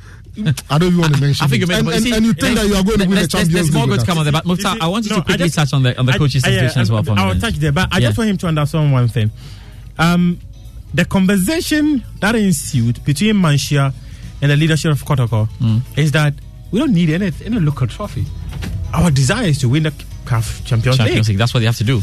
I 0.70 0.78
don't 0.78 0.88
even 0.88 1.00
want 1.00 1.14
to 1.14 1.20
mention. 1.20 1.44
I 1.44 1.48
think 1.48 1.60
you 1.60 1.64
it. 1.64 1.68
made 1.68 1.78
and, 1.78 1.88
and, 1.88 2.02
See, 2.02 2.12
and 2.12 2.24
you 2.26 2.32
think 2.32 2.56
that 2.58 2.66
you 2.66 2.74
are 2.74 2.82
going 2.84 2.98
to 2.98 3.04
win 3.06 3.10
the 3.10 3.14
there's- 3.16 3.28
Champions 3.28 3.52
There's 3.52 3.72
more 3.72 3.86
going 3.86 4.00
to 4.00 4.06
come 4.06 4.18
on 4.18 4.24
there, 4.24 4.32
but 4.32 4.46
You 4.46 4.54
Muftau, 4.54 4.78
I 4.80 4.88
want 4.88 5.04
you 5.04 5.10
no, 5.10 5.16
to 5.16 5.22
quickly 5.22 5.46
just- 5.46 5.56
touch 5.56 5.72
on 5.72 5.82
the 5.82 5.98
on 5.98 6.06
the 6.06 6.12
I- 6.12 6.18
coach's 6.18 6.44
I- 6.44 6.48
yeah, 6.48 6.54
situation 6.60 6.80
as 6.82 6.90
well. 6.90 7.02
For 7.02 7.12
a 7.12 7.14
I'll 7.14 7.34
touch 7.38 7.54
there, 7.56 7.72
but 7.72 7.88
I 7.92 7.98
Yeah. 7.98 8.08
just 8.08 8.18
want 8.18 8.30
him 8.30 8.36
to 8.38 8.46
understand 8.46 8.92
one 8.92 9.08
thing. 9.08 9.30
Um, 9.98 10.38
the 10.94 11.04
conversation 11.04 12.02
that 12.20 12.34
ensued 12.34 13.04
between 13.04 13.34
Manhyia 13.36 13.92
and 14.40 14.50
the 14.50 14.56
leadership 14.56 14.92
of 14.92 15.04
Kotoko 15.04 15.48
Mm. 15.60 15.82
is 15.96 16.12
that 16.12 16.34
we 16.70 16.78
don't 16.78 16.92
need 16.92 17.10
any, 17.10 17.32
any 17.44 17.58
local 17.60 17.86
trophy. 17.86 18.24
Our 18.94 19.10
desire 19.10 19.46
is 19.48 19.58
to 19.58 19.68
win 19.68 19.82
the 19.82 19.90
CAF 20.24 20.64
Champions, 20.64 20.96
Champions 20.98 21.28
League. 21.28 21.28
League. 21.28 21.38
That's 21.38 21.52
what 21.52 21.60
they 21.60 21.66
have 21.66 21.76
to 21.78 21.84
do. 21.84 22.02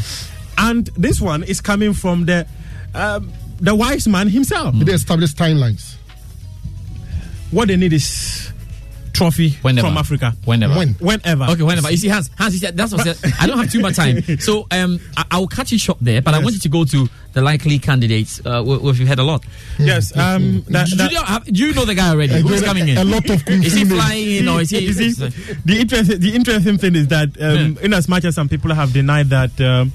And 0.58 0.86
this 0.96 1.20
one 1.20 1.42
is 1.42 1.60
coming 1.60 1.92
from 1.94 2.26
the 2.26 2.46
um, 2.94 3.32
the 3.60 3.74
wise 3.74 4.06
man 4.06 4.28
himself. 4.28 4.74
They 4.78 4.92
establish 4.92 5.34
timelines. 5.34 5.95
What 7.56 7.68
they 7.68 7.76
need 7.76 7.92
is 7.94 8.52
trophy 9.14 9.52
Whenever. 9.62 9.88
from 9.88 9.96
Africa. 9.96 10.34
Whenever. 10.44 10.74
When? 10.76 10.90
Whenever. 11.00 11.44
Okay, 11.44 11.62
whenever. 11.62 11.90
You 11.90 11.96
see, 11.96 12.08
Hans, 12.08 12.28
Hans, 12.36 12.52
you 12.52 12.60
said, 12.60 12.76
that's 12.76 12.92
what 12.92 13.00
I 13.06 13.14
said. 13.14 13.32
I 13.40 13.46
don't 13.46 13.56
have 13.56 13.72
too 13.72 13.80
much 13.80 13.96
time. 13.96 14.22
So 14.40 14.66
um, 14.70 15.00
I, 15.16 15.24
I 15.30 15.38
will 15.38 15.48
catch 15.48 15.72
you 15.72 15.78
short 15.78 15.96
there, 16.02 16.20
but 16.20 16.34
I 16.34 16.36
Yes. 16.36 16.44
want 16.44 16.54
you 16.56 16.60
to 16.60 16.68
go 16.68 16.84
to 16.84 17.08
the 17.32 17.40
likely 17.40 17.78
candidates, 17.78 18.44
uh, 18.44 18.62
wh- 18.62 18.78
wh- 18.82 18.98
you've 19.00 19.08
had 19.08 19.18
a 19.18 19.22
lot. 19.24 19.42
Yes. 19.78 20.14
Um, 20.14 20.64
that, 20.68 20.86
do, 20.88 21.04
you, 21.14 21.22
have- 21.22 21.44
do 21.44 21.66
you 21.66 21.72
know 21.72 21.86
the 21.86 21.94
guy 21.94 22.10
already? 22.10 22.42
Who's 22.42 22.60
coming 22.62 22.88
in? 22.88 22.98
A 22.98 23.04
lot 23.04 23.28
of 23.30 23.42
kung 23.46 23.62
Is 23.62 23.72
he 23.72 23.86
flying 23.86 24.30
in 24.36 24.48
or 24.48 24.60
is 24.60 24.68
he? 24.68 24.80
You 24.80 24.92
see, 24.92 25.12
the 25.64 25.78
interesting 25.80 26.20
the 26.20 26.34
interesting 26.34 26.76
thing 26.76 26.94
is 26.94 27.08
that 27.08 27.30
um, 27.40 27.78
in 27.80 27.94
as 27.94 28.08
much 28.10 28.26
as 28.26 28.34
some 28.34 28.50
people 28.50 28.74
have 28.74 28.92
denied 28.92 29.30
that 29.30 29.58
um, 29.62 29.92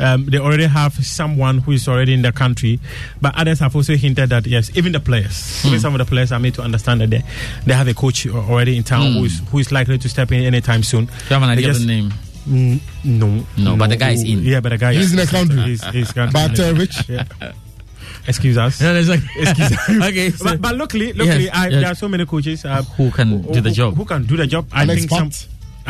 um, 0.00 0.26
they 0.26 0.38
already 0.38 0.64
have 0.66 0.94
someone 1.04 1.58
who 1.58 1.72
is 1.72 1.86
already 1.86 2.14
in 2.14 2.22
the 2.22 2.32
country, 2.32 2.80
but 3.20 3.34
others 3.36 3.58
have 3.60 3.76
also 3.76 3.94
hinted 3.96 4.30
that 4.30 4.46
yes, 4.46 4.70
even 4.76 4.92
the 4.92 5.00
players, 5.00 5.64
even 5.66 5.78
some 5.78 5.94
of 5.94 5.98
the 5.98 6.04
players 6.04 6.32
are 6.32 6.40
made 6.40 6.54
to 6.54 6.62
understand 6.62 7.00
that 7.02 7.10
they, 7.10 7.22
they 7.66 7.74
have 7.74 7.86
a 7.88 7.94
coach 7.94 8.26
already 8.26 8.76
in 8.76 8.82
town 8.82 9.12
who 9.12 9.24
is 9.24 9.40
who 9.50 9.58
is 9.58 9.70
likely 9.70 9.98
to 9.98 10.08
step 10.08 10.32
in 10.32 10.42
anytime 10.42 10.82
soon. 10.82 11.04
Do 11.04 11.12
you 11.12 11.34
have 11.38 11.42
an 11.42 11.48
They 11.48 11.52
idea 11.64 11.70
of 11.70 11.78
the 11.80 11.86
name? 11.86 12.10
Mm, 12.48 12.80
no, 13.04 13.46
No, 13.58 13.76
but 13.76 13.90
the 13.90 13.96
guy 13.96 14.10
is 14.12 14.22
in. 14.24 14.40
Yeah, 14.42 14.60
but 14.60 14.70
the 14.70 14.78
guy 14.78 14.94
He's 14.94 15.06
is 15.06 15.12
in 15.12 15.18
the 15.18 15.26
country. 15.26 15.60
He's, 15.62 15.84
he's 15.88 16.10
gonna- 16.12 16.32
But 16.32 16.58
uh, 16.58 16.72
Rich, 16.74 17.08
yeah. 17.08 17.24
Excuse 18.26 18.56
us. 18.58 18.80
No, 18.80 18.92
no, 18.94 18.98
it's 18.98 19.08
like- 19.08 19.20
Excuse 19.36 19.72
us. 19.72 19.88
Okay, 20.08 20.30
so- 20.30 20.44
but, 20.44 20.60
but 20.60 20.76
luckily, 20.76 21.12
luckily, 21.12 21.44
Yes, 21.44 21.54
I, 21.54 21.68
yes. 21.68 21.80
there 21.82 21.92
are 21.92 21.94
so 21.94 22.08
many 22.08 22.24
coaches 22.26 22.64
uh, 22.64 22.82
Who 22.96 23.10
can 23.10 23.42
do 23.42 23.60
the 23.60 23.70
job. 23.70 23.94
Who 23.96 24.04
can 24.04 24.24
do 24.24 24.36
the 24.36 24.46
job? 24.46 24.66
I 24.72 24.82
An 24.84 24.88
think 24.88 25.10
some. 25.10 25.30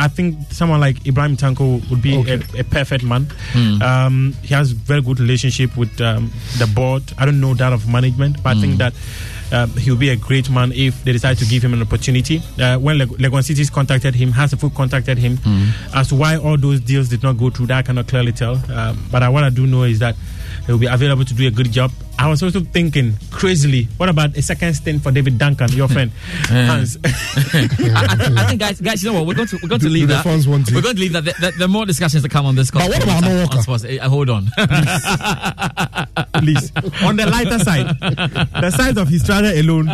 I 0.01 0.09
think 0.09 0.37
someone 0.53 0.81
like 0.81 1.07
Ibrahim 1.07 1.37
Tanko 1.37 1.89
would 1.91 2.01
be 2.03 2.17
Okay. 2.19 2.41
a, 2.57 2.61
a 2.61 2.65
perfect 2.65 3.05
man. 3.05 3.29
Hmm. 3.53 3.83
Um, 3.83 4.35
he 4.43 4.55
has 4.55 4.73
very 4.73 5.03
good 5.03 5.21
relationship 5.21 5.77
with 5.77 6.01
um, 6.01 6.33
the 6.59 6.67
board. 6.67 7.03
I 7.19 7.25
don't 7.27 7.41
know 7.41 7.55
that 7.55 7.73
of 7.73 7.89
management, 7.89 8.43
but 8.43 8.51
I 8.51 8.55
Hmm. 8.55 8.61
think 8.61 8.79
that 8.79 8.95
um, 9.53 9.71
he 9.77 9.91
will 9.91 9.99
be 9.99 10.11
a 10.11 10.17
great 10.17 10.49
man 10.49 10.71
if 10.73 11.03
they 11.05 11.13
decide 11.13 11.37
to 11.39 11.45
give 11.45 11.63
him 11.65 11.75
an 11.75 11.83
opportunity. 11.83 12.41
Uh, 12.59 12.79
when 12.79 12.99
Leg- 12.99 13.19
Legon 13.19 13.43
Cities 13.45 13.69
contacted 13.69 14.15
him, 14.15 14.33
Hasselhoff 14.33 14.75
contacted 14.75 15.19
him, 15.19 15.37
Hmm. 15.39 15.69
as 15.95 16.09
to 16.09 16.15
why 16.15 16.37
all 16.37 16.57
those 16.57 16.81
deals 16.81 17.09
did 17.09 17.23
not 17.23 17.37
go 17.37 17.51
through, 17.51 17.67
that 17.67 17.79
I 17.79 17.83
cannot 17.83 18.07
clearly 18.07 18.33
tell. 18.33 18.57
Um, 18.73 19.05
but 19.11 19.23
I, 19.23 19.29
what 19.29 19.43
I 19.45 19.51
do 19.51 19.67
know 19.67 19.83
is 19.85 19.99
that 19.99 20.15
he 20.67 20.73
will 20.73 20.79
be 20.79 20.87
available 20.87 21.25
to 21.25 21.35
do 21.35 21.47
a 21.47 21.51
good 21.51 21.73
job. 21.73 21.91
I 22.23 22.29
was 22.29 22.43
also 22.43 22.61
thinking 22.61 23.14
crazily, 23.31 23.85
what 23.97 24.11
about 24.11 24.37
a 24.37 24.43
second 24.43 24.75
stint 24.75 25.03
for 25.03 25.11
David 25.11 25.39
Duncan, 25.39 25.73
your 25.73 25.89
friend 25.89 26.11
Hans? 26.49 26.99
I, 27.05 27.09
I, 27.09 28.35
I 28.37 28.45
think, 28.47 28.61
guys, 28.61 28.79
guys, 28.81 29.03
you 29.03 29.11
know 29.11 29.18
what? 29.18 29.27
We're 29.27 29.35
going 29.35 29.49
to 29.49 29.59
we're 29.62 29.68
going 29.71 29.81
to 29.81 29.87
Do- 29.87 29.93
leave 29.93 30.03
do 30.03 30.07
the 30.09 30.14
that. 30.14 30.25
fans 30.25 30.47
want? 30.47 30.71
We're 30.71 30.83
going 30.83 30.97
to 30.97 31.01
leave 31.01 31.12
that. 31.14 31.25
There, 31.25 31.35
there- 31.41 31.53
there 31.53 31.64
are 31.64 31.68
more 31.68 31.87
discussions 31.87 32.23
to 32.23 32.29
come 32.29 32.45
on 32.45 32.57
this. 32.57 32.71
But 32.71 32.89
what 32.91 33.03
about 33.03 33.25
on- 33.25 33.37
Walker? 33.39 33.57
on 33.57 33.62
sports. 33.62 33.85
Eh, 33.85 33.97
hold 33.99 34.29
on. 34.29 34.45
Please, 36.35 36.71
Please. 36.71 36.73
on 37.03 37.16
the 37.16 37.27
lighter 37.31 37.59
side, 37.59 37.99
the 38.01 38.71
size 38.71 38.97
of 38.97 39.09
his 39.09 39.23
trailer 39.25 39.53
alone 39.59 39.87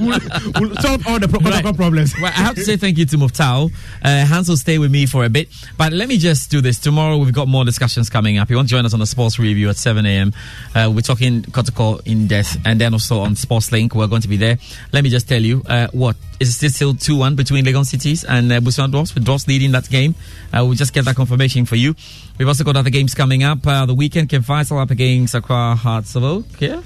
will, 0.00 0.20
will 0.60 0.76
solve 0.76 1.06
all 1.06 1.18
the 1.18 1.26
pro- 1.28 1.40
protocol 1.40 1.74
problems. 1.74 2.14
Well, 2.16 2.26
I 2.26 2.30
have 2.42 2.54
to 2.54 2.64
say 2.64 2.76
thank 2.76 2.98
you 2.98 3.06
to 3.06 3.16
Muftau. 3.16 3.70
Uh, 4.02 4.24
Hans 4.26 4.48
will 4.48 4.56
stay 4.56 4.78
with 4.78 4.90
me 4.90 5.06
for 5.06 5.24
a 5.24 5.28
bit. 5.28 5.48
But 5.76 5.92
let 5.92 6.08
me 6.08 6.18
just 6.18 6.50
do 6.50 6.60
this. 6.60 6.78
Tomorrow 6.78 7.18
we've 7.18 7.32
got 7.34 7.48
more 7.48 7.64
discussions 7.64 8.08
coming 8.10 8.38
up. 8.38 8.48
You 8.50 8.56
want 8.56 8.68
to 8.68 8.74
join 8.74 8.84
us 8.86 8.94
on 8.94 9.00
the 9.00 9.06
sports 9.06 9.38
review 9.38 9.68
at 9.68 9.76
7 9.76 10.04
a.m. 10.06 10.32
Uh, 10.74 10.90
we're 10.94 11.00
talking 11.16 11.42
protocol 11.42 12.00
in 12.04 12.26
depth 12.26 12.58
and 12.64 12.80
then 12.80 12.92
also 12.92 13.20
on 13.20 13.34
Sports 13.36 13.72
Link. 13.72 13.94
We're 13.94 14.06
going 14.06 14.22
to 14.22 14.28
be 14.28 14.36
there. 14.36 14.58
Let 14.92 15.02
me 15.02 15.10
just 15.10 15.28
tell 15.28 15.40
you 15.40 15.62
uh, 15.66 15.88
what. 15.92 16.16
Is 16.38 16.62
it 16.62 16.72
still 16.74 16.94
2 16.94 17.16
1 17.16 17.34
between 17.34 17.64
Legon 17.64 17.86
Cities 17.86 18.22
and 18.22 18.52
uh, 18.52 18.60
Ebusua 18.60 18.90
Dwarfs, 18.90 19.14
with 19.14 19.24
Dwarfs 19.24 19.48
leading 19.48 19.72
that 19.72 19.88
game? 19.88 20.14
Uh, 20.52 20.64
we'll 20.66 20.74
just 20.74 20.92
get 20.92 21.06
that 21.06 21.16
confirmation 21.16 21.64
for 21.64 21.76
you. 21.76 21.94
We've 22.38 22.46
also 22.46 22.62
got 22.62 22.76
other 22.76 22.90
games 22.90 23.14
coming 23.14 23.42
up. 23.42 23.66
Uh, 23.66 23.86
the 23.86 23.94
weekend, 23.94 24.28
King 24.28 24.42
Faisal 24.42 24.80
up 24.80 24.90
against 24.90 25.34
Accra 25.34 25.74
Hearts 25.74 26.14
of 26.14 26.24
Oak. 26.24 26.44
Yeah? 26.60 26.82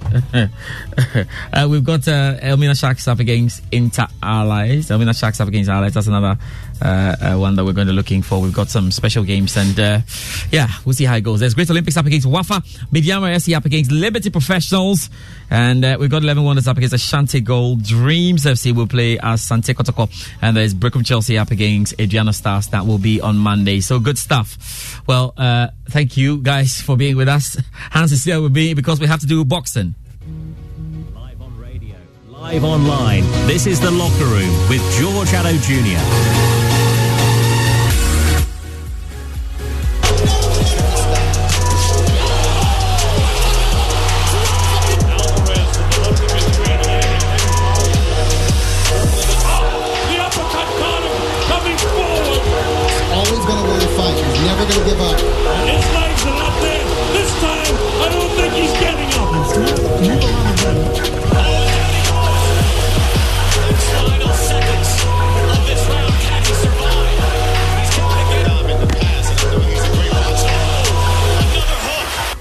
uh, 1.52 1.68
we've 1.68 1.84
got 1.84 2.08
uh, 2.08 2.36
Elmina 2.40 2.74
Sharks 2.74 3.06
up 3.08 3.18
against 3.18 3.62
Inter 3.70 4.06
Allies. 4.22 4.90
Elmina 4.90 5.12
Sharks 5.12 5.40
up 5.40 5.48
against 5.48 5.68
Allies. 5.68 5.92
That's 5.92 6.06
another 6.06 6.38
uh, 6.82 7.16
uh, 7.20 7.36
one 7.36 7.56
that 7.56 7.64
we're 7.64 7.72
going 7.72 7.86
to 7.86 7.92
be 7.92 7.96
looking 7.96 8.22
for. 8.22 8.40
We've 8.40 8.54
got 8.54 8.68
some 8.68 8.90
special 8.90 9.24
games, 9.24 9.56
and 9.56 9.78
uh, 9.78 10.00
yeah, 10.50 10.68
we'll 10.84 10.94
see 10.94 11.04
how 11.04 11.16
it 11.16 11.22
goes. 11.22 11.40
There's 11.40 11.54
Great 11.54 11.70
Olympics 11.70 11.96
up 11.96 12.06
against 12.06 12.26
Wafa, 12.26 12.62
Medeama 12.92 13.40
SC 13.40 13.54
up 13.54 13.64
against 13.64 13.90
Liberty 13.90 14.30
Professionals, 14.30 15.10
and 15.50 15.84
uh, 15.84 15.96
we've 15.98 16.10
got 16.10 16.22
11 16.22 16.42
Wonders 16.44 16.68
up 16.68 16.76
against 16.76 16.94
Ashanti 16.94 17.40
Gold. 17.40 17.82
Dreams 17.82 18.44
FC 18.44 18.74
will 18.74 18.86
play 18.86 19.16
Asante 19.18 19.74
Kotoko, 19.74 20.08
and 20.42 20.56
there's 20.56 20.74
Berekum 20.74 21.04
Chelsea 21.04 21.38
up 21.38 21.50
against 21.50 21.96
Aduana 21.98 22.34
Stars. 22.34 22.68
That 22.68 22.86
will 22.86 22.98
be 22.98 23.20
on 23.20 23.38
Monday. 23.38 23.80
So 23.80 23.98
good 24.00 24.18
stuff. 24.18 25.02
Well, 25.06 25.34
uh, 25.36 25.68
thank 25.88 26.16
you 26.16 26.38
guys 26.42 26.80
for 26.80 26.96
being 26.96 27.16
with 27.16 27.28
us. 27.28 27.56
Hans 27.90 28.12
is 28.12 28.24
here 28.24 28.40
with 28.40 28.54
me 28.54 28.74
because 28.74 29.00
we 29.00 29.06
have 29.06 29.20
to 29.20 29.26
do 29.26 29.44
boxing. 29.44 29.94
Live 31.14 31.40
on 31.40 31.58
radio, 31.60 31.96
live 32.28 32.64
online, 32.64 33.22
this 33.46 33.66
is 33.66 33.80
The 33.80 33.90
Locker 33.90 34.24
Room 34.24 34.68
with 34.68 34.82
George 34.98 35.28
Addo 35.28 35.60
Jr. 35.62 36.57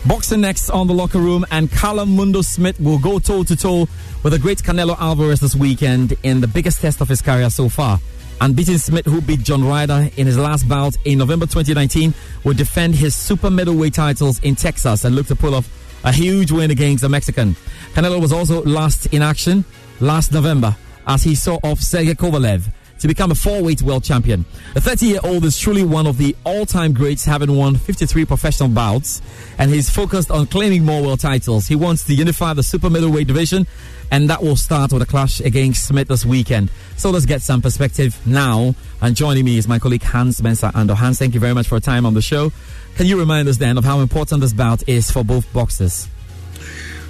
Boxing 0.07 0.39
next 0.39 0.69
on 0.69 0.87
the 0.87 0.93
locker 0.93 1.19
room, 1.19 1.45
and 1.51 1.69
Callum 1.69 2.15
Mundo 2.15 2.41
Smith 2.41 2.79
will 2.79 2.97
go 2.97 3.19
toe 3.19 3.43
to 3.43 3.57
toe 3.57 3.89
with 4.23 4.31
the 4.31 4.39
great 4.39 4.59
Canelo 4.59 4.97
Alvarez 4.97 5.41
this 5.41 5.53
weekend 5.53 6.15
in 6.23 6.39
the 6.39 6.47
biggest 6.47 6.79
test 6.79 7.01
of 7.01 7.09
his 7.09 7.21
career 7.21 7.49
so 7.49 7.67
far. 7.67 7.99
And 8.39 8.55
beating 8.55 8.77
Smith, 8.77 9.05
who 9.05 9.19
beat 9.19 9.41
John 9.41 9.65
Ryder 9.65 10.09
in 10.15 10.25
his 10.25 10.37
last 10.37 10.69
bout 10.69 10.95
in 11.03 11.17
November 11.17 11.45
2019, 11.45 12.13
will 12.45 12.53
defend 12.53 12.95
his 12.95 13.15
super 13.15 13.49
middleweight 13.49 13.95
titles 13.95 14.39
in 14.43 14.55
Texas 14.55 15.03
and 15.03 15.13
look 15.13 15.27
to 15.27 15.35
pull 15.35 15.53
off 15.53 15.67
a 16.05 16.13
huge 16.13 16.53
win 16.53 16.71
against 16.71 17.01
the 17.01 17.09
Mexican. 17.09 17.57
Canelo 17.93 18.21
was 18.21 18.31
also 18.31 18.63
last 18.63 19.07
in 19.07 19.21
action 19.21 19.65
last 19.99 20.31
November 20.31 20.73
as 21.05 21.21
he 21.21 21.35
saw 21.35 21.59
off 21.63 21.81
Sergey 21.81 22.13
Kovalev 22.13 22.71
to 22.99 23.07
become 23.07 23.31
a 23.31 23.35
four-weight 23.35 23.81
world 23.81 24.03
champion. 24.03 24.45
The 24.73 24.79
30-year-old 24.79 25.45
is 25.45 25.57
truly 25.57 25.83
one 25.83 26.07
of 26.07 26.17
the 26.17 26.35
all-time 26.43 26.93
greats, 26.93 27.25
having 27.25 27.55
won 27.55 27.75
53 27.75 28.25
professional 28.25 28.69
bouts, 28.69 29.21
and 29.57 29.71
he's 29.71 29.89
focused 29.89 30.31
on 30.31 30.47
claiming 30.47 30.85
more 30.85 31.01
world 31.01 31.19
titles. 31.19 31.67
He 31.67 31.75
wants 31.75 32.03
to 32.05 32.13
unify 32.13 32.53
the 32.53 32.63
super 32.63 32.89
middleweight 32.89 33.27
division, 33.27 33.67
and 34.11 34.29
that 34.29 34.41
will 34.41 34.55
start 34.55 34.93
with 34.93 35.01
a 35.01 35.05
clash 35.05 35.39
against 35.41 35.87
Smith 35.87 36.07
this 36.07 36.25
weekend. 36.25 36.71
So 36.95 37.09
let's 37.11 37.25
get 37.25 37.41
some 37.41 37.61
perspective 37.61 38.19
now. 38.25 38.73
And 39.01 39.15
joining 39.15 39.45
me 39.45 39.57
is 39.57 39.67
my 39.67 39.79
colleague 39.79 40.03
Hans 40.03 40.41
Mensa 40.41 40.71
Ando. 40.73 40.95
Hans, 40.95 41.19
thank 41.19 41.33
you 41.33 41.39
very 41.39 41.53
much 41.53 41.67
for 41.67 41.75
your 41.75 41.81
time 41.81 42.05
on 42.05 42.13
the 42.13 42.21
show. 42.21 42.51
Can 42.95 43.05
you 43.05 43.19
remind 43.19 43.47
us 43.47 43.57
then 43.57 43.77
of 43.77 43.83
how 43.83 43.99
important 43.99 44.41
this 44.41 44.53
bout 44.53 44.87
is 44.87 45.11
for 45.11 45.23
both 45.23 45.51
boxers? 45.53 46.07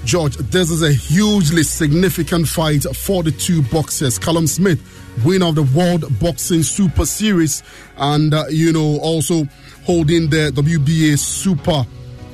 George, 0.03 0.37
this 0.37 0.69
is 0.69 0.83
a 0.83 0.91
hugely 0.91 1.63
significant 1.63 2.47
fight 2.47 2.83
for 2.95 3.23
the 3.23 3.31
two 3.31 3.61
boxers. 3.63 4.17
Callum 4.17 4.47
Smith, 4.47 4.79
winner 5.25 5.47
of 5.47 5.55
the 5.55 5.63
World 5.63 6.05
Boxing 6.19 6.63
Super 6.63 7.05
Series, 7.05 7.63
and 7.97 8.33
uh, 8.33 8.45
you 8.49 8.71
know 8.73 8.99
also 8.99 9.45
holding 9.85 10.29
the 10.29 10.51
WBA 10.53 11.17
Super 11.17 11.85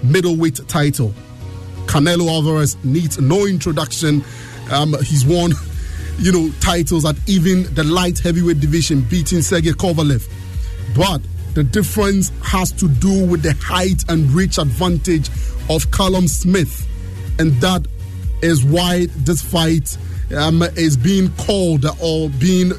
Middleweight 0.03 0.67
title. 0.67 1.13
Canelo 1.85 2.27
Alvarez 2.29 2.77
needs 2.83 3.19
no 3.19 3.45
introduction. 3.45 4.23
Um, 4.71 4.95
he's 5.03 5.25
won, 5.25 5.51
you 6.17 6.31
know, 6.31 6.51
titles 6.59 7.05
at 7.05 7.15
even 7.27 7.63
the 7.75 7.83
light 7.83 8.19
heavyweight 8.19 8.59
division, 8.59 9.01
beating 9.01 9.41
Sergey 9.41 9.71
Kovalev. 9.71 10.27
But 10.95 11.21
the 11.53 11.63
difference 11.63 12.31
has 12.43 12.71
to 12.73 12.87
do 12.87 13.25
with 13.25 13.43
the 13.43 13.53
height 13.63 14.03
and 14.09 14.31
reach 14.31 14.57
advantage 14.57 15.29
of 15.69 15.89
Callum 15.91 16.27
Smith. 16.27 16.87
And 17.39 17.53
that 17.61 17.85
is 18.41 18.63
why 18.63 19.07
this 19.17 19.41
fight 19.41 19.97
um, 20.33 20.61
is 20.75 20.97
being 20.97 21.29
called 21.37 21.85
or 22.01 22.29
being 22.29 22.71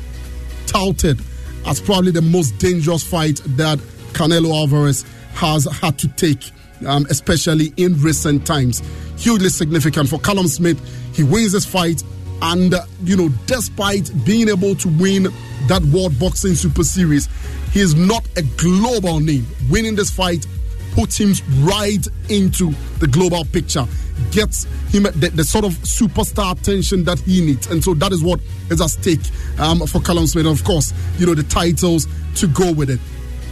touted 0.66 1.20
as 1.66 1.80
probably 1.80 2.10
the 2.10 2.22
most 2.22 2.58
dangerous 2.58 3.02
fight 3.02 3.40
that 3.56 3.78
Canelo 4.12 4.54
Alvarez 4.54 5.04
has 5.34 5.64
had 5.64 5.98
to 5.98 6.08
take, 6.08 6.50
um, 6.86 7.06
especially 7.10 7.72
in 7.76 8.00
recent 8.00 8.46
times. 8.46 8.82
Hugely 9.18 9.48
significant 9.48 10.08
for 10.08 10.18
Callum 10.18 10.48
Smith. 10.48 10.78
He 11.14 11.22
wins 11.22 11.52
this 11.52 11.64
fight, 11.64 12.02
and 12.42 12.74
uh, 12.74 12.84
you 13.02 13.16
know, 13.16 13.28
despite 13.46 14.10
being 14.24 14.48
able 14.48 14.74
to 14.76 14.88
win 14.88 15.28
that 15.68 15.82
World 15.92 16.18
Boxing 16.18 16.54
Super 16.54 16.84
Series, 16.84 17.28
he 17.72 17.80
is 17.80 17.94
not 17.94 18.26
a 18.36 18.42
global 18.56 19.20
name. 19.20 19.46
Winning 19.70 19.94
this 19.94 20.10
fight 20.10 20.46
puts 20.94 21.18
him 21.18 21.32
right 21.64 22.06
into 22.28 22.72
the 23.00 23.06
global 23.06 23.44
picture, 23.44 23.84
gets 24.30 24.64
him 24.92 25.02
the, 25.02 25.30
the 25.34 25.44
sort 25.44 25.64
of 25.64 25.72
superstar 25.82 26.58
attention 26.58 27.04
that 27.04 27.18
he 27.20 27.44
needs. 27.44 27.66
And 27.66 27.82
so 27.82 27.94
that 27.94 28.12
is 28.12 28.22
what 28.22 28.40
is 28.70 28.80
at 28.80 28.90
stake 28.90 29.20
um, 29.58 29.80
for 29.86 30.00
Callum 30.00 30.26
Smith. 30.26 30.46
And 30.46 30.58
of 30.58 30.64
course, 30.64 30.94
you 31.18 31.26
know, 31.26 31.34
the 31.34 31.42
titles 31.42 32.06
to 32.36 32.46
go 32.46 32.72
with 32.72 32.90
it. 32.90 33.00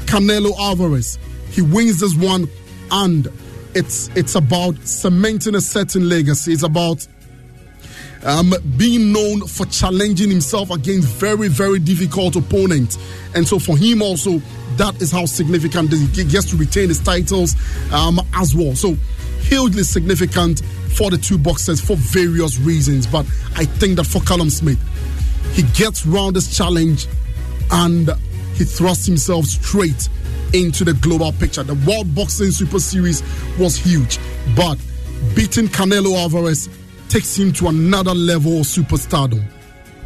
Canelo 0.07 0.53
Alvarez, 0.59 1.18
he 1.51 1.62
wins 1.62 2.01
this 2.01 2.14
one, 2.14 2.49
and 2.90 3.28
it's 3.74 4.09
it's 4.14 4.34
about 4.34 4.76
cementing 4.86 5.55
a 5.55 5.61
certain 5.61 6.09
legacy. 6.09 6.53
It's 6.53 6.62
about 6.62 7.07
um, 8.24 8.54
being 8.76 9.12
known 9.12 9.46
for 9.46 9.66
challenging 9.66 10.30
himself 10.30 10.70
against 10.70 11.08
very, 11.08 11.48
very 11.48 11.78
difficult 11.78 12.36
opponents. 12.36 12.98
And 13.34 13.46
so 13.46 13.58
for 13.58 13.76
him 13.76 14.02
also, 14.02 14.40
that 14.76 15.00
is 15.02 15.10
how 15.10 15.26
significant 15.26 15.92
he 15.92 16.24
gets 16.24 16.50
to 16.50 16.56
retain 16.56 16.88
his 16.88 17.00
titles 17.00 17.54
um, 17.92 18.20
as 18.34 18.54
well. 18.54 18.74
So 18.74 18.96
hugely 19.40 19.82
significant 19.82 20.62
for 20.96 21.10
the 21.10 21.18
two 21.18 21.38
boxers 21.38 21.80
for 21.80 21.96
various 21.96 22.58
reasons. 22.58 23.06
But 23.06 23.26
I 23.56 23.64
think 23.64 23.96
that 23.96 24.04
for 24.04 24.20
Callum 24.22 24.50
Smith, 24.50 24.80
he 25.54 25.62
gets 25.74 26.06
round 26.06 26.36
this 26.36 26.56
challenge 26.56 27.06
and 27.70 28.10
he 28.54 28.64
thrusts 28.64 29.06
himself 29.06 29.46
straight 29.46 30.08
into 30.52 30.84
the 30.84 30.94
global 30.94 31.32
picture. 31.32 31.62
The 31.62 31.74
World 31.86 32.14
Boxing 32.14 32.50
Super 32.50 32.78
Series 32.78 33.22
was 33.58 33.76
huge, 33.76 34.18
but 34.54 34.78
beating 35.34 35.66
Canelo 35.66 36.16
Alvarez 36.16 36.68
takes 37.09 37.36
him 37.36 37.53
to 37.55 37.68
another 37.68 38.14
level 38.14 38.61
of 38.61 38.66
superstardom. 38.66 39.42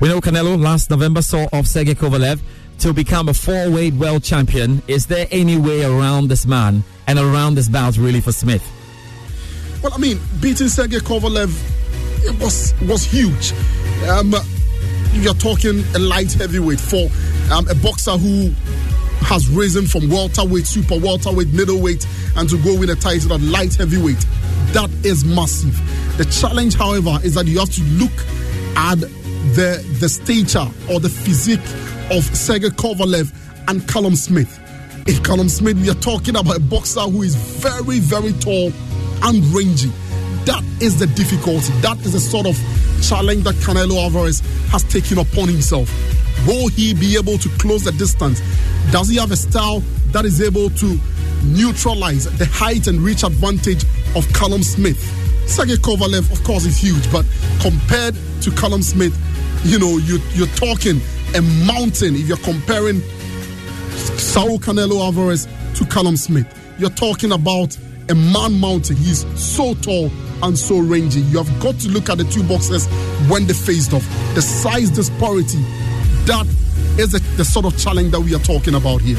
We 0.00 0.08
know 0.08 0.20
Canelo 0.20 0.60
last 0.60 0.90
November 0.90 1.22
saw 1.22 1.46
off 1.52 1.66
Sergey 1.66 1.94
Kovalev 1.94 2.40
to 2.80 2.92
become 2.92 3.28
a 3.28 3.34
four-weight 3.34 3.94
world 3.94 4.22
champion. 4.22 4.82
Is 4.86 5.06
there 5.06 5.26
any 5.30 5.56
way 5.56 5.84
around 5.84 6.28
this 6.28 6.46
man 6.46 6.84
and 7.06 7.18
around 7.18 7.54
this 7.54 7.68
bout 7.68 7.96
really 7.96 8.20
for 8.20 8.32
Smith? 8.32 8.62
Well, 9.82 9.94
I 9.94 9.98
mean, 9.98 10.20
beating 10.40 10.68
Sergey 10.68 10.98
Kovalev 10.98 11.50
it 12.26 12.40
was 12.40 12.74
was 12.82 13.04
huge. 13.04 13.52
Um, 14.08 14.34
you're 15.12 15.34
talking 15.34 15.84
a 15.94 15.98
light 15.98 16.32
heavyweight 16.32 16.80
for 16.80 17.08
um, 17.52 17.68
a 17.68 17.74
boxer 17.76 18.12
who 18.12 18.50
has 19.24 19.48
risen 19.48 19.86
from 19.86 20.08
welterweight, 20.10 20.66
super 20.66 20.98
welterweight, 20.98 21.48
middleweight, 21.48 22.06
and 22.36 22.48
to 22.48 22.62
go 22.62 22.78
win 22.78 22.90
a 22.90 22.94
title 22.94 23.32
at 23.32 23.40
light 23.40 23.74
heavyweight. 23.74 24.24
That 24.76 24.90
is 25.06 25.24
massive. 25.24 25.74
The 26.18 26.26
challenge, 26.26 26.74
however, 26.74 27.18
is 27.24 27.32
that 27.36 27.46
you 27.46 27.60
have 27.60 27.70
to 27.70 27.82
look 27.96 28.12
at 28.76 29.00
the 29.56 29.82
the 30.00 30.06
stature 30.06 30.68
or 30.92 31.00
the 31.00 31.08
physique 31.08 31.64
of 32.10 32.22
Sergey 32.36 32.68
Kovalev 32.68 33.32
and 33.68 33.88
Callum 33.88 34.14
Smith. 34.16 34.60
In 35.08 35.16
Callum 35.24 35.48
Smith, 35.48 35.80
we 35.80 35.88
are 35.88 35.94
talking 35.94 36.36
about 36.36 36.58
a 36.58 36.60
boxer 36.60 37.00
who 37.00 37.22
is 37.22 37.34
very, 37.34 38.00
very 38.00 38.34
tall 38.34 38.70
and 39.22 39.42
rangy. 39.46 39.88
That 40.44 40.62
is 40.82 40.98
the 40.98 41.06
difficulty. 41.06 41.72
That 41.80 41.96
is 42.04 42.12
the 42.12 42.20
sort 42.20 42.44
of 42.44 42.54
challenge 43.00 43.44
that 43.44 43.54
Canelo 43.64 43.96
Alvarez 44.02 44.40
has 44.72 44.84
taken 44.84 45.16
upon 45.16 45.48
himself. 45.48 45.88
Will 46.46 46.68
he 46.68 46.92
be 46.92 47.16
able 47.16 47.38
to 47.38 47.48
close 47.56 47.84
the 47.84 47.92
distance? 47.92 48.42
Does 48.92 49.08
he 49.08 49.16
have 49.16 49.30
a 49.30 49.36
style 49.36 49.80
that 50.12 50.26
is 50.26 50.42
able 50.42 50.68
to 50.68 50.98
neutralize 51.44 52.26
the 52.36 52.44
height 52.44 52.88
and 52.88 53.00
reach 53.00 53.22
advantage 53.22 53.86
of 54.16 54.26
Callum 54.32 54.62
Smith? 54.62 54.98
Sergey 55.48 55.76
Kovalev, 55.76 56.32
of 56.32 56.42
course, 56.42 56.64
is 56.64 56.76
huge, 56.76 57.10
but 57.12 57.24
compared 57.60 58.16
to 58.42 58.50
Callum 58.50 58.82
Smith, 58.82 59.14
you 59.64 59.78
know, 59.78 59.98
you, 59.98 60.18
you're 60.34 60.46
talking 60.48 61.00
a 61.34 61.42
mountain 61.66 62.14
if 62.14 62.26
you're 62.26 62.36
comparing 62.38 63.00
Saul 64.18 64.58
Canelo 64.58 65.00
Alvarez 65.00 65.46
to 65.74 65.84
Callum 65.86 66.16
Smith. 66.16 66.46
You're 66.78 66.90
talking 66.90 67.32
about 67.32 67.76
a 68.08 68.14
man 68.14 68.58
mountain. 68.58 68.96
He's 68.96 69.26
so 69.40 69.74
tall 69.74 70.10
and 70.42 70.58
so 70.58 70.78
rangy. 70.78 71.20
You 71.20 71.42
have 71.42 71.62
got 71.62 71.78
to 71.80 71.88
look 71.88 72.08
at 72.10 72.18
the 72.18 72.24
two 72.24 72.42
boxers 72.44 72.86
when 73.28 73.46
they 73.46 73.54
faced 73.54 73.92
off. 73.92 74.06
The 74.34 74.42
size 74.42 74.90
disparity, 74.90 75.62
that 76.26 76.46
is 76.98 77.12
the, 77.12 77.18
the 77.36 77.44
sort 77.44 77.66
of 77.66 77.78
challenge 77.78 78.12
that 78.12 78.20
we 78.20 78.34
are 78.34 78.40
talking 78.40 78.74
about 78.74 79.00
here. 79.00 79.18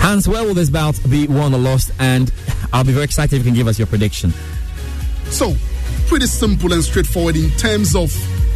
Hans, 0.00 0.26
where 0.28 0.44
will 0.44 0.54
this 0.54 0.70
bout 0.70 0.98
be 1.08 1.26
won 1.26 1.54
or 1.54 1.58
lost? 1.58 1.90
And 1.98 2.32
I'll 2.72 2.84
be 2.84 2.92
very 2.92 3.04
excited 3.04 3.34
if 3.34 3.44
you 3.44 3.50
can 3.50 3.54
give 3.54 3.66
us 3.66 3.78
your 3.78 3.86
prediction. 3.86 4.32
So, 5.26 5.54
pretty 6.06 6.26
simple 6.26 6.72
and 6.72 6.82
straightforward 6.82 7.36
in 7.36 7.50
terms 7.52 7.94
of 7.94 8.12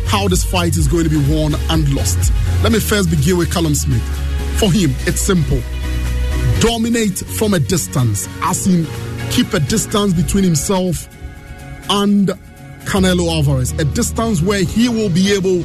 how 0.07 0.29
this 0.29 0.45
fight 0.45 0.77
is 0.77 0.89
going 0.89 1.05
to 1.05 1.11
be 1.11 1.19
won 1.35 1.55
and 1.71 1.93
lost. 1.95 2.33
Let 2.63 2.73
me 2.73 2.81
first 2.81 3.11
begin 3.11 3.39
with 3.39 3.53
Callum 3.53 3.75
Smith. 3.75 4.03
For 4.59 4.71
him, 4.71 4.91
it's 5.07 5.21
simple. 5.21 5.61
Dominate 6.61 7.19
from 7.19 7.55
a 7.55 7.61
distance, 7.61 8.29
as 8.43 8.67
in 8.67 8.87
keep 9.31 9.53
a 9.53 9.61
distance 9.61 10.13
between 10.13 10.45
himself 10.45 11.09
and 11.91 12.29
Canelo 12.85 13.29
Alvarez, 13.35 13.73
a 13.73 13.85
distance 13.85 14.41
where 14.41 14.63
he 14.63 14.89
will 14.89 15.11
be 15.11 15.33
able 15.33 15.65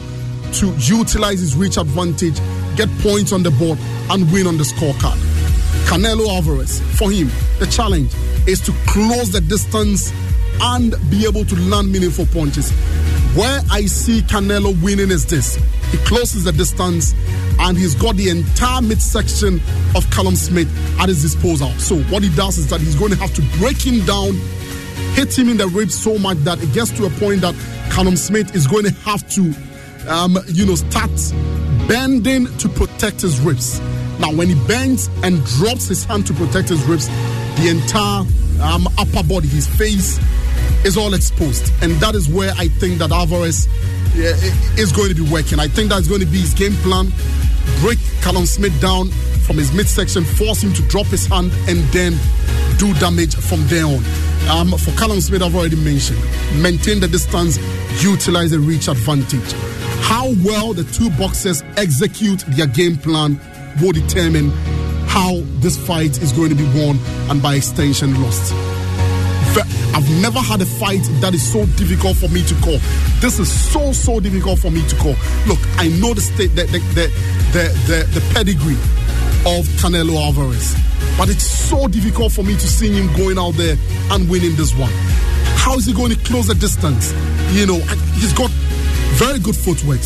to 0.54 0.74
utilize 0.78 1.40
his 1.40 1.56
reach 1.56 1.78
advantage, 1.78 2.40
get 2.76 2.90
points 3.00 3.32
on 3.32 3.44
the 3.44 3.52
board, 3.52 3.78
and 4.10 4.32
win 4.32 4.48
on 4.48 4.58
the 4.58 4.64
scorecard. 4.64 5.18
Canelo 5.86 6.28
Alvarez, 6.30 6.82
for 6.98 7.12
him, 7.12 7.30
the 7.60 7.68
challenge 7.68 8.12
is 8.50 8.62
to 8.62 8.72
close 8.88 9.32
the 9.32 9.42
distance 9.42 10.12
and 10.62 10.96
be 11.10 11.26
able 11.26 11.46
to 11.46 11.56
land 11.56 11.92
meaningful 11.92 12.26
punches. 12.28 12.72
Where 13.36 13.62
I 13.72 13.86
see 13.86 14.22
Canelo 14.22 14.74
winning 14.82 15.12
is 15.12 15.26
this 15.26 15.56
he 15.92 15.98
closes 16.00 16.44
the 16.44 16.52
distance 16.52 17.14
and 17.60 17.78
he's 17.78 17.96
got 17.96 18.16
the 18.16 18.30
entire 18.30 18.82
midsection 18.82 19.60
of 19.96 20.10
Callum 20.12 20.36
Smith 20.36 20.68
at 21.00 21.10
his 21.10 21.22
disposal. 21.22 21.70
So, 21.80 21.98
what 22.12 22.24
he 22.24 22.36
does 22.36 22.58
is 22.58 22.70
that 22.70 22.80
he's 22.80 22.96
going 22.96 23.12
to 23.12 23.18
have 23.18 23.34
to 23.36 23.42
break 23.60 23.78
him 23.78 24.06
down, 24.06 24.34
hit 25.14 25.38
him 25.38 25.50
in 25.50 25.58
the 25.58 25.68
ribs 25.68 25.96
so 25.96 26.18
much 26.18 26.38
that 26.40 26.62
it 26.62 26.74
gets 26.74 26.92
to 26.98 27.06
a 27.06 27.10
point 27.12 27.42
that 27.42 27.56
Callum 27.92 28.16
Smith 28.16 28.56
is 28.56 28.68
going 28.68 28.86
to 28.86 28.92
have 29.02 29.28
to, 29.32 29.54
um, 30.08 30.38
you 30.48 30.66
know, 30.66 30.76
start 30.76 31.12
bending 31.88 32.46
to 32.58 32.70
protect 32.70 33.22
his 33.22 33.40
ribs. 33.40 33.80
Now, 34.20 34.34
when 34.34 34.48
he 34.48 34.68
bends 34.68 35.10
and 35.24 35.44
drops 35.46 35.88
his 35.88 36.04
hand 36.04 36.28
to 36.28 36.34
protect 36.34 36.70
his 36.70 36.84
ribs, 36.84 37.10
the 37.62 37.70
entire 37.70 38.26
um, 38.62 38.88
upper 38.98 39.28
body, 39.28 39.48
his 39.48 39.68
face, 39.68 40.20
is 40.86 40.98
all 40.98 41.14
exposed. 41.14 41.72
And 41.82 41.94
that 42.00 42.16
is 42.16 42.30
where 42.30 42.54
I 42.58 42.68
think 42.68 43.00
that 43.00 43.12
Alvarez 43.12 43.68
yeah, 44.16 44.34
is 44.78 44.92
going 44.92 45.10
to 45.10 45.16
be 45.16 45.30
working. 45.30 45.60
I 45.60 45.68
think 45.68 45.90
that's 45.90 46.08
going 46.08 46.22
to 46.22 46.28
be 46.28 46.40
his 46.40 46.54
game 46.54 46.74
plan. 46.78 47.12
Break 47.82 48.00
Callum 48.22 48.46
Smith 48.46 48.80
down 48.82 49.10
from 49.46 49.58
his 49.58 49.74
midsection, 49.74 50.24
force 50.24 50.62
him 50.64 50.74
to 50.74 50.82
drop 50.84 51.08
his 51.08 51.26
hand, 51.28 51.52
and 51.68 51.80
then 51.92 52.14
do 52.78 52.94
damage 52.96 53.36
from 53.36 53.66
there 53.68 53.86
on. 53.86 54.04
Um, 54.50 54.78
for 54.78 54.92
Callum 54.92 55.20
Smith, 55.22 55.42
I've 55.44 55.56
already 55.56 55.76
mentioned, 55.76 56.20
maintain 56.62 57.00
the 57.00 57.08
distance, 57.08 57.58
utilize 58.02 58.52
the 58.52 58.60
reach 58.60 58.88
advantage. 58.88 59.52
How 60.02 60.34
well 60.46 60.74
the 60.74 60.86
two 60.86 61.10
boxers 61.12 61.62
execute 61.78 62.40
their 62.48 62.68
game 62.68 62.98
plan 62.98 63.40
will 63.82 63.92
determine 63.92 64.52
how 65.10 65.42
this 65.60 65.76
fight 65.76 66.22
is 66.22 66.32
going 66.32 66.50
to 66.50 66.56
be 66.56 66.66
won 66.80 66.98
and 67.30 67.42
by 67.42 67.56
extension 67.56 68.22
lost. 68.22 68.54
I've 69.94 70.10
never 70.22 70.40
had 70.40 70.62
a 70.62 70.66
fight 70.66 71.02
that 71.20 71.34
is 71.34 71.42
so 71.42 71.66
difficult 71.76 72.16
for 72.16 72.30
me 72.30 72.44
to 72.46 72.56
call. 72.62 72.78
This 73.20 73.40
is 73.40 73.52
so 73.52 73.92
so 73.92 74.20
difficult 74.20 74.60
for 74.60 74.70
me 74.72 74.88
to 74.88 74.96
call. 74.96 75.16
Look, 75.48 75.60
I 75.78 75.90
know 76.00 76.14
the 76.14 76.22
state, 76.22 76.56
the 76.56 76.64
the 76.66 76.80
the 76.94 77.08
the, 77.52 77.66
the, 77.90 78.20
the 78.20 78.34
pedigree 78.34 78.78
of 79.50 79.66
Canelo 79.82 80.16
Alvarez, 80.16 80.76
but 81.18 81.28
it's 81.30 81.44
so 81.44 81.88
difficult 81.88 82.32
for 82.32 82.44
me 82.44 82.54
to 82.54 82.68
see 82.68 82.94
him 82.94 83.12
going 83.18 83.38
out 83.40 83.56
there 83.56 83.76
and 84.12 84.30
winning 84.30 84.56
this 84.56 84.74
one. 84.78 84.92
How 85.58 85.76
is 85.76 85.86
he 85.86 85.94
going 85.94 86.12
to 86.12 86.20
close 86.24 86.48
the 86.48 86.56
distance? 86.56 87.12
You 87.52 87.66
know, 87.66 87.80
he's 88.22 88.34
got 88.34 88.52
very 89.18 89.40
good 89.40 89.56
footwork. 89.56 90.00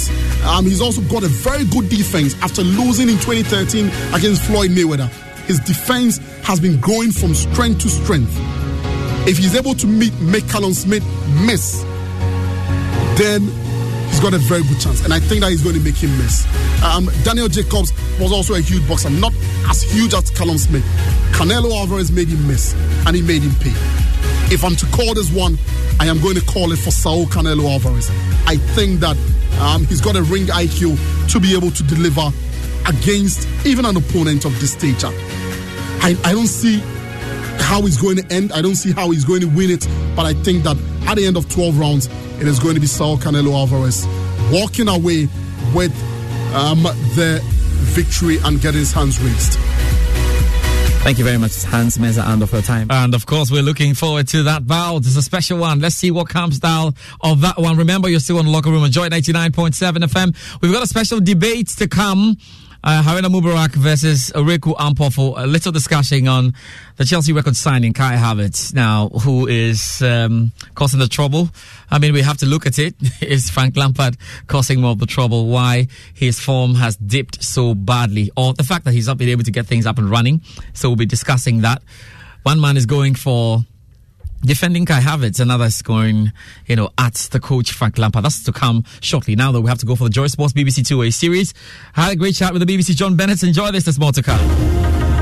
Um, 0.46 0.66
he's 0.66 0.82
also 0.82 1.02
got 1.02 1.24
a 1.24 1.28
very 1.28 1.66
good 1.66 1.90
defense 1.90 2.36
after 2.42 2.62
losing 2.62 3.10
in 3.10 3.16
2013 3.16 3.88
against 4.14 4.44
Floyd 4.44 4.72
Mayweather. 4.72 5.10
His 5.46 5.60
defense 5.60 6.18
has 6.44 6.60
been 6.60 6.80
growing 6.80 7.12
from 7.12 7.34
strength 7.34 7.82
to 7.82 7.90
strength. 7.90 8.32
If 9.28 9.38
he's 9.38 9.56
able 9.56 9.74
to 9.76 9.88
meet, 9.88 10.14
make 10.20 10.48
Callum 10.50 10.74
Smith 10.74 11.04
miss, 11.46 11.82
then 13.18 13.42
he's 14.10 14.20
got 14.20 14.34
a 14.34 14.38
very 14.38 14.64
good 14.64 14.80
chance. 14.80 15.04
And 15.04 15.14
I 15.14 15.20
think 15.20 15.42
that 15.42 15.52
he's 15.52 15.64
going 15.64 15.76
to 15.76 15.82
make 15.82 15.96
him 15.96 16.16
miss. 16.18 16.46
Um, 16.84 17.10
Daniel 17.24 17.48
Jacobs 17.48 17.94
was 18.20 18.32
also 18.32 18.54
a 18.56 18.62
huge 18.62 18.88
boxer, 18.88 19.10
not 19.10 19.34
as 19.70 19.82
huge 19.82 20.14
as 20.14 20.30
Callum 20.30 20.58
Smith. 20.58 20.84
Canelo 21.32 21.72
Alvarez 21.72 22.12
made 22.12 22.28
him 22.28 22.46
miss, 22.48 22.74
and 23.08 23.16
he 23.16 23.22
made 23.22 23.42
him 23.42 23.56
pay. 23.56 23.74
If 24.54 24.64
I'm 24.64 24.76
to 24.76 24.86
call 24.88 25.14
this 25.14 25.32
one, 25.32 25.58
I 26.00 26.08
am 26.08 26.22
going 26.22 26.36
to 26.36 26.46
call 26.46 26.72
it 26.72 26.80
for 26.80 26.92
Saul 26.92 27.26
Canelo 27.26 27.72
Alvarez. 27.72 28.10
I 28.46 28.58
think 28.76 29.00
that 29.00 29.18
um, 29.60 29.86
he's 29.86 30.02
got 30.02 30.16
a 30.16 30.24
ring 30.24 30.46
IQ 30.48 30.98
to 31.32 31.40
be 31.40 31.56
able 31.56 31.72
to 31.72 31.84
deliver 31.84 32.30
against 32.88 33.48
even 33.66 33.86
an 33.86 33.98
opponent 33.98 34.46
of 34.46 34.60
this 34.60 34.74
stature. 34.74 35.12
I, 36.02 36.18
I 36.24 36.34
don't 36.34 36.48
see 36.48 36.80
how 37.60 37.82
he's 37.82 37.98
going 37.98 38.18
to 38.18 38.34
end. 38.34 38.52
I 38.52 38.62
don't 38.62 38.76
see 38.76 38.92
how 38.92 39.12
he's 39.12 39.26
going 39.26 39.42
to 39.42 39.48
win 39.48 39.72
it, 39.72 39.88
but 40.16 40.26
I 40.26 40.34
think 40.34 40.64
that 40.64 40.78
at 41.08 41.16
the 41.16 41.26
end 41.26 41.38
of 41.38 41.50
12 41.50 41.80
rounds, 41.80 42.08
it 42.40 42.48
is 42.48 42.60
going 42.60 42.76
to 42.76 42.82
be 42.82 42.88
Saul 42.88 43.18
Canelo 43.18 43.54
Alvarez 43.54 44.06
walking 44.52 44.88
away 44.90 45.28
with 45.74 45.94
um, 46.54 46.84
the 47.16 47.42
victory 47.96 48.38
and 48.44 48.60
getting 48.62 48.80
his 48.80 48.92
hands 48.92 49.20
raised. 49.22 49.58
Thank 51.04 51.18
you 51.18 51.26
very 51.26 51.38
much, 51.38 51.64
Hans 51.66 51.98
Meza 51.98 52.26
and 52.26 52.50
for 52.50 52.56
your 52.56 52.64
time. 52.64 52.88
And 52.90 53.14
of 53.14 53.26
course, 53.26 53.52
we're 53.52 53.62
looking 53.62 53.94
forward 53.94 54.26
to 54.30 54.44
that 54.44 54.66
bout. 54.66 55.00
It's 55.00 55.18
a 55.18 55.22
special 55.22 55.58
one. 55.58 55.82
Let's 55.82 55.96
see 55.96 56.12
what 56.12 56.30
comes 56.30 56.60
down 56.60 56.96
of 57.20 57.42
that 57.42 57.58
one. 57.58 57.76
Remember, 57.76 58.08
you're 58.08 58.22
still 58.22 58.40
on 58.40 58.46
the 58.46 58.52
locker 58.52 58.72
room 58.72 58.84
on 58.84 58.92
Joy 58.92 59.10
99.7 59.10 59.98
FM. 59.98 60.62
We've 60.62 60.72
got 60.72 60.82
a 60.82 60.88
special 60.88 61.20
debate 61.20 61.68
to 61.80 61.90
come. 61.90 62.38
Uh, 62.86 63.02
Haruna 63.02 63.30
Mubarak 63.30 63.74
versus 63.76 64.34
Oreku 64.36 64.76
Ampo 64.76 65.10
for 65.10 65.40
a 65.40 65.48
little 65.48 65.72
discussion 65.72 66.28
on 66.28 66.54
the 66.98 67.06
Chelsea 67.06 67.32
record 67.32 67.56
signing, 67.56 67.94
Kai 67.94 68.18
Havertz, 68.18 68.74
now, 68.74 69.08
who 69.08 69.48
is 69.48 70.02
um, 70.02 70.52
causing 70.76 71.00
the 71.00 71.08
trouble. 71.08 71.48
I 71.90 72.00
mean, 72.00 72.12
we 72.12 72.22
have 72.24 72.36
to 72.40 72.46
look 72.46 72.66
at 72.66 72.80
it. 72.80 72.96
is 73.22 73.50
Frank 73.50 73.78
Lampard 73.78 74.18
causing 74.48 74.82
more 74.82 74.92
of 74.92 75.00
the 75.00 75.06
trouble? 75.06 75.48
Why 75.48 75.88
his 76.14 76.42
form 76.42 76.76
has 76.76 76.98
dipped 76.98 77.42
so 77.42 77.74
badly? 77.74 78.32
Or 78.36 78.54
the 78.54 78.64
fact 78.64 78.84
that 78.84 78.94
he's 78.94 79.08
not 79.08 79.18
been 79.18 79.30
able 79.30 79.46
to 79.46 79.52
get 79.52 79.66
things 79.66 79.86
up 79.86 79.98
and 79.98 80.10
running? 80.10 80.42
So 80.74 80.90
we'll 80.90 80.98
be 80.98 81.06
discussing 81.06 81.62
that. 81.62 81.82
One 82.44 82.60
man 82.60 82.76
is 82.76 82.86
going 82.86 83.16
for 83.16 83.64
defending 84.44 84.86
Kai 84.86 85.00
Havertz, 85.00 85.40
another 85.40 85.66
is 85.66 85.82
going, 85.82 86.32
you 86.68 86.76
know, 86.76 86.90
at 86.98 87.16
the 87.32 87.40
coach 87.40 87.72
Frank 87.72 87.98
Lampard. 87.98 88.26
That's 88.26 88.44
to 88.44 88.52
come 88.52 88.84
shortly. 89.02 89.36
Now 89.36 89.52
that 89.52 89.62
we 89.62 89.70
have 89.70 89.80
to 89.80 89.86
go 89.86 89.96
for 89.96 90.06
the 90.06 90.10
Joy 90.10 90.28
Sports 90.28 90.54
BBC 90.54 90.86
Two-Way 90.86 91.12
series. 91.12 91.54
I 91.96 92.02
had 92.04 92.14
a 92.14 92.16
great 92.16 92.36
chat 92.36 92.54
with 92.54 92.66
the 92.66 92.78
BBC 92.78 92.96
John 92.96 93.16
Bennett. 93.16 93.44
Enjoy 93.44 93.72
this. 93.72 93.86
There's 93.86 94.00
more 94.00 94.12
to 94.12 94.22
come. 94.22 95.13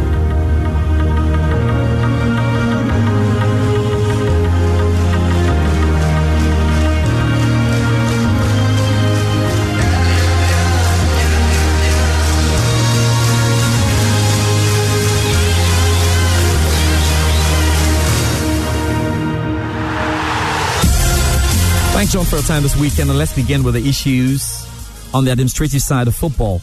John, 22.12 22.26
for 22.26 22.42
time 22.42 22.62
this 22.62 22.76
weekend. 22.76 23.10
And 23.10 23.18
let's 23.18 23.34
begin 23.34 23.64
with 23.64 23.76
the 23.76 23.88
issues 23.88 24.68
on 25.14 25.24
the 25.24 25.32
administrative 25.32 25.82
side 25.82 26.10
of 26.10 26.16
football. 26.16 26.56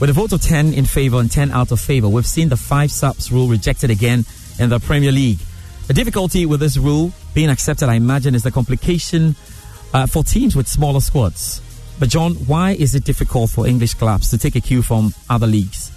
With 0.00 0.08
a 0.08 0.14
vote 0.14 0.32
of 0.32 0.40
10 0.40 0.72
in 0.72 0.86
favor 0.86 1.20
and 1.20 1.30
10 1.30 1.50
out 1.50 1.72
of 1.72 1.78
favor, 1.78 2.08
we've 2.08 2.26
seen 2.26 2.48
the 2.48 2.56
five 2.56 2.90
subs 2.90 3.30
rule 3.30 3.48
rejected 3.48 3.90
again 3.90 4.24
in 4.58 4.70
the 4.70 4.80
Premier 4.80 5.12
League. 5.12 5.40
The 5.88 5.92
difficulty 5.92 6.46
with 6.46 6.60
this 6.60 6.78
rule 6.78 7.12
being 7.34 7.50
accepted, 7.50 7.90
I 7.90 7.96
imagine, 7.96 8.34
is 8.34 8.44
the 8.44 8.50
complication 8.50 9.36
uh, 9.92 10.06
for 10.06 10.24
teams 10.24 10.56
with 10.56 10.66
smaller 10.66 11.00
squads. 11.00 11.60
But, 11.98 12.08
John, 12.08 12.32
why 12.46 12.70
is 12.70 12.94
it 12.94 13.04
difficult 13.04 13.50
for 13.50 13.66
English 13.66 13.92
clubs 13.92 14.30
to 14.30 14.38
take 14.38 14.56
a 14.56 14.60
cue 14.60 14.80
from 14.80 15.12
other 15.28 15.46
leagues? 15.46 15.92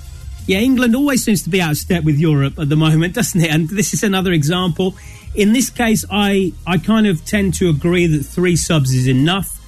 Yeah, 0.48 0.60
England 0.60 0.96
always 0.96 1.24
seems 1.24 1.44
to 1.44 1.50
be 1.50 1.62
out 1.62 1.72
of 1.72 1.78
step 1.78 2.04
with 2.04 2.18
Europe 2.18 2.58
at 2.58 2.68
the 2.68 2.76
moment, 2.76 3.14
doesn't 3.14 3.40
it? 3.40 3.52
And 3.52 3.70
this 3.70 3.94
is 3.94 4.04
another 4.04 4.32
example. 4.32 4.96
In 5.36 5.54
this 5.54 5.70
case, 5.70 6.04
I, 6.12 6.52
I 6.66 6.78
kind 6.78 7.08
of 7.08 7.24
tend 7.26 7.54
to 7.56 7.70
agree 7.70 8.08
that 8.08 8.24
three 8.24 8.56
subs 8.56 8.94
is 8.94 9.08
enough. 9.08 9.60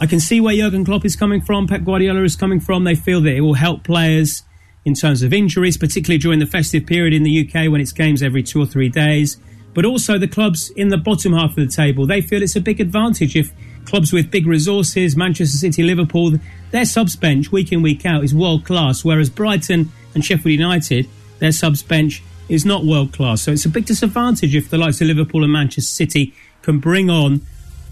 I 0.00 0.06
can 0.06 0.20
see 0.20 0.40
where 0.40 0.54
Jurgen 0.54 0.84
Klopp 0.84 1.04
is 1.04 1.16
coming 1.16 1.40
from, 1.40 1.66
Pep 1.66 1.84
Guardiola 1.84 2.22
is 2.22 2.36
coming 2.36 2.60
from. 2.60 2.84
They 2.84 2.94
feel 2.94 3.20
that 3.22 3.34
it 3.34 3.40
will 3.40 3.54
help 3.54 3.84
players 3.84 4.44
in 4.84 4.94
terms 4.94 5.22
of 5.22 5.32
injuries, 5.32 5.76
particularly 5.76 6.18
during 6.18 6.38
the 6.38 6.46
festive 6.46 6.86
period 6.86 7.12
in 7.12 7.22
the 7.22 7.46
UK 7.46 7.70
when 7.70 7.80
it's 7.80 7.92
games 7.92 8.22
every 8.22 8.42
two 8.42 8.62
or 8.62 8.66
three 8.66 8.88
days. 8.88 9.38
But 9.72 9.84
also 9.84 10.18
the 10.18 10.28
clubs 10.28 10.70
in 10.70 10.88
the 10.88 10.96
bottom 10.96 11.32
half 11.32 11.50
of 11.50 11.56
the 11.56 11.66
table, 11.66 12.06
they 12.06 12.20
feel 12.20 12.42
it's 12.42 12.54
a 12.54 12.60
big 12.60 12.80
advantage 12.80 13.34
if 13.34 13.52
clubs 13.86 14.12
with 14.12 14.30
big 14.30 14.46
resources, 14.46 15.16
Manchester 15.16 15.56
City, 15.56 15.82
Liverpool, 15.82 16.38
their 16.70 16.84
subs 16.84 17.16
bench 17.16 17.50
week 17.50 17.72
in, 17.72 17.82
week 17.82 18.06
out 18.06 18.24
is 18.24 18.34
world 18.34 18.64
class, 18.64 19.04
whereas 19.04 19.28
Brighton 19.28 19.90
and 20.14 20.24
Sheffield 20.24 20.52
United, 20.52 21.08
their 21.38 21.52
subs 21.52 21.82
bench 21.82 22.22
is 22.48 22.64
not 22.64 22.84
world 22.84 23.12
class. 23.12 23.42
So 23.42 23.52
it's 23.52 23.64
a 23.64 23.68
big 23.68 23.86
disadvantage 23.86 24.54
if 24.54 24.70
the 24.70 24.78
likes 24.78 25.00
of 25.00 25.06
Liverpool 25.06 25.44
and 25.44 25.52
Manchester 25.52 25.82
City 25.82 26.34
can 26.62 26.78
bring 26.78 27.10
on 27.10 27.40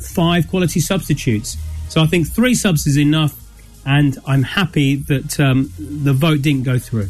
five 0.00 0.48
quality 0.48 0.80
substitutes. 0.80 1.56
So 1.88 2.02
I 2.02 2.06
think 2.06 2.28
three 2.28 2.54
subs 2.54 2.86
is 2.86 2.98
enough, 2.98 3.36
and 3.84 4.18
I'm 4.26 4.42
happy 4.42 4.96
that 4.96 5.38
um, 5.40 5.72
the 5.78 6.12
vote 6.12 6.42
didn't 6.42 6.64
go 6.64 6.78
through. 6.78 7.08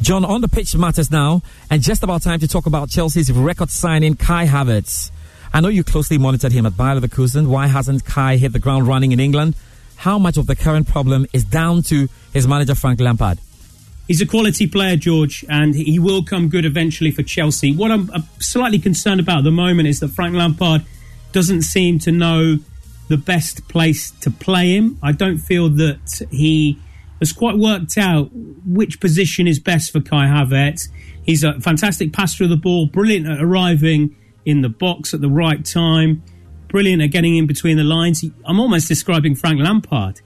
John, 0.00 0.24
on 0.24 0.40
the 0.40 0.48
pitch 0.48 0.76
matters 0.76 1.10
now, 1.10 1.42
and 1.70 1.82
just 1.82 2.02
about 2.02 2.22
time 2.22 2.38
to 2.40 2.48
talk 2.48 2.66
about 2.66 2.88
Chelsea's 2.88 3.32
record 3.32 3.70
signing 3.70 4.14
Kai 4.14 4.46
Havertz. 4.46 5.10
I 5.52 5.60
know 5.60 5.68
you 5.68 5.82
closely 5.82 6.18
monitored 6.18 6.52
him 6.52 6.66
at 6.66 6.76
Bayer 6.76 7.00
Leverkusen. 7.00 7.48
Why 7.48 7.66
hasn't 7.66 8.04
Kai 8.04 8.36
hit 8.36 8.52
the 8.52 8.58
ground 8.58 8.86
running 8.86 9.12
in 9.12 9.18
England? 9.20 9.56
How 9.96 10.18
much 10.18 10.36
of 10.36 10.46
the 10.46 10.54
current 10.54 10.86
problem 10.86 11.26
is 11.32 11.42
down 11.42 11.82
to 11.84 12.08
his 12.32 12.46
manager 12.46 12.74
Frank 12.74 13.00
Lampard? 13.00 13.38
He's 14.08 14.22
a 14.22 14.26
quality 14.26 14.66
player, 14.66 14.96
George, 14.96 15.44
and 15.50 15.74
he 15.74 15.98
will 15.98 16.24
come 16.24 16.48
good 16.48 16.64
eventually 16.64 17.10
for 17.10 17.22
Chelsea. 17.22 17.74
What 17.76 17.92
I'm 17.92 18.10
slightly 18.40 18.78
concerned 18.78 19.20
about 19.20 19.38
at 19.38 19.44
the 19.44 19.50
moment 19.50 19.86
is 19.86 20.00
that 20.00 20.08
Frank 20.08 20.34
Lampard 20.34 20.82
doesn't 21.32 21.62
seem 21.62 21.98
to 22.00 22.10
know 22.10 22.58
the 23.08 23.18
best 23.18 23.68
place 23.68 24.10
to 24.22 24.30
play 24.30 24.74
him. 24.74 24.98
I 25.02 25.12
don't 25.12 25.38
feel 25.38 25.68
that 25.68 26.26
he 26.30 26.78
has 27.18 27.32
quite 27.32 27.58
worked 27.58 27.98
out 27.98 28.30
which 28.64 28.98
position 28.98 29.46
is 29.46 29.58
best 29.58 29.92
for 29.92 30.00
Kai 30.00 30.26
Havertz. 30.26 30.88
He's 31.24 31.44
a 31.44 31.60
fantastic 31.60 32.12
passer 32.12 32.44
of 32.44 32.50
the 32.50 32.56
ball, 32.56 32.86
brilliant 32.86 33.26
at 33.26 33.42
arriving 33.42 34.16
in 34.46 34.62
the 34.62 34.70
box 34.70 35.12
at 35.12 35.20
the 35.20 35.28
right 35.28 35.62
time, 35.64 36.22
brilliant 36.68 37.02
at 37.02 37.10
getting 37.10 37.36
in 37.36 37.46
between 37.46 37.76
the 37.76 37.84
lines. 37.84 38.24
I'm 38.46 38.58
almost 38.58 38.88
describing 38.88 39.34
Frank 39.34 39.60
Lampard. 39.60 40.22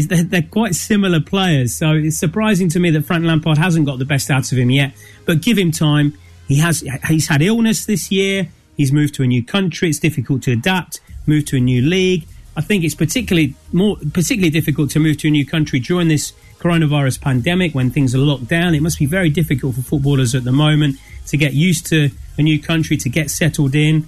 They- 0.00 0.16
They're, 0.16 0.24
they're 0.24 0.42
quite 0.42 0.74
similar 0.74 1.20
players, 1.20 1.76
so 1.76 1.92
it's 1.92 2.18
surprising 2.18 2.68
to 2.70 2.80
me 2.80 2.90
that 2.90 3.04
Frank 3.04 3.24
Lampard 3.24 3.58
hasn't 3.58 3.86
got 3.86 3.98
the 3.98 4.04
best 4.04 4.30
out 4.30 4.50
of 4.52 4.58
him 4.58 4.70
yet. 4.70 4.92
But 5.24 5.40
give 5.42 5.56
him 5.58 5.70
time. 5.72 6.16
He 6.48 6.58
has 6.58 6.84
he's 7.08 7.28
had 7.28 7.42
illness 7.42 7.86
this 7.86 8.10
year. 8.12 8.48
He's 8.76 8.92
moved 8.92 9.14
to 9.14 9.22
a 9.22 9.26
new 9.26 9.42
country. 9.44 9.88
It's 9.88 9.98
difficult 9.98 10.42
to 10.44 10.52
adapt. 10.52 11.00
Move 11.26 11.44
to 11.46 11.56
a 11.56 11.60
new 11.60 11.82
league. 11.82 12.26
I 12.56 12.60
think 12.62 12.84
it's 12.84 12.94
particularly 12.94 13.54
more 13.72 13.96
particularly 14.12 14.50
difficult 14.50 14.90
to 14.92 15.00
move 15.00 15.18
to 15.18 15.28
a 15.28 15.30
new 15.30 15.44
country 15.44 15.78
during 15.80 16.08
this 16.08 16.32
coronavirus 16.60 17.20
pandemic 17.20 17.74
when 17.74 17.90
things 17.90 18.14
are 18.14 18.18
locked 18.18 18.48
down. 18.48 18.74
It 18.74 18.80
must 18.82 18.98
be 18.98 19.06
very 19.06 19.28
difficult 19.28 19.74
for 19.74 19.82
footballers 19.82 20.34
at 20.34 20.44
the 20.44 20.52
moment 20.52 20.96
to 21.26 21.36
get 21.36 21.52
used 21.52 21.86
to 21.86 22.10
a 22.38 22.42
new 22.42 22.60
country, 22.60 22.96
to 22.98 23.08
get 23.08 23.30
settled 23.30 23.74
in. 23.74 24.06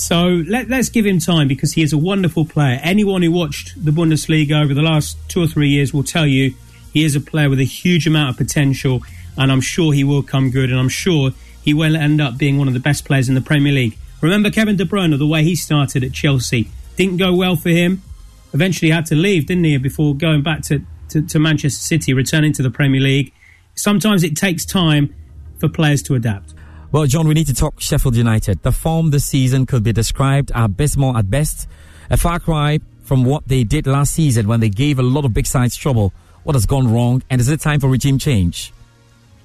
So 0.00 0.42
let, 0.48 0.72
us 0.72 0.88
give 0.88 1.04
him 1.04 1.18
time 1.18 1.46
because 1.46 1.74
he 1.74 1.82
is 1.82 1.92
a 1.92 1.98
wonderful 1.98 2.46
player. 2.46 2.80
Anyone 2.82 3.20
who 3.20 3.30
watched 3.30 3.84
the 3.84 3.90
Bundesliga 3.90 4.64
over 4.64 4.72
the 4.72 4.80
last 4.80 5.18
two 5.28 5.42
or 5.42 5.46
three 5.46 5.68
years 5.68 5.92
will 5.92 6.02
tell 6.02 6.26
you 6.26 6.54
he 6.94 7.04
is 7.04 7.14
a 7.14 7.20
player 7.20 7.50
with 7.50 7.60
a 7.60 7.64
huge 7.64 8.06
amount 8.06 8.30
of 8.30 8.38
potential, 8.38 9.02
and 9.36 9.52
I'm 9.52 9.60
sure 9.60 9.92
he 9.92 10.02
will 10.02 10.22
come 10.22 10.50
good, 10.50 10.70
and 10.70 10.80
I'm 10.80 10.88
sure 10.88 11.32
he 11.62 11.74
will 11.74 11.96
end 11.96 12.18
up 12.18 12.38
being 12.38 12.56
one 12.56 12.66
of 12.66 12.72
the 12.72 12.80
best 12.80 13.04
players 13.04 13.28
in 13.28 13.34
the 13.34 13.42
Premier 13.42 13.74
League. 13.74 13.98
Remember 14.22 14.50
Kevin 14.50 14.76
De 14.76 14.86
Bruyne, 14.86 15.16
the 15.18 15.26
way 15.26 15.44
he 15.44 15.54
started 15.54 16.02
at 16.02 16.14
Chelsea, 16.14 16.70
didn't 16.96 17.18
go 17.18 17.34
well 17.34 17.56
for 17.56 17.68
him. 17.68 18.02
Eventually 18.54 18.90
had 18.90 19.04
to 19.06 19.14
leave, 19.14 19.48
didn't 19.48 19.64
he, 19.64 19.76
before 19.76 20.14
going 20.14 20.42
back 20.42 20.62
to, 20.62 20.82
to, 21.10 21.20
to 21.26 21.38
Manchester 21.38 21.82
City, 21.82 22.14
returning 22.14 22.54
to 22.54 22.62
the 22.62 22.70
Premier 22.70 23.02
League. 23.02 23.34
Sometimes 23.74 24.24
it 24.24 24.34
takes 24.34 24.64
time 24.64 25.14
for 25.58 25.68
players 25.68 26.02
to 26.04 26.14
adapt. 26.14 26.54
Well, 26.92 27.06
John, 27.06 27.28
we 27.28 27.34
need 27.34 27.46
to 27.46 27.54
talk 27.54 27.80
Sheffield 27.80 28.16
United. 28.16 28.64
The 28.64 28.72
form 28.72 29.10
this 29.10 29.24
season 29.24 29.64
could 29.64 29.84
be 29.84 29.92
described 29.92 30.50
abysmal 30.52 31.16
at 31.16 31.30
best. 31.30 31.68
A 32.10 32.16
far 32.16 32.40
cry 32.40 32.80
from 33.04 33.24
what 33.24 33.46
they 33.46 33.62
did 33.62 33.86
last 33.86 34.12
season 34.12 34.48
when 34.48 34.58
they 34.58 34.70
gave 34.70 34.98
a 34.98 35.02
lot 35.02 35.24
of 35.24 35.32
big 35.32 35.46
sides 35.46 35.76
trouble. 35.76 36.12
What 36.42 36.56
has 36.56 36.66
gone 36.66 36.92
wrong, 36.92 37.22
and 37.30 37.40
is 37.40 37.48
it 37.48 37.60
time 37.60 37.78
for 37.78 37.88
regime 37.88 38.18
change? 38.18 38.72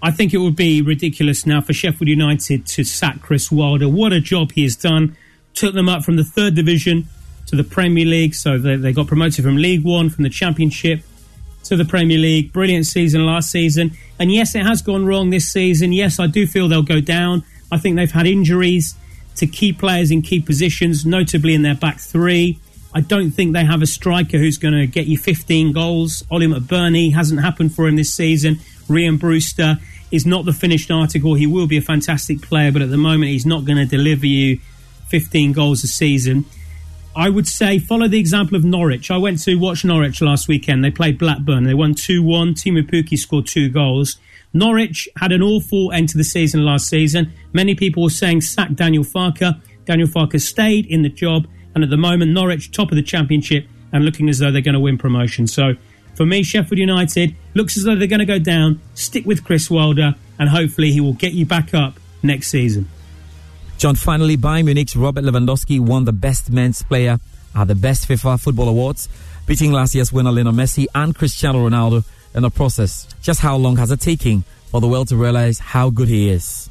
I 0.02 0.10
think 0.10 0.34
it 0.34 0.40
would 0.40 0.56
be 0.56 0.82
ridiculous 0.82 1.46
now 1.46 1.62
for 1.62 1.72
Sheffield 1.72 2.08
United 2.08 2.66
to 2.66 2.84
sack 2.84 3.22
Chris 3.22 3.52
Wilder. 3.52 3.88
What 3.88 4.12
a 4.12 4.20
job 4.20 4.52
he 4.54 4.64
has 4.64 4.76
done. 4.76 5.16
Took 5.54 5.76
them 5.76 5.88
up 5.88 6.04
from 6.04 6.16
the 6.16 6.24
third 6.24 6.56
division 6.56 7.08
to 7.46 7.56
the 7.56 7.64
Premier 7.64 8.06
League. 8.06 8.34
So 8.34 8.58
they, 8.58 8.76
they 8.76 8.92
got 8.92 9.06
promoted 9.06 9.46
from 9.46 9.58
League 9.58 9.84
One, 9.84 10.10
from 10.10 10.24
the 10.24 10.32
Championship 10.32 11.04
to 11.66 11.76
the 11.76 11.86
Premier 11.86 12.18
League. 12.18 12.52
Brilliant 12.52 12.86
season 12.86 13.26
last 13.26 13.52
season. 13.52 13.92
And 14.20 14.32
yes, 14.32 14.56
it 14.56 14.66
has 14.66 14.82
gone 14.82 15.06
wrong 15.06 15.30
this 15.30 15.52
season. 15.52 15.94
Yes, 15.94 16.20
I 16.20 16.28
do 16.28 16.48
feel 16.48 16.68
they'll 16.68 16.84
go 16.84 17.02
down. 17.02 17.44
I 17.72 17.78
think 17.78 17.96
they've 17.96 18.12
had 18.12 18.28
injuries 18.28 18.96
to 19.36 19.48
key 19.48 19.74
players 19.74 20.12
in 20.12 20.22
key 20.22 20.40
positions, 20.40 21.06
notably 21.06 21.54
in 21.54 21.62
their 21.62 21.76
back 21.76 22.00
three. 22.00 22.60
I 22.94 23.02
don't 23.02 23.32
think 23.32 23.54
they 23.54 23.66
have 23.66 23.82
a 23.82 23.88
striker 23.88 24.38
who's 24.38 24.58
going 24.58 24.74
to 24.74 24.88
get 24.88 25.08
you 25.08 25.18
15 25.18 25.74
goals. 25.74 26.24
Oli 26.32 26.48
McBurnie 26.48 27.14
hasn't 27.14 27.42
happened 27.42 27.76
for 27.76 27.88
him 27.88 27.98
this 27.98 28.14
season. 28.14 28.56
Rian 28.88 29.20
Brewster 29.20 29.78
is 30.12 30.26
not 30.26 30.46
the 30.46 30.54
finished 30.54 30.90
article. 30.92 31.34
He 31.34 31.46
will 31.46 31.68
be 31.68 31.78
a 31.78 31.82
fantastic 31.82 32.42
player, 32.42 32.72
but 32.72 32.82
at 32.82 32.90
the 32.90 32.98
moment 32.98 33.32
he's 33.32 33.46
not 33.46 33.66
going 33.66 33.78
to 33.78 33.86
deliver 33.86 34.26
you 34.26 34.60
15 35.08 35.52
goals 35.52 35.84
a 35.84 35.88
season. 35.88 36.46
I 37.16 37.30
would 37.30 37.48
say 37.48 37.80
follow 37.80 38.10
the 38.10 38.20
example 38.20 38.58
of 38.58 38.66
Norwich. 38.66 39.10
I 39.10 39.18
went 39.18 39.42
to 39.44 39.56
watch 39.56 39.86
Norwich 39.86 40.22
last 40.22 40.50
weekend. 40.50 40.84
They 40.84 40.92
played 40.92 41.18
Blackburn. 41.18 41.64
They 41.64 41.74
won 41.74 41.96
2 41.96 42.22
1. 42.22 42.56
Teemu 42.56 42.90
Pukki 42.90 43.18
scored 43.18 43.48
two 43.48 43.70
goals. 43.70 44.18
Norwich 44.54 45.08
had 45.18 45.32
an 45.32 45.42
awful 45.42 45.92
end 45.94 46.10
to 46.10 46.18
the 46.18 46.24
season 46.24 46.66
last 46.66 46.90
season. 46.90 47.32
Many 47.54 47.74
people 47.74 48.04
were 48.04 48.10
saying 48.10 48.42
sack 48.42 48.74
Daniel 48.74 49.04
Farke. 49.04 49.62
Daniel 49.86 50.08
Farke 50.08 50.42
stayed 50.42 50.86
in 50.88 51.04
the 51.04 51.10
job, 51.10 51.48
and 51.74 51.84
at 51.84 51.90
the 51.90 51.98
moment, 51.98 52.32
Norwich 52.32 52.72
top 52.72 52.92
of 52.92 52.96
the 52.96 53.04
championship 53.04 53.68
and 53.94 54.04
looking 54.04 54.28
as 54.28 54.40
though 54.40 54.52
they're 54.52 54.62
going 54.62 54.74
to 54.74 54.80
win 54.80 54.98
promotion. 54.98 55.48
So 55.48 55.76
for 56.16 56.26
me, 56.26 56.44
Sheffield 56.44 56.80
United 56.80 57.36
looks 57.54 57.78
as 57.78 57.84
though 57.84 57.96
they're 57.96 58.08
going 58.08 58.20
to 58.20 58.26
go 58.26 58.40
down. 58.40 58.82
Stick 58.94 59.26
with 59.26 59.44
Chris 59.44 59.70
Wilder, 59.70 60.16
and 60.38 60.50
hopefully 60.50 60.92
he 60.92 61.00
will 61.00 61.14
get 61.14 61.34
you 61.34 61.46
back 61.46 61.74
up 61.74 62.00
next 62.24 62.48
season. 62.48 62.90
John, 63.78 63.96
finally, 63.96 64.38
Bayern 64.38 64.66
Munich's 64.66 64.96
Robert 64.96 65.26
Lewandowski 65.26 65.80
won 65.80 66.06
the 66.06 66.14
Best 66.14 66.50
Men's 66.50 66.82
Player 66.82 67.20
at 67.54 67.68
the 67.68 67.76
Best 67.76 68.08
FIFA 68.08 68.42
Football 68.42 68.70
Awards, 68.70 69.10
beating 69.46 69.74
last 69.74 69.94
year's 69.94 70.14
winner 70.14 70.32
Lionel 70.32 70.54
Messi 70.54 70.86
and 70.96 71.14
Cristiano 71.14 71.68
Ronaldo 71.68 72.06
in 72.34 72.44
the 72.44 72.50
process. 72.50 73.06
Just 73.22 73.42
how 73.42 73.58
long 73.58 73.76
has 73.76 73.92
it 73.92 74.00
taken 74.00 74.46
for 74.72 74.80
the 74.80 74.88
world 74.88 75.10
to 75.10 75.18
realize 75.18 75.60
how 75.60 75.90
good 75.90 76.08
he 76.08 76.30
is? 76.30 76.70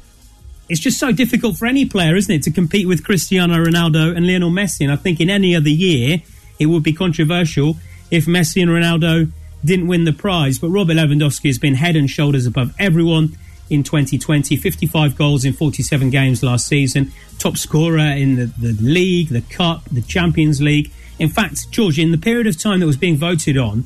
It's 0.67 0.79
just 0.79 0.99
so 0.99 1.11
difficult 1.11 1.57
for 1.57 1.67
any 1.67 1.85
player, 1.85 2.15
isn't 2.15 2.33
it, 2.33 2.43
to 2.43 2.51
compete 2.51 2.87
with 2.87 3.03
Cristiano 3.03 3.63
Ronaldo 3.63 4.15
and 4.15 4.25
Lionel 4.25 4.49
Messi. 4.49 4.81
And 4.81 4.91
I 4.91 4.95
think 4.95 5.19
in 5.19 5.29
any 5.29 5.55
other 5.55 5.69
year, 5.69 6.23
it 6.57 6.65
would 6.65 6.81
be 6.81 6.91
controversial 6.91 7.77
if 8.09 8.25
Messi 8.25 8.63
and 8.63 8.71
Ronaldo 8.71 9.31
didn't 9.63 9.87
win 9.87 10.05
the 10.05 10.13
prize. 10.13 10.57
But 10.57 10.69
Robert 10.69 10.95
Lewandowski 10.95 11.47
has 11.47 11.59
been 11.59 11.75
head 11.75 11.95
and 11.95 12.09
shoulders 12.09 12.47
above 12.47 12.73
everyone 12.79 13.37
in 13.69 13.83
2020. 13.83 14.55
55 14.55 15.17
goals 15.17 15.45
in 15.45 15.53
47 15.53 16.09
games 16.09 16.43
last 16.43 16.67
season. 16.67 17.11
Top 17.39 17.57
scorer 17.57 17.99
in 17.99 18.35
the, 18.35 18.45
the 18.45 18.73
league, 18.81 19.29
the 19.29 19.41
cup, 19.41 19.83
the 19.91 20.01
Champions 20.01 20.61
League. 20.61 20.91
In 21.19 21.29
fact, 21.29 21.71
George, 21.71 21.97
in 21.97 22.11
the 22.11 22.17
period 22.17 22.47
of 22.47 22.59
time 22.59 22.79
that 22.79 22.85
was 22.85 22.97
being 22.97 23.17
voted 23.17 23.57
on, 23.57 23.85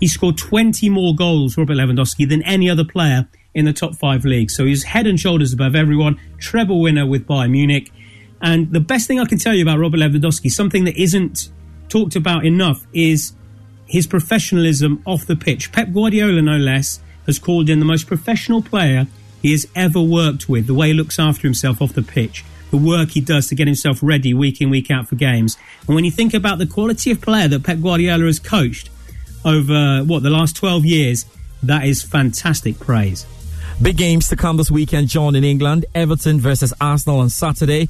he 0.00 0.06
scored 0.06 0.38
20 0.38 0.88
more 0.90 1.14
goals, 1.14 1.56
Robert 1.56 1.74
Lewandowski, 1.74 2.28
than 2.28 2.42
any 2.42 2.70
other 2.70 2.84
player 2.84 3.28
in 3.54 3.64
the 3.64 3.72
top 3.72 3.96
five 3.96 4.24
leagues. 4.24 4.54
So 4.56 4.64
he's 4.64 4.84
head 4.84 5.06
and 5.06 5.18
shoulders 5.18 5.52
above 5.52 5.74
everyone. 5.74 6.20
Treble 6.38 6.80
winner 6.80 7.06
with 7.06 7.26
Bayern 7.26 7.50
Munich. 7.50 7.90
And 8.40 8.72
the 8.72 8.80
best 8.80 9.08
thing 9.08 9.18
I 9.18 9.24
can 9.24 9.38
tell 9.38 9.54
you 9.54 9.62
about 9.62 9.78
Robert 9.78 9.98
Lewandowski, 9.98 10.50
something 10.50 10.84
that 10.84 10.96
isn't 11.00 11.50
talked 11.88 12.14
about 12.14 12.44
enough, 12.44 12.86
is 12.92 13.32
his 13.86 14.06
professionalism 14.06 15.02
off 15.06 15.26
the 15.26 15.34
pitch. 15.34 15.72
Pep 15.72 15.92
Guardiola, 15.92 16.42
no 16.42 16.56
less, 16.56 17.00
has 17.28 17.38
called 17.38 17.68
in 17.68 17.78
the 17.78 17.84
most 17.84 18.08
professional 18.08 18.62
player 18.62 19.06
he 19.40 19.52
has 19.52 19.68
ever 19.76 20.00
worked 20.00 20.48
with, 20.48 20.66
the 20.66 20.74
way 20.74 20.88
he 20.88 20.94
looks 20.94 21.18
after 21.18 21.42
himself 21.42 21.80
off 21.80 21.92
the 21.92 22.02
pitch, 22.02 22.44
the 22.72 22.76
work 22.76 23.10
he 23.10 23.20
does 23.20 23.46
to 23.48 23.54
get 23.54 23.68
himself 23.68 24.00
ready 24.02 24.34
week 24.34 24.60
in, 24.60 24.70
week 24.70 24.90
out 24.90 25.06
for 25.06 25.14
games. 25.14 25.56
And 25.86 25.94
when 25.94 26.04
you 26.04 26.10
think 26.10 26.34
about 26.34 26.58
the 26.58 26.66
quality 26.66 27.12
of 27.12 27.20
player 27.20 27.46
that 27.46 27.62
Pep 27.62 27.80
Guardiola 27.80 28.24
has 28.24 28.40
coached 28.40 28.90
over, 29.44 30.00
what, 30.04 30.22
the 30.22 30.30
last 30.30 30.56
12 30.56 30.84
years, 30.84 31.26
that 31.62 31.84
is 31.84 32.02
fantastic 32.02 32.80
praise. 32.80 33.26
Big 33.80 33.96
games 33.96 34.28
to 34.28 34.36
come 34.36 34.56
this 34.56 34.70
weekend, 34.70 35.08
John, 35.08 35.36
in 35.36 35.44
England. 35.44 35.84
Everton 35.94 36.40
versus 36.40 36.72
Arsenal 36.80 37.20
on 37.20 37.28
Saturday. 37.28 37.88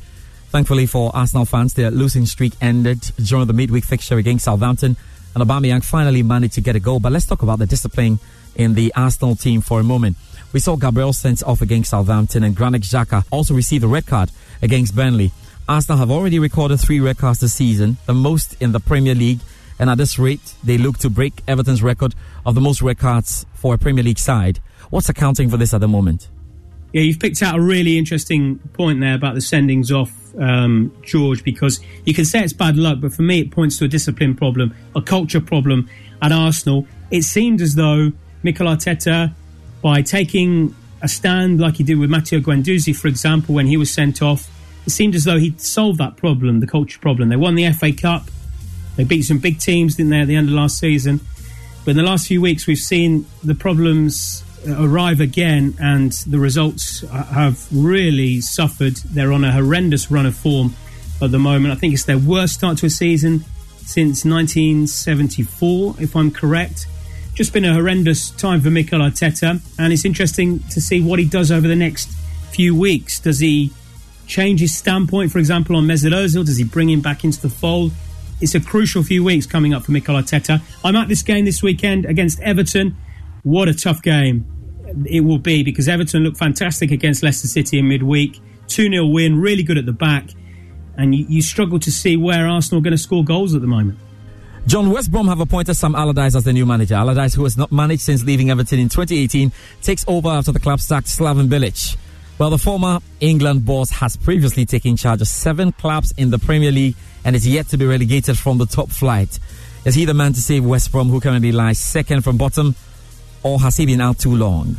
Thankfully 0.51 0.87
for 0.87 1.15
Arsenal 1.15 1.45
fans, 1.45 1.75
their 1.75 1.91
losing 1.91 2.27
streak 2.27 2.55
ended 2.61 3.01
during 3.23 3.47
the 3.47 3.53
midweek 3.53 3.85
fixture 3.85 4.17
against 4.17 4.47
Southampton, 4.47 4.97
and 5.35 5.45
Aubameyang 5.45 5.85
finally 5.85 6.23
managed 6.23 6.55
to 6.55 6.61
get 6.61 6.75
a 6.75 6.81
goal. 6.81 7.01
But 7.01 7.13
let's 7.13 7.27
talk 7.27 7.43
about 7.43 7.59
the 7.59 7.67
discipline 7.67 8.19
in 8.59 8.75
the 8.75 8.93
Arsenal 8.95 9.35
team 9.35 9.63
for 9.63 9.81
a 9.81 9.85
moment. 9.85 10.19
We 10.53 10.61
saw 10.61 10.77
Gabriel 10.77 11.13
sent 11.15 11.43
off 11.43 11.63
against 11.63 11.91
Southampton, 11.91 12.43
and 12.43 12.55
Granit 12.55 12.83
Xhaka 12.83 13.25
also 13.31 13.55
received 13.55 13.85
a 13.85 13.89
red 13.89 14.07
card 14.07 14.31
against 14.61 14.95
Burnley. 14.95 15.31
Arsenal 15.69 15.99
have 15.99 16.11
already 16.11 16.39
recorded 16.39 16.79
three 16.79 17.01
red 17.01 17.19
cards 17.19 17.41
this 17.41 17.55
season, 17.55 17.97
the 18.07 18.15
most 18.15 18.61
in 18.61 18.73
the 18.73 18.81
Premier 18.81 19.15
League, 19.15 19.41
and 19.79 19.89
at 19.89 19.99
this 19.99 20.19
rate, 20.19 20.55
they 20.65 20.77
look 20.77 20.99
to 20.99 21.11
break 21.11 21.43
Everton's 21.47 21.83
record 21.83 22.15
of 22.45 22.55
the 22.55 22.61
most 22.61 22.83
red 22.83 22.99
cards 22.99 23.47
for 23.55 23.75
a 23.75 23.79
Premier 23.79 24.03
League 24.03 24.19
side. 24.19 24.61
What's 24.91 25.09
accounting 25.09 25.51
for 25.51 25.57
this 25.57 25.73
at 25.73 25.81
the 25.81 25.89
moment? 25.89 26.29
Yeah, 26.93 27.03
you've 27.03 27.21
picked 27.21 27.43
out 27.43 27.59
a 27.59 27.61
really 27.61 27.99
interesting 27.99 28.59
point 28.73 29.01
there 29.01 29.15
about 29.15 29.35
the 29.35 29.41
sendings 29.41 29.91
off, 29.91 30.11
um, 30.41 30.97
George, 31.03 31.45
because 31.45 31.81
you 32.07 32.15
can 32.15 32.25
say 32.25 32.43
it's 32.43 32.55
bad 32.55 32.77
luck, 32.79 32.99
but 33.03 33.13
for 33.13 33.23
me, 33.23 33.41
it 33.41 33.51
points 33.51 33.77
to 33.79 33.85
a 33.85 33.89
discipline 33.89 34.35
problem, 34.35 34.75
a 34.97 35.03
culture 35.03 35.41
problem 35.41 35.91
at 36.23 36.33
Arsenal. 36.33 36.87
It 37.11 37.23
seemed 37.23 37.61
as 37.61 37.75
though 37.75 38.13
Mikel 38.43 38.67
Arteta, 38.67 39.33
by 39.83 40.03
taking 40.03 40.75
a 41.03 41.09
stand 41.09 41.61
like 41.61 41.77
he 41.77 41.85
did 41.85 41.99
with 41.99 42.11
Matteo 42.11 42.41
Guendouzi, 42.41 42.95
for 42.95 43.09
example, 43.09 43.55
when 43.55 43.67
he 43.67 43.77
was 43.77 43.91
sent 43.91 44.23
off, 44.23 44.49
it 44.87 44.91
seemed 44.91 45.15
as 45.15 45.25
though 45.25 45.39
he'd 45.39 45.61
solved 45.61 45.99
that 45.99 46.17
problem, 46.17 46.61
the 46.61 46.67
culture 46.67 46.99
problem. 46.99 47.29
They 47.29 47.37
won 47.37 47.55
the 47.55 47.71
FA 47.73 47.93
Cup, 47.93 48.25
they 48.97 49.05
beat 49.05 49.23
some 49.23 49.39
big 49.39 49.61
teams, 49.61 49.97
didn't 49.97 50.11
they, 50.11 50.21
at 50.21 50.27
the 50.27 50.35
end 50.35 50.49
of 50.49 50.55
last 50.55 50.79
season? 50.79 51.21
But 51.85 51.93
in 51.93 51.97
the 51.99 52.03
last 52.03 52.27
few 52.27 52.41
weeks, 52.41 52.67
we've 52.67 52.77
seen 52.77 53.27
the 53.45 53.55
problems 53.55 54.43
uh, 54.67 54.75
arrive 54.85 55.21
again, 55.21 55.75
and 55.81 56.13
the 56.27 56.39
results 56.39 57.05
uh, 57.05 57.25
have 57.25 57.67
really 57.73 58.41
suffered. 58.41 58.97
They're 58.97 59.33
on 59.33 59.45
a 59.45 59.53
horrendous 59.53 60.11
run 60.11 60.27
of 60.27 60.35
form 60.35 60.75
at 61.23 61.31
the 61.31 61.39
moment. 61.39 61.73
I 61.73 61.77
think 61.77 61.95
it's 61.95 62.05
their 62.05 62.19
worst 62.19 62.55
start 62.55 62.79
to 62.79 62.87
a 62.87 62.91
season 62.91 63.45
since 63.79 64.25
1974, 64.25 65.95
if 66.01 66.17
I'm 66.17 66.31
correct. 66.31 66.87
Just 67.39 67.53
been 67.53 67.65
a 67.65 67.73
horrendous 67.73 68.33
time 68.33 68.61
for 68.61 68.69
Mikel 68.69 68.99
Arteta, 68.99 69.61
and 69.79 69.93
it's 69.93 70.05
interesting 70.05 70.59
to 70.71 70.81
see 70.81 71.01
what 71.01 71.21
he 71.21 71.25
does 71.25 71.53
over 71.53 71.69
the 71.69 71.77
next 71.77 72.11
few 72.51 72.75
weeks. 72.75 73.21
Does 73.21 73.39
he 73.39 73.71
change 74.27 74.59
his 74.59 74.77
standpoint, 74.77 75.31
for 75.31 75.39
example, 75.39 75.77
on 75.77 75.85
Mesut 75.85 76.13
Ozil? 76.13 76.45
Does 76.45 76.57
he 76.57 76.65
bring 76.65 76.91
him 76.91 77.01
back 77.01 77.23
into 77.23 77.41
the 77.41 77.49
fold? 77.49 77.93
It's 78.41 78.57
a 78.57 78.61
crucial 78.61 79.05
few 79.05 79.23
weeks 79.23 79.47
coming 79.47 79.73
up 79.73 79.85
for 79.85 79.93
Mikel 79.93 80.17
Arteta. 80.17 80.61
I'm 80.83 80.97
at 80.97 81.07
this 81.07 81.23
game 81.23 81.45
this 81.45 81.63
weekend 81.63 82.07
against 82.07 82.41
Everton. 82.41 82.97
What 83.45 83.69
a 83.69 83.73
tough 83.73 84.03
game 84.03 84.45
it 85.09 85.21
will 85.21 85.39
be 85.39 85.63
because 85.63 85.89
Everton 85.89 86.25
looked 86.25 86.39
fantastic 86.39 86.91
against 86.91 87.23
Leicester 87.23 87.47
City 87.47 87.79
in 87.79 87.87
midweek. 87.87 88.41
2 88.67 88.91
0 88.91 89.07
win, 89.07 89.41
really 89.41 89.63
good 89.63 89.79
at 89.79 89.87
the 89.87 89.93
back. 89.93 90.29
And 90.97 91.15
you, 91.15 91.25
you 91.29 91.43
struggle 91.43 91.79
to 91.79 91.93
see 91.93 92.17
where 92.17 92.49
Arsenal 92.49 92.81
are 92.81 92.83
going 92.83 92.97
to 92.97 92.99
score 92.99 93.23
goals 93.23 93.55
at 93.55 93.61
the 93.61 93.69
moment. 93.69 94.01
John 94.69 94.91
West 94.91 95.11
Brom 95.11 95.29
have 95.29 95.41
appointed 95.41 95.73
Sam 95.73 95.95
Allardyce 95.95 96.35
as 96.35 96.45
the 96.45 96.53
new 96.53 96.67
manager. 96.67 96.95
Allardyce, 96.95 97.33
who 97.33 97.45
has 97.45 97.57
not 97.57 97.73
managed 97.73 98.03
since 98.03 98.23
leaving 98.23 98.51
Everton 98.51 98.79
in 98.79 98.91
2018, 98.91 99.51
takes 99.81 100.05
over 100.07 100.29
after 100.29 100.53
the 100.53 100.61
club 100.61 100.79
sacked 100.79 101.07
Slaven 101.07 101.49
Bilic. 101.49 101.97
Well, 102.37 102.51
the 102.51 102.59
former 102.59 102.99
England 103.19 103.65
boss 103.65 103.89
has 103.93 104.19
previously 104.19 104.67
taken 104.67 104.99
charge 104.99 105.23
of 105.23 105.29
seven 105.29 105.73
clubs 105.73 106.13
in 106.19 106.29
the 106.29 106.39
Premier 106.39 106.71
League 106.71 106.97
and 107.25 107.35
is 107.35 107.49
yet 107.49 107.69
to 107.69 107.79
be 107.79 107.87
relegated 107.87 108.37
from 108.37 108.59
the 108.59 108.67
top 108.67 108.91
flight. 108.91 109.39
Is 109.87 109.95
he 109.95 110.05
the 110.05 110.13
man 110.13 110.35
to 110.35 110.41
save 110.43 110.67
West 110.67 110.93
Brom, 110.93 111.09
who 111.09 111.19
currently 111.19 111.51
lies 111.51 111.79
second 111.79 112.23
from 112.23 112.37
bottom, 112.37 112.75
or 113.43 113.61
has 113.61 113.79
he 113.79 113.87
been 113.87 114.03
out 114.03 114.19
too 114.19 114.37
long? 114.37 114.77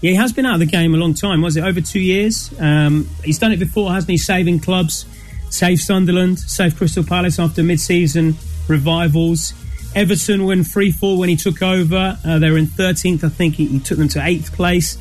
Yeah, 0.00 0.10
he 0.10 0.16
has 0.16 0.32
been 0.32 0.46
out 0.46 0.54
of 0.54 0.60
the 0.60 0.66
game 0.66 0.94
a 0.94 0.96
long 0.96 1.14
time. 1.14 1.42
Was 1.42 1.56
it 1.56 1.62
over 1.62 1.80
two 1.80 2.00
years? 2.00 2.52
Um, 2.58 3.08
he's 3.22 3.38
done 3.38 3.52
it 3.52 3.60
before, 3.60 3.92
hasn't 3.92 4.10
he? 4.10 4.18
Saving 4.18 4.58
clubs, 4.58 5.06
saved 5.52 5.82
Sunderland, 5.82 6.38
saved 6.38 6.76
Crystal 6.76 7.04
Palace 7.04 7.38
after 7.38 7.62
mid-season 7.62 8.36
revivals. 8.68 9.52
Everton 9.94 10.46
went 10.46 10.66
free 10.66 10.90
fall 10.90 11.18
when 11.18 11.28
he 11.28 11.36
took 11.36 11.62
over. 11.62 12.18
Uh, 12.24 12.38
they 12.38 12.50
were 12.50 12.58
in 12.58 12.66
13th, 12.66 13.22
I 13.24 13.28
think. 13.28 13.56
He, 13.56 13.66
he 13.66 13.78
took 13.78 13.98
them 13.98 14.08
to 14.08 14.18
8th 14.18 14.52
place. 14.52 14.96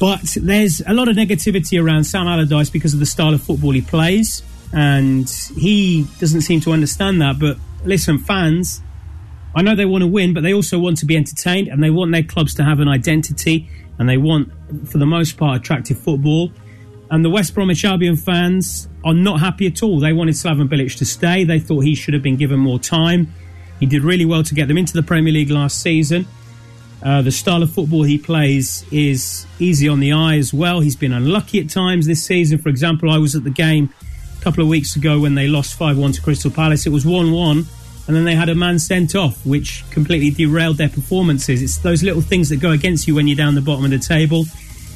But 0.00 0.36
there's 0.40 0.80
a 0.86 0.94
lot 0.94 1.08
of 1.08 1.16
negativity 1.16 1.82
around 1.82 2.04
Sam 2.04 2.26
Allardyce 2.26 2.70
because 2.70 2.94
of 2.94 3.00
the 3.00 3.06
style 3.06 3.34
of 3.34 3.42
football 3.42 3.72
he 3.72 3.82
plays. 3.82 4.42
And 4.72 5.28
he 5.28 6.06
doesn't 6.18 6.40
seem 6.40 6.60
to 6.62 6.72
understand 6.72 7.20
that. 7.20 7.38
But 7.38 7.58
listen, 7.84 8.18
fans, 8.18 8.80
I 9.54 9.60
know 9.60 9.76
they 9.76 9.84
want 9.84 10.02
to 10.02 10.08
win, 10.08 10.32
but 10.32 10.42
they 10.42 10.54
also 10.54 10.78
want 10.78 10.96
to 10.98 11.06
be 11.06 11.16
entertained 11.16 11.68
and 11.68 11.82
they 11.82 11.90
want 11.90 12.10
their 12.12 12.22
clubs 12.22 12.54
to 12.54 12.64
have 12.64 12.80
an 12.80 12.88
identity 12.88 13.68
and 13.98 14.08
they 14.08 14.16
want, 14.16 14.50
for 14.88 14.96
the 14.96 15.06
most 15.06 15.36
part, 15.36 15.60
attractive 15.60 15.98
football. 15.98 16.50
And 17.12 17.22
the 17.22 17.28
West 17.28 17.54
Bromwich 17.54 17.84
Albion 17.84 18.16
fans 18.16 18.88
are 19.04 19.12
not 19.12 19.38
happy 19.38 19.66
at 19.66 19.82
all. 19.82 20.00
They 20.00 20.14
wanted 20.14 20.34
Slaven 20.34 20.66
Bilic 20.66 20.96
to 20.96 21.04
stay. 21.04 21.44
They 21.44 21.60
thought 21.60 21.80
he 21.80 21.94
should 21.94 22.14
have 22.14 22.22
been 22.22 22.36
given 22.36 22.58
more 22.58 22.78
time. 22.78 23.30
He 23.78 23.84
did 23.84 24.02
really 24.02 24.24
well 24.24 24.42
to 24.42 24.54
get 24.54 24.66
them 24.66 24.78
into 24.78 24.94
the 24.94 25.02
Premier 25.02 25.30
League 25.30 25.50
last 25.50 25.82
season. 25.82 26.26
Uh, 27.02 27.20
the 27.20 27.30
style 27.30 27.62
of 27.62 27.70
football 27.70 28.02
he 28.02 28.16
plays 28.16 28.86
is 28.90 29.46
easy 29.58 29.90
on 29.90 30.00
the 30.00 30.10
eye 30.12 30.38
as 30.38 30.54
well. 30.54 30.80
He's 30.80 30.96
been 30.96 31.12
unlucky 31.12 31.60
at 31.60 31.68
times 31.68 32.06
this 32.06 32.24
season. 32.24 32.56
For 32.56 32.70
example, 32.70 33.10
I 33.10 33.18
was 33.18 33.36
at 33.36 33.44
the 33.44 33.50
game 33.50 33.92
a 34.38 34.42
couple 34.42 34.62
of 34.62 34.70
weeks 34.70 34.96
ago 34.96 35.20
when 35.20 35.34
they 35.34 35.48
lost 35.48 35.74
5 35.74 35.98
1 35.98 36.12
to 36.12 36.22
Crystal 36.22 36.50
Palace. 36.50 36.86
It 36.86 36.92
was 36.92 37.04
1 37.04 37.30
1, 37.30 37.66
and 38.06 38.16
then 38.16 38.24
they 38.24 38.36
had 38.36 38.48
a 38.48 38.54
man 38.54 38.78
sent 38.78 39.14
off, 39.14 39.44
which 39.44 39.84
completely 39.90 40.30
derailed 40.30 40.78
their 40.78 40.88
performances. 40.88 41.60
It's 41.60 41.76
those 41.76 42.02
little 42.02 42.22
things 42.22 42.48
that 42.48 42.56
go 42.56 42.70
against 42.70 43.06
you 43.06 43.16
when 43.16 43.28
you're 43.28 43.36
down 43.36 43.54
the 43.54 43.60
bottom 43.60 43.84
of 43.84 43.90
the 43.90 43.98
table. 43.98 44.46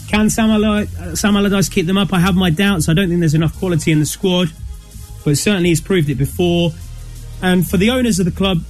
Can 0.09 0.31
Sam, 0.31 0.51
Allar- 0.51 0.89
uh, 0.99 1.17
Sam 1.17 1.37
Allardyce 1.37 1.69
keep 1.69 1.87
them 1.87 1.99
up? 1.99 2.13
I 2.13 2.21
have 2.21 2.37
my 2.37 2.51
doubts. 2.51 2.89
I 2.89 2.95
don't 2.95 3.09
think 3.09 3.21
there's 3.21 3.35
enough 3.35 3.59
quality 3.59 3.91
in 3.93 4.01
the 4.01 4.07
squad, 4.07 4.53
but 5.25 5.37
certainly 5.37 5.71
he's 5.71 5.81
proved 5.81 6.09
it 6.09 6.15
before. 6.15 6.71
And 7.43 7.69
for 7.69 7.77
the 7.77 7.91
owners 7.91 8.19
of 8.19 8.25
the 8.25 8.33
club, 8.33 8.63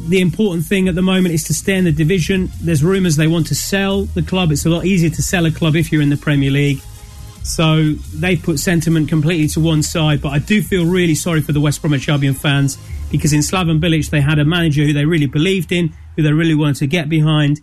the 0.00 0.20
important 0.20 0.64
thing 0.64 0.88
at 0.88 0.94
the 0.94 1.02
moment 1.02 1.34
is 1.34 1.44
to 1.44 1.54
stay 1.54 1.76
in 1.76 1.84
the 1.84 1.92
division. 1.92 2.50
There's 2.62 2.84
rumours 2.84 3.16
they 3.16 3.26
want 3.26 3.48
to 3.48 3.54
sell 3.54 4.04
the 4.04 4.22
club. 4.22 4.52
It's 4.52 4.64
a 4.64 4.70
lot 4.70 4.84
easier 4.84 5.10
to 5.10 5.22
sell 5.22 5.44
a 5.46 5.50
club 5.50 5.74
if 5.74 5.90
you're 5.90 6.02
in 6.02 6.10
the 6.10 6.16
Premier 6.16 6.50
League. 6.50 6.80
So 7.42 7.92
they've 8.14 8.40
put 8.40 8.60
sentiment 8.60 9.08
completely 9.08 9.48
to 9.48 9.60
one 9.60 9.82
side. 9.82 10.22
But 10.22 10.30
I 10.30 10.38
do 10.38 10.62
feel 10.62 10.86
really 10.86 11.14
sorry 11.14 11.40
for 11.40 11.52
the 11.52 11.60
West 11.60 11.80
Bromwich 11.80 12.08
Albion 12.08 12.34
fans 12.34 12.78
because 13.10 13.32
in 13.32 13.40
Slaven 13.40 13.80
Bilic 13.80 14.10
they 14.10 14.20
had 14.20 14.38
a 14.38 14.44
manager 14.44 14.84
who 14.84 14.92
they 14.92 15.04
really 15.06 15.26
believed 15.26 15.72
in, 15.72 15.92
who 16.14 16.22
they 16.22 16.32
really 16.32 16.54
wanted 16.54 16.76
to 16.76 16.86
get 16.86 17.08
behind, 17.08 17.60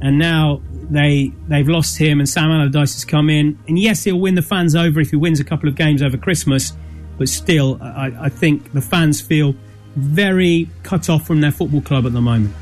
and 0.00 0.18
now 0.18 0.60
they 0.90 1.32
they've 1.48 1.68
lost 1.68 1.98
him. 1.98 2.20
And 2.20 2.28
Sam 2.28 2.50
Allardyce 2.50 2.94
has 2.94 3.04
come 3.04 3.30
in, 3.30 3.58
and 3.68 3.78
yes, 3.78 4.04
he'll 4.04 4.20
win 4.20 4.34
the 4.34 4.42
fans 4.42 4.74
over 4.74 5.00
if 5.00 5.10
he 5.10 5.16
wins 5.16 5.40
a 5.40 5.44
couple 5.44 5.68
of 5.68 5.74
games 5.74 6.02
over 6.02 6.16
Christmas. 6.16 6.72
But 7.18 7.28
still, 7.28 7.78
I, 7.80 8.12
I 8.20 8.28
think 8.28 8.72
the 8.72 8.82
fans 8.82 9.20
feel 9.20 9.54
very 9.94 10.68
cut 10.82 11.08
off 11.08 11.26
from 11.26 11.40
their 11.40 11.50
football 11.50 11.80
club 11.80 12.06
at 12.06 12.12
the 12.12 12.20
moment. 12.20 12.54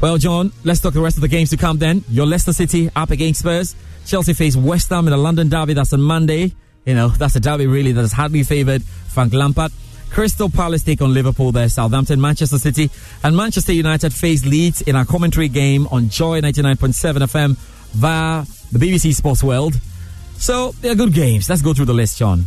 Well, 0.00 0.16
John, 0.18 0.50
let's 0.64 0.80
talk 0.80 0.94
the 0.94 1.00
rest 1.00 1.16
of 1.16 1.20
the 1.20 1.28
games 1.28 1.50
to 1.50 1.56
come 1.56 1.78
then. 1.78 2.02
Your 2.08 2.26
Leicester 2.26 2.52
City 2.52 2.90
up 2.96 3.10
against 3.10 3.40
Spurs. 3.40 3.76
Chelsea 4.04 4.34
face 4.34 4.56
West 4.56 4.88
Ham 4.88 5.06
in 5.06 5.12
the 5.12 5.16
London 5.16 5.48
derby. 5.48 5.74
That's 5.74 5.92
on 5.92 6.00
Monday. 6.00 6.52
You 6.84 6.94
know, 6.94 7.08
that's 7.08 7.36
a 7.36 7.40
derby 7.40 7.66
really 7.66 7.92
that 7.92 8.00
is 8.00 8.12
hardly 8.12 8.42
favoured 8.42 8.82
Frank 8.82 9.32
Lampard. 9.32 9.70
Crystal 10.12 10.50
Palace 10.50 10.82
take 10.82 11.00
on 11.00 11.14
Liverpool 11.14 11.52
there, 11.52 11.70
Southampton, 11.70 12.20
Manchester 12.20 12.58
City, 12.58 12.90
and 13.24 13.34
Manchester 13.34 13.72
United 13.72 14.12
face 14.12 14.44
Leeds 14.44 14.82
in 14.82 14.94
our 14.94 15.06
commentary 15.06 15.48
game 15.48 15.86
on 15.90 16.10
Joy 16.10 16.42
99.7 16.42 17.16
FM 17.22 17.56
via 17.92 18.44
the 18.72 18.78
BBC 18.78 19.14
Sports 19.14 19.42
World. 19.42 19.74
So, 20.36 20.72
they're 20.82 20.94
good 20.94 21.14
games. 21.14 21.48
Let's 21.48 21.62
go 21.62 21.72
through 21.72 21.86
the 21.86 21.94
list, 21.94 22.18
John. 22.18 22.44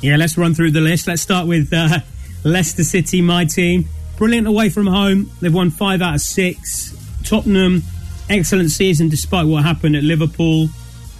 Yeah, 0.00 0.16
let's 0.16 0.38
run 0.38 0.54
through 0.54 0.70
the 0.70 0.80
list. 0.80 1.08
Let's 1.08 1.22
start 1.22 1.48
with 1.48 1.72
uh, 1.72 1.98
Leicester 2.44 2.84
City, 2.84 3.20
my 3.20 3.46
team. 3.46 3.88
Brilliant 4.16 4.46
away 4.46 4.68
from 4.68 4.86
home. 4.86 5.28
They've 5.40 5.52
won 5.52 5.70
five 5.70 6.02
out 6.02 6.14
of 6.14 6.20
six. 6.20 6.96
Tottenham, 7.24 7.82
excellent 8.30 8.70
season 8.70 9.08
despite 9.08 9.46
what 9.46 9.64
happened 9.64 9.96
at 9.96 10.04
Liverpool. 10.04 10.68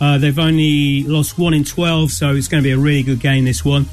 Uh, 0.00 0.18
they've 0.18 0.38
only 0.38 1.02
lost 1.04 1.38
one 1.38 1.54
in 1.54 1.64
12, 1.64 2.12
so 2.12 2.34
it's 2.34 2.46
going 2.46 2.62
to 2.62 2.66
be 2.66 2.72
a 2.72 2.78
really 2.78 3.02
good 3.02 3.18
game, 3.18 3.44
this 3.44 3.64
one. 3.64 3.86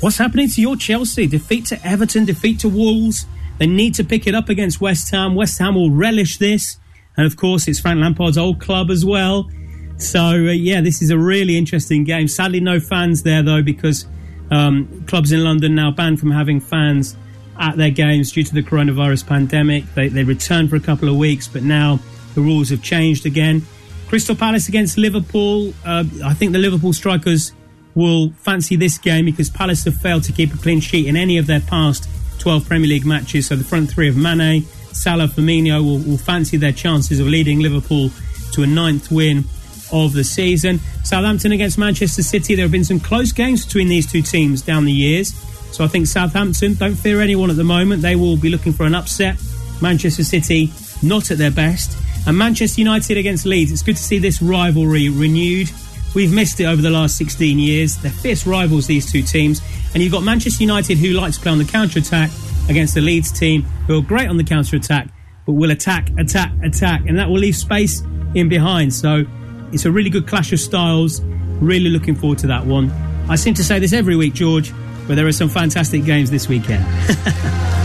What's 0.00 0.16
happening 0.16 0.48
to 0.48 0.62
your 0.62 0.76
Chelsea? 0.76 1.26
Defeat 1.26 1.66
to 1.66 1.86
Everton, 1.86 2.24
defeat 2.24 2.60
to 2.60 2.70
Wolves. 2.70 3.26
They 3.58 3.66
need 3.66 3.94
to 3.96 4.04
pick 4.04 4.26
it 4.26 4.34
up 4.34 4.48
against 4.48 4.80
West 4.80 5.10
Ham. 5.10 5.34
West 5.34 5.58
Ham 5.58 5.74
will 5.74 5.90
relish 5.90 6.38
this. 6.38 6.78
And 7.18 7.26
of 7.26 7.36
course, 7.36 7.68
it's 7.68 7.80
Frank 7.80 8.00
Lampard's 8.00 8.38
old 8.38 8.60
club 8.60 8.90
as 8.90 9.04
well. 9.04 9.50
So, 9.98 10.20
uh, 10.20 10.52
yeah, 10.52 10.80
this 10.80 11.02
is 11.02 11.10
a 11.10 11.18
really 11.18 11.58
interesting 11.58 12.04
game. 12.04 12.28
Sadly, 12.28 12.60
no 12.60 12.80
fans 12.80 13.24
there, 13.24 13.42
though, 13.42 13.60
because 13.60 14.06
um, 14.50 15.04
clubs 15.06 15.32
in 15.32 15.44
London 15.44 15.74
now 15.74 15.90
banned 15.90 16.18
from 16.18 16.30
having 16.30 16.60
fans 16.60 17.14
at 17.58 17.76
their 17.76 17.90
games 17.90 18.32
due 18.32 18.42
to 18.42 18.54
the 18.54 18.62
coronavirus 18.62 19.26
pandemic. 19.26 19.84
They, 19.92 20.08
they 20.08 20.24
returned 20.24 20.70
for 20.70 20.76
a 20.76 20.80
couple 20.80 21.10
of 21.10 21.16
weeks, 21.16 21.46
but 21.46 21.62
now 21.62 22.00
the 22.34 22.40
rules 22.40 22.70
have 22.70 22.82
changed 22.82 23.26
again. 23.26 23.66
Crystal 24.08 24.34
Palace 24.34 24.66
against 24.66 24.96
Liverpool. 24.96 25.74
Uh, 25.84 26.04
I 26.24 26.32
think 26.32 26.52
the 26.52 26.58
Liverpool 26.58 26.94
strikers 26.94 27.52
will 27.94 28.30
fancy 28.30 28.76
this 28.76 28.98
game 28.98 29.24
because 29.24 29.50
Palace 29.50 29.84
have 29.84 29.96
failed 29.96 30.24
to 30.24 30.32
keep 30.32 30.54
a 30.54 30.56
clean 30.56 30.80
sheet 30.80 31.06
in 31.06 31.16
any 31.16 31.38
of 31.38 31.46
their 31.46 31.60
past 31.60 32.08
12 32.38 32.66
Premier 32.66 32.88
League 32.88 33.06
matches. 33.06 33.48
So 33.48 33.56
the 33.56 33.64
front 33.64 33.90
three 33.90 34.08
of 34.08 34.16
Mane, 34.16 34.62
Salah, 34.92 35.28
Firmino 35.28 35.84
will, 35.84 35.98
will 35.98 36.18
fancy 36.18 36.56
their 36.56 36.72
chances 36.72 37.20
of 37.20 37.26
leading 37.26 37.60
Liverpool 37.60 38.10
to 38.52 38.62
a 38.62 38.66
ninth 38.66 39.10
win 39.10 39.44
of 39.92 40.12
the 40.12 40.24
season. 40.24 40.80
Southampton 41.04 41.52
against 41.52 41.78
Manchester 41.78 42.22
City. 42.22 42.54
There 42.54 42.64
have 42.64 42.72
been 42.72 42.84
some 42.84 43.00
close 43.00 43.32
games 43.32 43.64
between 43.64 43.88
these 43.88 44.10
two 44.10 44.22
teams 44.22 44.62
down 44.62 44.84
the 44.84 44.92
years. 44.92 45.34
So 45.72 45.84
I 45.84 45.88
think 45.88 46.06
Southampton 46.06 46.74
don't 46.74 46.96
fear 46.96 47.20
anyone 47.20 47.50
at 47.50 47.56
the 47.56 47.64
moment. 47.64 48.02
They 48.02 48.16
will 48.16 48.36
be 48.36 48.48
looking 48.48 48.72
for 48.72 48.84
an 48.84 48.94
upset. 48.94 49.36
Manchester 49.80 50.24
City 50.24 50.72
not 51.02 51.30
at 51.30 51.38
their 51.38 51.50
best. 51.50 51.96
And 52.26 52.36
Manchester 52.36 52.80
United 52.80 53.16
against 53.16 53.46
Leeds. 53.46 53.72
It's 53.72 53.82
good 53.82 53.96
to 53.96 54.02
see 54.02 54.18
this 54.18 54.42
rivalry 54.42 55.08
renewed. 55.08 55.70
We've 56.14 56.32
missed 56.32 56.60
it 56.60 56.64
over 56.64 56.82
the 56.82 56.90
last 56.90 57.16
16 57.16 57.58
years. 57.58 57.96
They're 57.96 58.10
fierce 58.10 58.46
rivals, 58.46 58.86
these 58.86 59.10
two 59.10 59.22
teams. 59.22 59.60
And 59.94 60.02
you've 60.02 60.12
got 60.12 60.22
Manchester 60.22 60.62
United, 60.62 60.98
who 60.98 61.08
like 61.08 61.32
to 61.34 61.40
play 61.40 61.52
on 61.52 61.58
the 61.58 61.64
counter 61.64 61.98
attack, 62.00 62.30
against 62.68 62.94
the 62.94 63.00
Leeds 63.00 63.32
team, 63.32 63.62
who 63.86 63.98
are 63.98 64.02
great 64.02 64.28
on 64.28 64.36
the 64.36 64.44
counter 64.44 64.76
attack, 64.76 65.08
but 65.44 65.52
will 65.52 65.70
attack, 65.70 66.10
attack, 66.18 66.52
attack. 66.62 67.04
And 67.06 67.18
that 67.18 67.28
will 67.28 67.38
leave 67.38 67.56
space 67.56 68.02
in 68.34 68.48
behind. 68.48 68.94
So 68.94 69.24
it's 69.72 69.84
a 69.84 69.90
really 69.90 70.10
good 70.10 70.26
clash 70.26 70.52
of 70.52 70.60
styles. 70.60 71.20
Really 71.60 71.90
looking 71.90 72.14
forward 72.14 72.38
to 72.38 72.46
that 72.46 72.64
one. 72.64 72.90
I 73.28 73.36
seem 73.36 73.54
to 73.54 73.64
say 73.64 73.78
this 73.78 73.92
every 73.92 74.16
week, 74.16 74.34
George, 74.34 74.72
but 75.06 75.16
there 75.16 75.26
are 75.26 75.32
some 75.32 75.48
fantastic 75.48 76.04
games 76.04 76.30
this 76.30 76.48
weekend. 76.48 76.84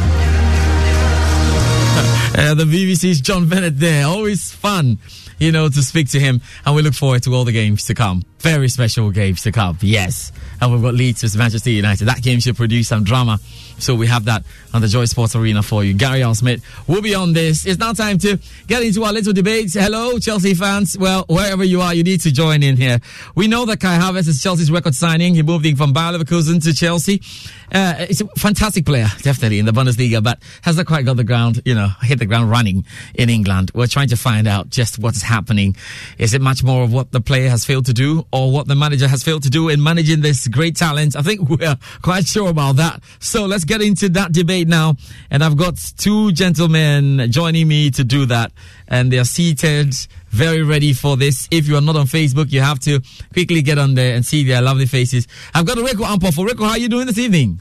Uh, 2.38 2.54
the 2.54 2.66
BBC's 2.66 3.22
John 3.22 3.48
Bennett 3.48 3.80
there. 3.80 4.06
Always 4.06 4.52
fun, 4.52 5.00
you 5.40 5.54
know, 5.54 5.70
to 5.70 5.82
speak 5.82 6.10
to 6.10 6.20
him. 6.20 6.42
And 6.66 6.76
we 6.76 6.82
look 6.82 6.94
forward 6.94 7.24
to 7.24 7.34
all 7.34 7.46
the 7.46 7.54
games 7.54 7.86
to 7.86 7.94
come. 7.94 8.24
Very 8.40 8.68
special 8.68 9.10
games 9.10 9.42
to 9.44 9.54
come. 9.54 9.78
Yes. 9.82 10.34
And 10.60 10.72
we've 10.74 10.82
got 10.82 10.94
Leeds 10.96 11.22
versus 11.22 11.38
Manchester 11.38 11.70
United. 11.70 12.06
That 12.06 12.22
game 12.22 12.42
should 12.42 12.58
produce 12.58 12.90
some 12.90 13.06
drama. 13.06 13.40
So 13.78 13.96
we 13.96 14.08
have 14.08 14.26
that 14.26 14.44
on 14.74 14.82
the 14.82 14.88
Joy 14.88 15.06
Sports 15.06 15.36
Arena 15.36 15.64
for 15.64 15.84
you. 15.84 15.94
Gary 15.94 16.24
Al 16.24 16.36
Smith 16.36 16.64
will 16.88 17.02
be 17.02 17.16
on 17.16 17.34
this. 17.34 17.66
It's 17.66 17.80
now 17.80 17.94
time 17.94 18.18
to 18.20 18.38
get 18.68 18.84
into 18.84 19.04
our 19.04 19.14
little 19.14 19.34
debate. 19.34 19.74
Hello, 19.74 20.20
Chelsea 20.20 20.54
fans. 20.54 20.98
Well, 20.98 21.26
wherever 21.28 21.64
you 21.64 21.82
are, 21.82 21.94
you 21.94 22.04
need 22.04 22.22
to 22.22 22.32
join 22.32 22.64
in 22.64 22.78
here. 22.78 23.00
We 23.36 23.48
know 23.48 23.66
that 23.66 23.80
Kai 23.80 23.98
Havertz 23.98 24.28
is 24.28 24.42
Chelsea's 24.42 24.72
record 24.72 24.96
signing. 24.96 25.36
He 25.36 25.42
moved 25.42 25.66
in 25.66 25.76
from 25.76 25.94
Bayer 25.94 26.14
Leverkusen 26.14 26.64
to 26.64 26.74
Chelsea. 26.74 27.22
Uh, 27.72 27.96
it's 28.00 28.22
a 28.22 28.28
fantastic 28.38 28.86
player, 28.86 29.08
definitely 29.22 29.60
in 29.60 29.66
the 29.66 29.72
Bundesliga, 29.72 30.24
but 30.24 30.40
has 30.62 30.78
not 30.78 30.86
quite 30.86 31.06
got 31.06 31.18
the 31.18 31.24
ground, 31.24 31.62
you 31.66 31.74
know, 31.74 31.88
hit 32.02 32.20
the 32.20 32.26
ground 32.26 32.50
running 32.50 32.86
in 33.16 33.30
England. 33.30 33.72
We're 33.74 33.88
trying 33.88 34.10
to 34.10 34.18
find 34.18 34.48
out 34.48 34.70
just 34.70 35.00
what's 35.00 35.22
happening. 35.22 35.76
Is 36.18 36.34
it 36.34 36.42
much 36.42 36.64
more 36.64 36.84
of 36.84 36.94
what 36.94 37.12
the 37.12 37.22
player 37.22 37.50
has 37.50 37.66
failed 37.66 37.86
to 37.88 37.94
do 37.94 38.26
or 38.32 38.52
what 38.52 38.68
the 38.68 38.76
manager 38.76 39.08
has 39.08 39.24
failed 39.24 39.44
to 39.44 39.50
do 39.50 39.70
in 39.70 39.82
managing 39.82 40.22
this 40.22 40.48
great 40.48 40.76
talent? 40.76 41.16
I 41.16 41.22
think 41.22 41.50
we're 41.50 41.78
quite 42.02 42.28
sure 42.28 42.50
about 42.50 42.78
that. 42.78 43.02
So 43.20 43.46
let's 43.46 43.64
get 43.66 43.82
into 43.82 44.10
that 44.10 44.32
debate 44.32 44.68
now. 44.68 44.96
And 45.30 45.44
I've 45.44 45.58
got 45.58 45.78
two 45.98 46.32
gentlemen 46.32 47.32
joining 47.32 47.68
me 47.68 47.92
to 47.92 48.04
do 48.04 48.26
that. 48.28 48.52
And 48.88 49.12
they're 49.12 49.26
seated, 49.26 49.96
very 50.36 50.64
ready 50.64 50.94
for 50.94 51.16
this. 51.18 51.48
If 51.50 51.68
you 51.68 51.76
are 51.78 51.82
not 51.82 51.96
on 51.96 52.06
Facebook, 52.08 52.52
you 52.52 52.62
have 52.62 52.80
to 52.82 53.00
quickly 53.34 53.62
get 53.62 53.78
on 53.78 53.96
there 53.96 54.16
and 54.16 54.26
see 54.26 54.44
their 54.44 54.62
lovely 54.62 54.86
faces. 54.86 55.28
I've 55.54 55.66
got 55.66 55.78
Rico 55.78 56.04
Ampofo 56.04 56.46
Rico. 56.46 56.64
How 56.66 56.72
are 56.72 56.78
you 56.78 56.90
doing 56.90 57.08
this 57.08 57.18
evening? 57.18 57.60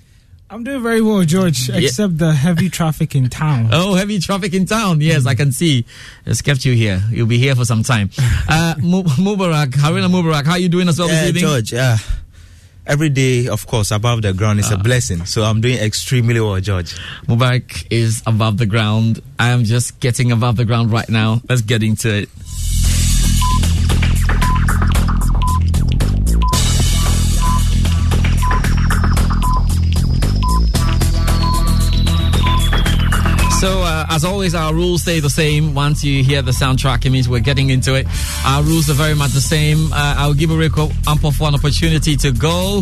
I'm 0.50 0.62
doing 0.62 0.82
very 0.82 1.00
well, 1.00 1.24
George, 1.24 1.68
Yeah. 1.68 1.76
except 1.78 2.18
the 2.18 2.32
heavy 2.32 2.68
traffic 2.68 3.14
in 3.14 3.28
town. 3.30 3.68
Oh, 3.72 3.94
heavy 3.94 4.18
traffic 4.18 4.52
in 4.54 4.66
town. 4.66 5.00
Yes, 5.00 5.24
I 5.26 5.34
can 5.34 5.52
see. 5.52 5.84
It's 6.26 6.42
kept 6.42 6.64
you 6.64 6.74
here. 6.74 7.02
You'll 7.10 7.26
be 7.26 7.38
here 7.38 7.54
for 7.54 7.64
some 7.64 7.82
time. 7.82 8.10
Uh, 8.46 8.74
Mubarak, 8.78 9.70
Haruna 9.72 10.08
Mubarak, 10.10 10.44
how 10.44 10.52
are 10.52 10.58
you 10.58 10.68
doing 10.68 10.86
as 10.88 10.98
well 10.98 11.08
Yeah, 11.08 11.20
this 11.20 11.28
evening? 11.28 11.42
George, 11.44 11.72
yeah. 11.72 11.96
Every 12.86 13.08
day, 13.08 13.48
of 13.48 13.66
course, 13.66 13.90
above 13.90 14.20
the 14.20 14.34
ground 14.34 14.60
is 14.60 14.70
a 14.70 14.76
blessing. 14.76 15.24
So 15.24 15.42
I'm 15.44 15.62
doing 15.62 15.78
extremely 15.78 16.38
well, 16.38 16.60
George. 16.60 16.94
Mubarak 17.26 17.86
is 17.90 18.22
above 18.26 18.58
the 18.58 18.66
ground. 18.66 19.22
I 19.38 19.48
am 19.48 19.64
just 19.64 19.98
getting 20.00 20.30
above 20.30 20.56
the 20.56 20.66
ground 20.66 20.92
right 20.92 21.08
now. 21.08 21.40
Let's 21.48 21.62
get 21.62 21.82
into 21.82 22.14
it. 22.14 22.28
Uh, 33.94 34.04
as 34.10 34.24
always, 34.24 34.56
our 34.56 34.74
rules 34.74 35.02
stay 35.02 35.20
the 35.20 35.30
same. 35.30 35.72
Once 35.72 36.02
you 36.02 36.24
hear 36.24 36.42
the 36.42 36.50
soundtrack, 36.50 37.06
it 37.06 37.10
means 37.10 37.28
we're 37.28 37.38
getting 37.38 37.70
into 37.70 37.94
it. 37.94 38.08
Our 38.44 38.60
rules 38.64 38.90
are 38.90 38.94
very 38.94 39.14
much 39.14 39.30
the 39.30 39.40
same. 39.40 39.92
Uh, 39.92 40.16
I'll 40.18 40.34
give 40.34 40.50
Rico 40.50 40.88
Ampofo 41.06 41.46
an 41.46 41.54
opportunity 41.54 42.16
to 42.16 42.32
go. 42.32 42.80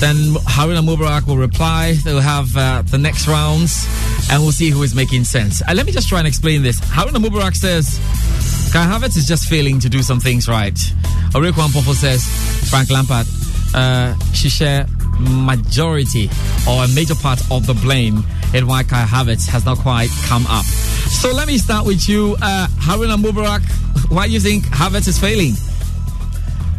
Then 0.00 0.16
Haruna 0.54 0.82
Mubarak 0.84 1.28
will 1.28 1.36
reply. 1.36 1.92
They'll 2.02 2.18
have 2.18 2.56
uh, 2.56 2.82
the 2.82 2.98
next 2.98 3.28
rounds, 3.28 3.86
and 4.28 4.42
we'll 4.42 4.50
see 4.50 4.70
who 4.70 4.82
is 4.82 4.92
making 4.92 5.22
sense. 5.22 5.62
Uh, 5.62 5.72
let 5.72 5.86
me 5.86 5.92
just 5.92 6.08
try 6.08 6.18
and 6.18 6.26
explain 6.26 6.64
this. 6.64 6.80
Haruna 6.80 7.22
Mubarak 7.24 7.54
says 7.54 8.00
Kai 8.72 8.86
Havertz 8.86 9.16
is 9.16 9.28
just 9.28 9.48
failing 9.48 9.78
to 9.78 9.88
do 9.88 10.02
some 10.02 10.18
things 10.18 10.48
right. 10.48 10.74
Oreko 11.30 11.62
Ampofo 11.68 11.94
says 11.94 12.24
Frank 12.68 12.90
Lampard 12.90 13.28
uh, 13.72 14.18
should 14.32 14.50
share 14.50 14.88
majority 15.20 16.28
or 16.68 16.82
a 16.82 16.88
major 16.88 17.14
part 17.14 17.40
of 17.52 17.68
the 17.68 17.74
blame 17.74 18.24
in 18.54 18.66
why 18.66 18.82
Kai 18.82 19.04
Havertz 19.04 19.46
has 19.48 19.64
not 19.64 19.78
quite 19.78 20.10
come 20.24 20.46
up. 20.48 20.64
So 20.64 21.32
let 21.32 21.46
me 21.46 21.58
start 21.58 21.86
with 21.86 22.08
you, 22.08 22.36
uh, 22.42 22.66
Haruna 22.78 23.16
Mubarak. 23.16 23.62
Why 24.10 24.26
do 24.26 24.32
you 24.32 24.40
think 24.40 24.64
Havertz 24.64 25.08
is 25.08 25.18
failing? 25.18 25.54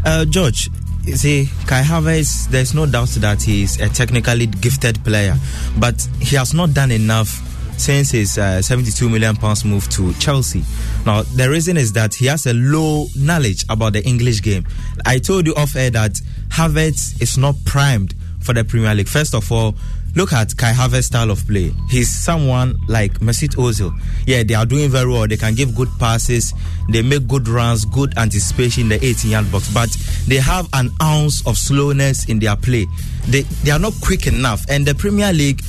Uh, 0.05 0.25
George, 0.25 0.69
you 1.03 1.15
see, 1.15 1.49
Kai 1.67 1.81
Havertz, 1.81 2.47
there's 2.49 2.73
no 2.73 2.85
doubt 2.85 3.09
that 3.19 3.41
he's 3.41 3.79
a 3.79 3.89
technically 3.89 4.47
gifted 4.47 5.03
player, 5.03 5.35
but 5.79 6.07
he 6.19 6.35
has 6.35 6.53
not 6.53 6.73
done 6.73 6.91
enough 6.91 7.47
since 7.77 8.11
his 8.11 8.37
uh, 8.37 8.61
72 8.61 9.09
million 9.09 9.35
pounds 9.35 9.65
move 9.65 9.89
to 9.89 10.13
Chelsea. 10.13 10.63
Now, 11.05 11.23
the 11.23 11.49
reason 11.49 11.77
is 11.77 11.93
that 11.93 12.13
he 12.13 12.27
has 12.27 12.45
a 12.45 12.53
low 12.53 13.07
knowledge 13.17 13.65
about 13.69 13.93
the 13.93 14.05
English 14.05 14.41
game. 14.43 14.67
I 15.05 15.17
told 15.17 15.47
you 15.47 15.55
off 15.55 15.75
air 15.75 15.89
that 15.91 16.21
Havertz 16.49 17.19
is 17.21 17.37
not 17.37 17.55
primed 17.65 18.13
for 18.39 18.53
the 18.53 18.63
Premier 18.63 18.93
League. 18.93 19.07
First 19.07 19.33
of 19.33 19.51
all, 19.51 19.75
look 20.15 20.33
at 20.33 20.55
Kai 20.57 20.71
Havertz's 20.71 21.05
style 21.07 21.31
of 21.31 21.45
play. 21.47 21.71
He's 21.89 22.09
someone 22.09 22.75
like 22.87 23.13
Mesut 23.19 23.55
Ozil. 23.55 23.97
Yeah, 24.25 24.43
they 24.43 24.53
are 24.53 24.65
doing 24.65 24.89
very 24.89 25.09
well. 25.11 25.27
They 25.27 25.37
can 25.37 25.55
give 25.55 25.75
good 25.75 25.89
passes. 25.99 26.53
They 26.89 27.01
make 27.01 27.27
good 27.27 27.47
runs, 27.47 27.85
good 27.85 28.17
anticipation 28.17 28.83
in 28.83 28.89
the 28.89 28.99
18-yard 28.99 29.51
box. 29.51 29.73
But 29.73 29.89
they 30.27 30.37
have 30.37 30.67
an 30.73 30.89
ounce 31.01 31.45
of 31.47 31.57
slowness 31.57 32.29
in 32.29 32.39
their 32.39 32.55
play. 32.55 32.85
They 33.27 33.41
they 33.63 33.71
are 33.71 33.79
not 33.79 33.93
quick 34.01 34.27
enough. 34.27 34.65
And 34.69 34.85
the 34.85 34.95
Premier 34.95 35.31
League, 35.31 35.61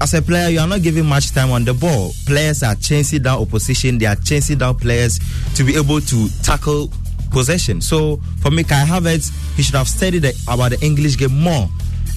as 0.00 0.14
a 0.14 0.22
player, 0.22 0.48
you 0.48 0.60
are 0.60 0.68
not 0.68 0.82
giving 0.82 1.06
much 1.06 1.32
time 1.32 1.50
on 1.50 1.64
the 1.64 1.74
ball. 1.74 2.12
Players 2.26 2.62
are 2.62 2.74
chasing 2.74 3.22
down 3.22 3.40
opposition. 3.42 3.98
They 3.98 4.06
are 4.06 4.16
chasing 4.16 4.58
down 4.58 4.76
players 4.76 5.18
to 5.54 5.64
be 5.64 5.76
able 5.76 6.00
to 6.00 6.28
tackle 6.42 6.90
possession. 7.30 7.80
So 7.80 8.16
for 8.40 8.50
me, 8.50 8.64
Kai 8.64 8.84
Havertz, 8.84 9.30
he 9.56 9.62
should 9.62 9.74
have 9.76 9.88
studied 9.88 10.22
the, 10.22 10.34
about 10.48 10.70
the 10.72 10.80
English 10.84 11.16
game 11.16 11.38
more, 11.38 11.68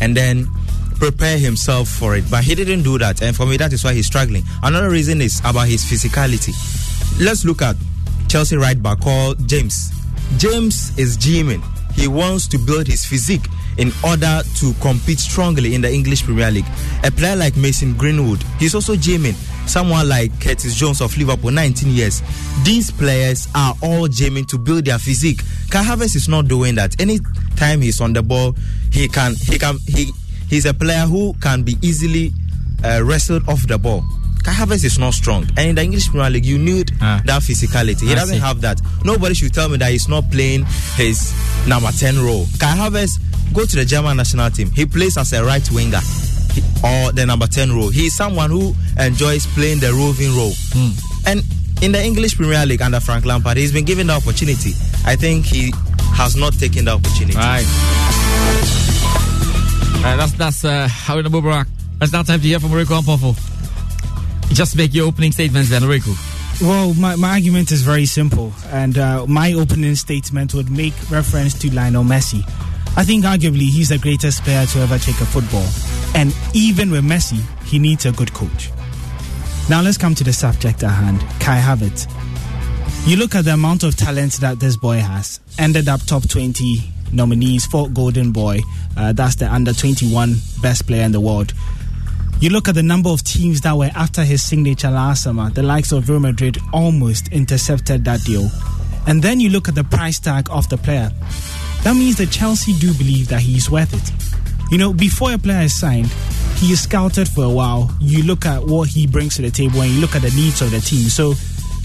and 0.01 0.15
then 0.15 0.47
prepare 0.93 1.37
himself 1.37 1.87
for 1.87 2.15
it. 2.15 2.23
But 2.29 2.43
he 2.43 2.55
didn't 2.55 2.83
do 2.83 2.97
that, 2.97 3.21
and 3.21 3.35
for 3.35 3.45
me, 3.45 3.57
that 3.57 3.73
is 3.73 3.83
why 3.83 3.93
he's 3.93 4.07
struggling. 4.07 4.43
Another 4.61 4.89
reason 4.89 5.21
is 5.21 5.39
about 5.39 5.67
his 5.67 5.83
physicality. 5.83 6.53
Let's 7.19 7.45
look 7.45 7.61
at 7.61 7.75
Chelsea 8.27 8.57
right 8.57 8.81
back 8.81 9.01
called 9.01 9.47
James. 9.47 9.91
James 10.37 10.97
is 10.97 11.17
gymming. 11.17 11.63
He 11.93 12.07
wants 12.07 12.47
to 12.47 12.57
build 12.57 12.87
his 12.87 13.05
physique 13.05 13.45
in 13.77 13.91
order 14.03 14.41
to 14.55 14.73
compete 14.81 15.19
strongly 15.19 15.75
in 15.75 15.81
the 15.81 15.91
English 15.91 16.23
Premier 16.23 16.51
League. 16.51 16.65
A 17.03 17.11
player 17.11 17.35
like 17.35 17.55
Mason 17.55 17.93
Greenwood, 17.93 18.43
he's 18.59 18.75
also 18.75 18.95
gymming. 18.95 19.35
Someone 19.67 20.09
like 20.09 20.31
Curtis 20.41 20.75
Jones 20.75 21.01
of 21.01 21.15
Liverpool, 21.17 21.51
19 21.51 21.89
years. 21.89 22.21
These 22.63 22.91
players 22.91 23.47
are 23.55 23.75
all 23.81 24.07
gymming 24.07 24.47
to 24.47 24.57
build 24.57 24.85
their 24.85 24.99
physique. 24.99 25.41
Kai 25.69 25.83
Havertz 25.83 26.15
is 26.15 26.27
not 26.27 26.47
doing 26.47 26.75
that. 26.75 26.99
Anytime 26.99 27.81
he's 27.81 28.01
on 28.01 28.13
the 28.13 28.21
ball, 28.21 28.55
he 28.91 29.07
can 29.07 29.35
he 29.35 29.57
can 29.57 29.77
he 29.87 30.11
he's 30.53 30.65
a 30.67 30.73
player 30.73 31.05
who 31.07 31.33
can 31.41 31.63
be 31.63 31.75
easily 31.81 32.31
uh, 32.85 33.01
wrestled 33.03 33.41
off 33.49 33.65
the 33.67 33.75
ball. 33.77 34.03
Kai 34.43 34.51
Havertz 34.51 34.83
is 34.83 34.99
not 34.99 35.13
strong, 35.15 35.45
and 35.57 35.69
in 35.69 35.75
the 35.75 35.81
English 35.81 36.09
Premier 36.09 36.29
League, 36.29 36.45
you 36.45 36.59
need 36.59 36.89
that 36.99 37.41
physicality. 37.41 38.01
He 38.01 38.11
I 38.11 38.15
doesn't 38.15 38.35
see. 38.35 38.41
have 38.41 38.61
that. 38.61 38.79
Nobody 39.03 39.33
should 39.33 39.53
tell 39.53 39.67
me 39.69 39.77
that 39.77 39.89
he's 39.91 40.07
not 40.07 40.29
playing 40.29 40.65
his 40.95 41.33
number 41.67 41.89
10 41.91 42.19
role. 42.23 42.45
Kai 42.59 42.75
Havertz, 42.75 43.13
go 43.53 43.65
to 43.65 43.75
the 43.75 43.85
German 43.85 44.17
national 44.17 44.51
team. 44.51 44.69
He 44.71 44.85
plays 44.85 45.17
as 45.17 45.33
a 45.33 45.43
right 45.43 45.67
winger 45.71 46.01
he- 46.53 46.61
or 46.83 47.11
the 47.13 47.25
number 47.25 47.47
10 47.47 47.71
role. 47.71 47.89
He's 47.89 48.13
someone 48.15 48.51
who 48.51 48.75
enjoys 48.99 49.47
playing 49.55 49.79
the 49.79 49.91
roving 49.93 50.35
role. 50.35 50.53
And 51.25 51.41
in 51.81 51.93
the 51.93 52.03
English 52.03 52.35
Premier 52.35 52.65
League 52.65 52.81
under 52.81 52.99
Frank 52.99 53.25
Lampard, 53.25 53.55
he's 53.57 53.71
been 53.71 53.85
given 53.85 54.07
the 54.07 54.13
opportunity. 54.13 54.73
I 55.05 55.15
think 55.15 55.45
he 55.45 55.73
has 56.13 56.35
not 56.35 56.53
taken 56.53 56.85
the 56.85 56.91
opportunity. 56.91 57.37
Right. 57.37 59.02
Right, 60.01 60.15
that's 60.17 60.33
that's 60.33 60.65
uh, 60.65 60.87
Haruna 60.89 61.27
Mubarak. 61.27 61.67
It's 62.01 62.11
now 62.11 62.23
time 62.23 62.41
to 62.41 62.47
hear 62.47 62.59
from 62.59 62.71
Rico 62.71 62.99
Ampofo. 62.99 63.35
Just 64.53 64.75
make 64.75 64.93
your 64.93 65.07
opening 65.07 65.31
statements 65.31 65.69
then, 65.69 65.85
Rico. 65.85 66.11
Well, 66.61 66.93
my, 66.93 67.15
my 67.15 67.31
argument 67.31 67.71
is 67.71 67.81
very 67.81 68.05
simple, 68.05 68.53
and 68.67 68.97
uh, 68.97 69.25
my 69.25 69.53
opening 69.53 69.95
statement 69.95 70.53
would 70.53 70.69
make 70.69 70.93
reference 71.09 71.57
to 71.59 71.73
Lionel 71.73 72.03
Messi. 72.03 72.43
I 72.95 73.03
think 73.03 73.25
arguably 73.25 73.69
he's 73.69 73.89
the 73.89 73.97
greatest 73.97 74.43
player 74.43 74.65
to 74.65 74.79
ever 74.79 74.97
take 74.99 75.19
a 75.21 75.25
football, 75.25 75.67
and 76.15 76.35
even 76.53 76.91
with 76.91 77.03
Messi, 77.03 77.41
he 77.65 77.79
needs 77.79 78.05
a 78.05 78.11
good 78.11 78.33
coach. 78.33 78.69
Now 79.69 79.81
let's 79.81 79.97
come 79.97 80.13
to 80.15 80.23
the 80.23 80.33
subject 80.33 80.83
at 80.83 80.91
hand, 80.91 81.21
Kai 81.39 81.59
Havertz. 81.59 82.07
You 83.07 83.17
look 83.17 83.35
at 83.35 83.45
the 83.45 83.53
amount 83.53 83.83
of 83.83 83.95
talent 83.95 84.33
that 84.41 84.59
this 84.59 84.77
boy 84.77 84.97
has. 84.97 85.39
Ended 85.57 85.87
up 85.87 86.01
top 86.05 86.27
20 86.27 86.81
nominees 87.13 87.65
for 87.65 87.89
Golden 87.89 88.31
Boy. 88.31 88.59
Uh, 88.97 89.13
that's 89.13 89.35
the 89.35 89.51
under 89.51 89.73
21 89.73 90.35
best 90.61 90.87
player 90.87 91.03
in 91.03 91.11
the 91.11 91.21
world. 91.21 91.53
You 92.39 92.49
look 92.49 92.67
at 92.67 92.75
the 92.75 92.83
number 92.83 93.09
of 93.09 93.23
teams 93.23 93.61
that 93.61 93.77
were 93.77 93.89
after 93.95 94.23
his 94.23 94.43
signature 94.43 94.89
last 94.89 95.23
summer. 95.23 95.49
The 95.49 95.63
likes 95.63 95.91
of 95.91 96.09
Real 96.09 96.19
Madrid 96.19 96.57
almost 96.73 97.29
intercepted 97.31 98.03
that 98.05 98.21
deal. 98.23 98.49
And 99.07 99.21
then 99.21 99.39
you 99.39 99.49
look 99.49 99.67
at 99.69 99.75
the 99.75 99.83
price 99.83 100.19
tag 100.19 100.47
of 100.49 100.67
the 100.69 100.77
player. 100.77 101.11
That 101.83 101.95
means 101.95 102.17
that 102.17 102.31
Chelsea 102.31 102.73
do 102.79 102.93
believe 102.93 103.27
that 103.29 103.41
he's 103.41 103.69
worth 103.69 103.93
it. 103.93 104.71
You 104.71 104.77
know, 104.77 104.93
before 104.93 105.33
a 105.33 105.37
player 105.37 105.61
is 105.61 105.75
signed, 105.75 106.07
he 106.57 106.71
is 106.71 106.81
scouted 106.81 107.27
for 107.27 107.43
a 107.43 107.49
while. 107.49 107.95
You 107.99 108.23
look 108.23 108.45
at 108.45 108.63
what 108.63 108.89
he 108.89 109.05
brings 109.05 109.35
to 109.35 109.41
the 109.41 109.51
table 109.51 109.81
and 109.81 109.91
you 109.91 110.01
look 110.01 110.15
at 110.15 110.21
the 110.21 110.31
needs 110.31 110.61
of 110.61 110.71
the 110.71 110.79
team. 110.79 111.09
So, 111.09 111.33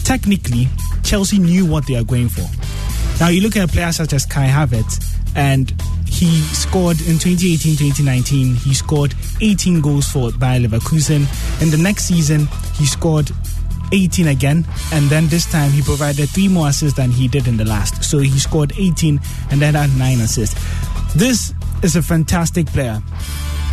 technically, 0.04 0.68
Chelsea 1.02 1.38
knew 1.38 1.66
what 1.66 1.86
they 1.86 1.96
are 1.96 2.04
going 2.04 2.28
for. 2.28 2.46
Now, 3.20 3.28
you 3.28 3.40
look 3.42 3.56
at 3.56 3.68
a 3.68 3.72
player 3.72 3.90
such 3.90 4.12
as 4.12 4.24
Kai 4.24 4.46
Havertz, 4.46 5.17
and 5.36 5.70
he 6.06 6.40
scored 6.40 7.00
in 7.02 7.18
2018 7.18 7.76
2019, 7.76 8.54
he 8.56 8.74
scored 8.74 9.14
18 9.40 9.80
goals 9.80 10.08
for 10.08 10.32
Bayer 10.32 10.60
Leverkusen. 10.60 11.26
In 11.62 11.70
the 11.70 11.78
next 11.78 12.04
season, 12.04 12.48
he 12.74 12.86
scored 12.86 13.30
18 13.92 14.26
again, 14.28 14.66
and 14.92 15.08
then 15.08 15.28
this 15.28 15.50
time 15.50 15.70
he 15.70 15.82
provided 15.82 16.28
three 16.28 16.48
more 16.48 16.68
assists 16.68 16.96
than 16.96 17.10
he 17.10 17.28
did 17.28 17.46
in 17.46 17.56
the 17.56 17.64
last. 17.64 18.04
So 18.04 18.18
he 18.18 18.38
scored 18.38 18.72
18 18.76 19.20
and 19.50 19.60
then 19.60 19.74
had 19.74 19.96
nine 19.96 20.20
assists. 20.20 20.56
This 21.14 21.54
is 21.82 21.96
a 21.96 22.02
fantastic 22.02 22.66
player. 22.66 23.00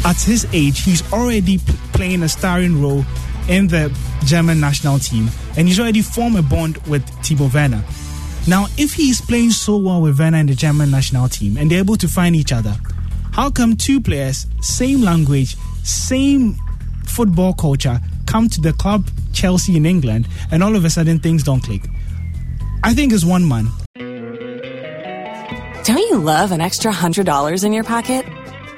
At 0.06 0.22
his 0.22 0.48
age, 0.54 0.84
he's 0.84 1.02
already 1.12 1.58
p- 1.58 1.74
playing 1.94 2.24
a 2.24 2.30
starring 2.30 2.82
role 2.82 3.04
in 3.50 3.68
the 3.68 3.96
German 4.26 4.60
national 4.60 5.00
team, 5.00 5.30
and 5.58 5.68
he's 5.68 5.80
already 5.80 6.02
formed 6.02 6.38
a 6.38 6.44
bond 6.44 6.78
with 6.88 7.06
Timo 7.22 7.52
Werner. 7.54 7.84
Now, 8.48 8.68
if 8.78 8.94
he 8.94 9.10
is 9.10 9.22
playing 9.22 9.52
so 9.52 9.78
well 9.78 10.02
with 10.02 10.20
Werner 10.20 10.38
in 10.38 10.46
the 10.46 10.54
German 10.54 10.92
national 10.92 11.30
team 11.30 11.58
and 11.58 11.70
they're 11.70 11.80
able 11.80 11.96
to 11.98 12.08
find 12.08 12.36
each 12.36 12.52
other, 12.52 12.76
how 13.32 13.50
come 13.50 13.76
two 13.76 14.00
players, 14.00 14.46
same 14.62 15.02
language, 15.02 15.56
same 15.84 16.56
football 17.08 17.54
culture, 17.54 18.00
come 18.28 18.48
to 18.50 18.62
the 18.62 18.74
club 18.74 19.10
Chelsea 19.34 19.76
in 19.76 19.86
England 19.86 20.28
and 20.52 20.64
all 20.64 20.76
of 20.76 20.86
a 20.86 20.92
sudden 20.92 21.20
things 21.20 21.42
don't 21.42 21.62
click? 21.62 21.82
I 22.84 22.94
think 22.94 23.14
it's 23.14 23.26
one 23.26 23.48
man. 23.48 23.68
Don't 25.84 25.98
you 25.98 26.20
love 26.20 26.52
an 26.52 26.62
extra 26.62 26.92
$100 26.92 27.64
in 27.64 27.74
your 27.74 27.84
pocket? 27.84 28.26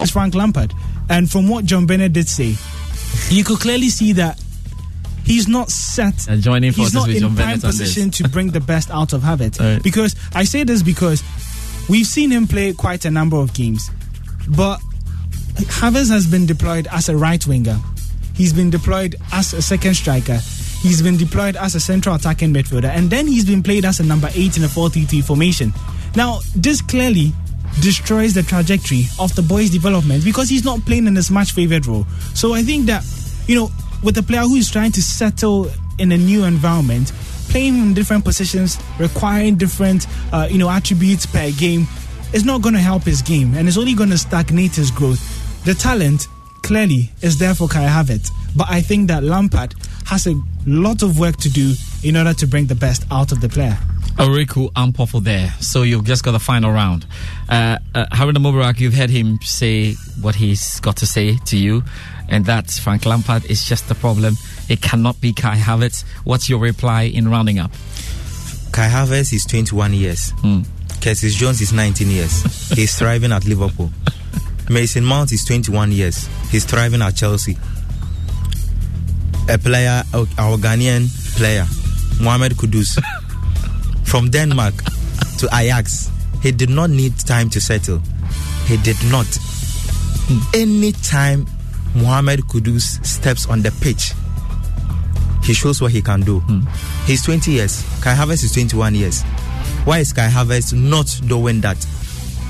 It's 0.00 0.12
Frank 0.12 0.36
Lampard. 0.36 0.72
And 1.10 1.28
from 1.28 1.48
what 1.48 1.64
John 1.64 1.84
Bennett 1.84 2.12
did 2.12 2.28
say, 2.28 2.54
you 3.30 3.42
could 3.42 3.58
clearly 3.58 3.88
see 3.88 4.12
that 4.12 4.40
he's 5.24 5.48
not 5.48 5.70
set. 5.70 6.28
Uh, 6.28 6.36
joining 6.36 6.68
he's 6.72 6.76
forces 6.76 6.94
not 6.94 7.06
with 7.08 7.16
in 7.16 7.22
John 7.22 7.34
prime 7.34 7.46
Bennett 7.48 7.64
on 7.64 7.70
this. 7.70 7.80
position 7.80 8.10
to 8.12 8.28
bring 8.28 8.50
the 8.52 8.60
best 8.60 8.92
out 8.92 9.12
of 9.12 9.22
Havertz. 9.22 9.58
Right. 9.74 9.82
Because 9.82 10.14
I 10.34 10.44
say 10.44 10.62
this 10.62 10.84
because 10.84 11.24
we've 11.88 12.06
seen 12.06 12.30
him 12.30 12.46
play 12.46 12.72
quite 12.74 13.06
a 13.06 13.10
number 13.10 13.38
of 13.38 13.52
games, 13.54 13.90
but 14.48 14.78
Havertz 15.56 16.10
has 16.10 16.28
been 16.28 16.46
deployed 16.46 16.86
as 16.92 17.08
a 17.08 17.16
right 17.16 17.44
winger. 17.44 17.76
He's 18.36 18.52
been 18.52 18.70
deployed 18.70 19.16
as 19.32 19.52
a 19.52 19.60
second 19.60 19.94
striker. 19.94 20.38
He's 20.80 21.02
been 21.02 21.16
deployed 21.16 21.56
as 21.56 21.74
a 21.74 21.80
central 21.80 22.14
attacking 22.14 22.54
midfielder, 22.54 22.84
and 22.88 23.10
then 23.10 23.26
he's 23.26 23.44
been 23.46 23.64
played 23.64 23.84
as 23.84 23.98
a 23.98 24.04
number 24.04 24.28
eight 24.34 24.56
in 24.56 24.62
a 24.62 24.68
4-3-3 24.68 25.24
formation. 25.24 25.72
Now, 26.14 26.38
this 26.54 26.80
clearly 26.82 27.32
destroys 27.80 28.34
the 28.34 28.42
trajectory 28.42 29.04
of 29.18 29.34
the 29.34 29.42
boy's 29.42 29.70
development 29.70 30.24
because 30.24 30.48
he's 30.48 30.64
not 30.64 30.80
playing 30.84 31.06
in 31.06 31.16
his 31.16 31.30
much 31.30 31.52
favored 31.52 31.86
role. 31.86 32.04
So 32.34 32.54
I 32.54 32.62
think 32.62 32.86
that, 32.86 33.04
you 33.46 33.56
know, 33.56 33.70
with 34.02 34.16
a 34.18 34.22
player 34.22 34.42
who 34.42 34.56
is 34.56 34.70
trying 34.70 34.92
to 34.92 35.02
settle 35.02 35.70
in 35.98 36.12
a 36.12 36.16
new 36.16 36.44
environment, 36.44 37.12
playing 37.48 37.76
in 37.78 37.94
different 37.94 38.24
positions, 38.24 38.78
requiring 38.98 39.56
different, 39.56 40.06
uh, 40.32 40.48
you 40.50 40.58
know, 40.58 40.70
attributes 40.70 41.26
per 41.26 41.50
game, 41.52 41.86
is 42.32 42.44
not 42.44 42.62
going 42.62 42.74
to 42.74 42.80
help 42.80 43.04
his 43.04 43.22
game 43.22 43.54
and 43.54 43.66
it's 43.68 43.78
only 43.78 43.94
going 43.94 44.10
to 44.10 44.18
stagnate 44.18 44.74
his 44.74 44.90
growth. 44.90 45.64
The 45.64 45.74
talent 45.74 46.28
clearly 46.62 47.10
is 47.22 47.38
there 47.38 47.54
for 47.54 47.68
Kai 47.68 47.86
Havertz, 47.86 48.30
but 48.54 48.66
I 48.68 48.80
think 48.80 49.08
that 49.08 49.22
Lampard 49.22 49.74
has 50.06 50.26
a 50.26 50.34
lot 50.66 51.02
of 51.02 51.18
work 51.18 51.36
to 51.38 51.50
do 51.50 51.74
in 52.04 52.16
order 52.16 52.34
to 52.34 52.46
bring 52.46 52.66
the 52.66 52.74
best 52.74 53.04
out 53.10 53.32
of 53.32 53.40
the 53.40 53.48
player. 53.48 53.78
Oriku 54.18 54.70
Ampofo 54.72 55.22
there. 55.22 55.48
So 55.60 55.82
you've 55.82 56.04
just 56.04 56.24
got 56.24 56.32
the 56.32 56.38
final 56.40 56.72
round. 56.72 57.06
Uh, 57.48 57.78
uh, 57.94 58.06
Haruna 58.06 58.38
Mubarak, 58.38 58.80
you've 58.80 58.94
heard 58.94 59.10
him 59.10 59.38
say 59.42 59.94
what 60.20 60.34
he's 60.34 60.80
got 60.80 60.96
to 60.98 61.06
say 61.06 61.36
to 61.46 61.56
you, 61.56 61.84
and 62.28 62.44
that's 62.44 62.78
Frank 62.78 63.06
Lampard 63.06 63.44
is 63.46 63.64
just 63.64 63.88
the 63.88 63.94
problem. 63.94 64.34
It 64.68 64.82
cannot 64.82 65.20
be 65.20 65.32
Kai 65.32 65.56
Havertz. 65.56 66.04
What's 66.24 66.48
your 66.48 66.58
reply 66.58 67.02
in 67.02 67.28
rounding 67.28 67.58
up? 67.58 67.70
Kai 68.72 68.88
Havertz 68.88 69.32
is 69.32 69.44
21 69.46 69.94
years. 69.94 70.32
Curtis 71.00 71.34
Jones 71.36 71.60
is 71.60 71.72
19 71.72 72.08
years. 72.08 72.42
He's 72.74 72.98
thriving 72.98 73.30
at 73.32 73.44
Liverpool. 73.46 73.90
Mason 74.68 75.04
Mount 75.04 75.32
is 75.32 75.44
21 75.44 75.92
years. 75.92 76.28
He's 76.50 76.64
thriving 76.64 77.02
at 77.02 77.14
Chelsea. 77.16 77.56
A 79.48 79.56
player, 79.56 80.02
our 80.12 80.58
Ghanaian 80.58 81.08
player, 81.36 81.64
Mohamed 82.20 82.52
Kudus, 82.52 83.00
from 84.08 84.30
Denmark 84.30 84.74
to 85.38 85.48
Ajax. 85.52 86.10
He 86.42 86.50
did 86.50 86.70
not 86.70 86.90
need 86.90 87.18
time 87.18 87.50
to 87.50 87.60
settle. 87.60 88.00
He 88.66 88.76
did 88.78 88.96
not. 89.10 89.26
Anytime 90.54 91.46
Mohamed 91.94 92.40
Kudus 92.40 93.04
steps 93.04 93.46
on 93.46 93.62
the 93.62 93.70
pitch, 93.82 94.12
he 95.44 95.52
shows 95.52 95.80
what 95.82 95.92
he 95.92 96.00
can 96.00 96.22
do. 96.22 96.40
Hmm. 96.40 96.60
He's 97.06 97.22
20 97.24 97.52
years. 97.52 97.82
Kai 98.02 98.14
Havertz 98.14 98.44
is 98.44 98.52
21 98.52 98.94
years. 98.94 99.22
Why 99.84 99.98
is 99.98 100.12
Kai 100.12 100.28
Havertz 100.28 100.72
not 100.72 101.20
doing 101.26 101.60
that? 101.62 101.82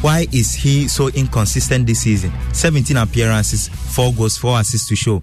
Why 0.00 0.26
is 0.32 0.54
he 0.54 0.86
so 0.86 1.08
inconsistent 1.08 1.86
this 1.86 2.02
season? 2.02 2.32
17 2.52 2.96
appearances, 2.96 3.68
4 3.68 4.12
goals, 4.14 4.36
4 4.36 4.60
assists 4.60 4.88
to 4.88 4.96
show. 4.96 5.22